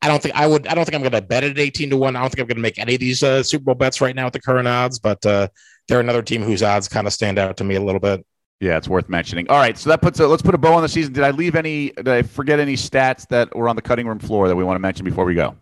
I 0.00 0.08
don't 0.08 0.22
think 0.22 0.36
I 0.36 0.46
would. 0.46 0.66
I 0.66 0.74
don't 0.74 0.84
think 0.84 0.94
I'm 0.94 1.02
going 1.02 1.12
to 1.12 1.22
bet 1.22 1.42
at 1.42 1.58
18 1.58 1.90
to 1.90 1.96
one. 1.96 2.14
I 2.14 2.20
don't 2.20 2.30
think 2.30 2.40
I'm 2.40 2.46
going 2.46 2.56
to 2.56 2.62
make 2.62 2.78
any 2.78 2.94
of 2.94 3.00
these 3.00 3.22
uh, 3.22 3.42
Super 3.42 3.64
Bowl 3.64 3.74
bets 3.74 4.00
right 4.00 4.14
now 4.14 4.26
at 4.26 4.32
the 4.32 4.40
current 4.40 4.68
odds. 4.68 4.98
But 4.98 5.24
uh, 5.26 5.48
they're 5.88 6.00
another 6.00 6.22
team 6.22 6.42
whose 6.42 6.62
odds 6.62 6.86
kind 6.86 7.06
of 7.06 7.12
stand 7.12 7.38
out 7.38 7.56
to 7.56 7.64
me 7.64 7.74
a 7.74 7.80
little 7.80 8.00
bit. 8.00 8.24
Yeah, 8.60 8.76
it's 8.76 8.88
worth 8.88 9.08
mentioning. 9.08 9.48
All 9.48 9.58
right, 9.58 9.78
so 9.78 9.90
that 9.90 10.02
puts 10.02 10.18
a 10.20 10.26
let's 10.26 10.42
put 10.42 10.54
a 10.54 10.58
bow 10.58 10.74
on 10.74 10.82
the 10.82 10.88
season. 10.88 11.12
Did 11.12 11.24
I 11.24 11.30
leave 11.30 11.54
any? 11.54 11.90
Did 11.90 12.08
I 12.08 12.22
forget 12.22 12.60
any 12.60 12.74
stats 12.74 13.26
that 13.28 13.54
were 13.56 13.68
on 13.68 13.76
the 13.76 13.82
cutting 13.82 14.06
room 14.06 14.18
floor 14.18 14.48
that 14.48 14.56
we 14.56 14.64
want 14.64 14.76
to 14.76 14.80
mention 14.80 15.04
before 15.04 15.24
we 15.24 15.34
go? 15.34 15.56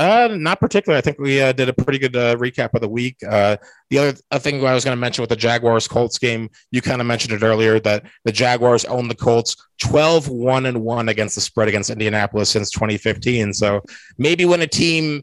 Uh, 0.00 0.28
not 0.32 0.58
particularly. 0.58 0.96
I 0.96 1.02
think 1.02 1.18
we 1.18 1.42
uh, 1.42 1.52
did 1.52 1.68
a 1.68 1.74
pretty 1.74 1.98
good 1.98 2.16
uh, 2.16 2.34
recap 2.36 2.70
of 2.72 2.80
the 2.80 2.88
week. 2.88 3.18
Uh, 3.22 3.58
the 3.90 3.98
other, 3.98 4.12
thing 4.38 4.64
I 4.64 4.72
was 4.72 4.82
going 4.82 4.96
to 4.96 5.00
mention 5.00 5.20
with 5.20 5.28
the 5.28 5.36
Jaguars 5.36 5.86
Colts 5.86 6.16
game, 6.16 6.48
you 6.70 6.80
kind 6.80 7.02
of 7.02 7.06
mentioned 7.06 7.34
it 7.34 7.44
earlier 7.44 7.78
that 7.80 8.06
the 8.24 8.32
Jaguars 8.32 8.86
own 8.86 9.08
the 9.08 9.14
Colts 9.14 9.56
12 9.82 10.28
1 10.28 10.64
and 10.64 10.80
1 10.80 11.10
against 11.10 11.34
the 11.34 11.42
spread 11.42 11.68
against 11.68 11.90
Indianapolis 11.90 12.48
since 12.48 12.70
2015. 12.70 13.52
So 13.52 13.82
maybe 14.16 14.46
when 14.46 14.62
a 14.62 14.66
team 14.66 15.22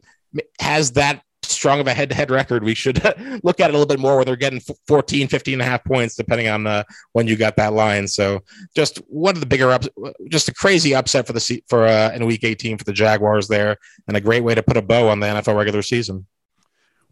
has 0.60 0.92
that 0.92 1.22
strong 1.48 1.80
of 1.80 1.86
a 1.86 1.94
head-to-head 1.94 2.30
record, 2.30 2.64
we 2.64 2.74
should 2.74 3.02
look 3.42 3.60
at 3.60 3.70
it 3.70 3.74
a 3.74 3.78
little 3.78 3.86
bit 3.86 3.98
more 3.98 4.16
where 4.16 4.24
they're 4.24 4.36
getting 4.36 4.60
14, 4.86 5.28
15 5.28 5.54
and 5.54 5.62
a 5.62 5.64
half 5.64 5.84
points, 5.84 6.14
depending 6.14 6.48
on 6.48 6.66
uh, 6.66 6.84
when 7.12 7.26
you 7.26 7.36
got 7.36 7.56
that 7.56 7.72
line. 7.72 8.06
So 8.06 8.40
just 8.74 8.98
one 9.08 9.34
of 9.34 9.40
the 9.40 9.46
bigger 9.46 9.70
ups, 9.70 9.88
just 10.28 10.48
a 10.48 10.54
crazy 10.54 10.94
upset 10.94 11.26
for 11.26 11.32
the 11.32 11.62
for 11.68 11.86
uh, 11.86 12.12
in 12.12 12.26
week 12.26 12.44
18 12.44 12.78
for 12.78 12.84
the 12.84 12.92
Jaguars 12.92 13.48
there, 13.48 13.76
and 14.06 14.16
a 14.16 14.20
great 14.20 14.44
way 14.44 14.54
to 14.54 14.62
put 14.62 14.76
a 14.76 14.82
bow 14.82 15.08
on 15.08 15.20
the 15.20 15.26
NFL 15.26 15.56
regular 15.56 15.82
season. 15.82 16.26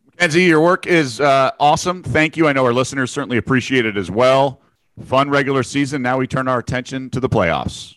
Mackenzie, 0.07 0.44
your 0.44 0.62
work 0.62 0.87
is 0.87 1.20
uh, 1.20 1.51
awesome. 1.61 2.03
Thank 2.03 2.37
you. 2.37 2.49
I 2.49 2.53
know 2.55 2.64
our 2.64 2.72
listeners 2.72 3.11
certainly 3.11 3.37
appreciate 3.37 3.85
it 3.85 3.99
as 3.99 4.11
well. 4.11 4.62
Fun 5.05 5.29
regular 5.29 5.62
season. 5.62 6.01
Now 6.01 6.16
we 6.16 6.27
turn 6.27 6.49
our 6.49 6.59
attention 6.59 7.11
to 7.11 7.20
the 7.20 7.29
playoffs. 7.29 7.96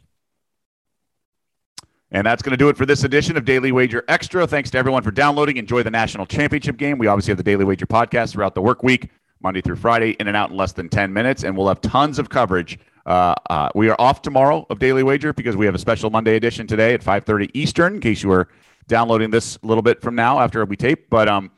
And 2.11 2.25
that's 2.25 2.41
going 2.41 2.51
to 2.51 2.57
do 2.57 2.69
it 2.69 2.77
for 2.77 2.85
this 2.85 3.03
edition 3.03 3.37
of 3.37 3.45
Daily 3.45 3.71
Wager 3.71 4.03
Extra. 4.07 4.47
Thanks 4.47 4.71
to 4.71 4.77
everyone 4.77 5.03
for 5.03 5.11
downloading. 5.11 5.57
Enjoy 5.57 5.83
the 5.83 5.91
national 5.91 6.25
championship 6.25 6.77
game. 6.77 6.97
We 6.97 7.07
obviously 7.07 7.31
have 7.31 7.37
the 7.37 7.43
Daily 7.43 7.65
Wager 7.65 7.85
podcast 7.85 8.31
throughout 8.31 8.55
the 8.55 8.61
work 8.61 8.81
week, 8.81 9.09
Monday 9.41 9.61
through 9.61 9.75
Friday, 9.75 10.11
in 10.19 10.27
and 10.27 10.35
out 10.35 10.49
in 10.49 10.57
less 10.57 10.71
than 10.71 10.89
10 10.89 11.13
minutes. 11.13 11.43
And 11.43 11.55
we'll 11.55 11.67
have 11.67 11.81
tons 11.81 12.17
of 12.17 12.29
coverage. 12.29 12.79
Uh, 13.05 13.35
uh, 13.49 13.69
we 13.75 13.89
are 13.89 13.95
off 13.99 14.21
tomorrow 14.23 14.65
of 14.69 14.79
Daily 14.79 15.03
Wager 15.03 15.33
because 15.33 15.55
we 15.55 15.65
have 15.65 15.75
a 15.75 15.79
special 15.79 16.09
Monday 16.09 16.35
edition 16.35 16.65
today 16.65 16.95
at 16.95 17.01
5.30 17.01 17.51
Eastern, 17.53 17.95
in 17.95 18.01
case 18.01 18.23
you 18.23 18.29
were 18.29 18.47
downloading 18.87 19.29
this 19.29 19.57
a 19.61 19.67
little 19.67 19.83
bit 19.83 20.01
from 20.01 20.15
now 20.15 20.39
after 20.39 20.65
we 20.65 20.75
tape. 20.75 21.09
But 21.11 21.29
um, 21.29 21.51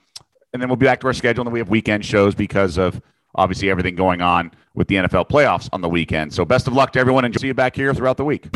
and 0.54 0.62
then 0.62 0.70
we'll 0.70 0.76
be 0.76 0.86
back 0.86 1.00
to 1.02 1.08
our 1.08 1.14
schedule, 1.14 1.42
and 1.42 1.48
then 1.48 1.54
we 1.54 1.60
have 1.60 1.70
weekend 1.70 2.06
shows 2.06 2.36
because 2.36 2.78
of 2.78 3.02
obviously 3.36 3.70
everything 3.70 3.96
going 3.96 4.22
on 4.22 4.52
with 4.76 4.88
the 4.88 4.96
NFL 4.96 5.30
playoffs 5.30 5.70
on 5.72 5.82
the 5.82 5.90
weekend. 5.90 6.34
So 6.34 6.44
best 6.44 6.68
of 6.68 6.74
luck 6.74 6.92
to 6.94 7.00
everyone, 7.00 7.26
and 7.26 7.40
see 7.40 7.48
you 7.48 7.54
back 7.54 7.76
here 7.76 7.94
throughout 7.94 8.18
the 8.18 8.26
week. 8.26 8.50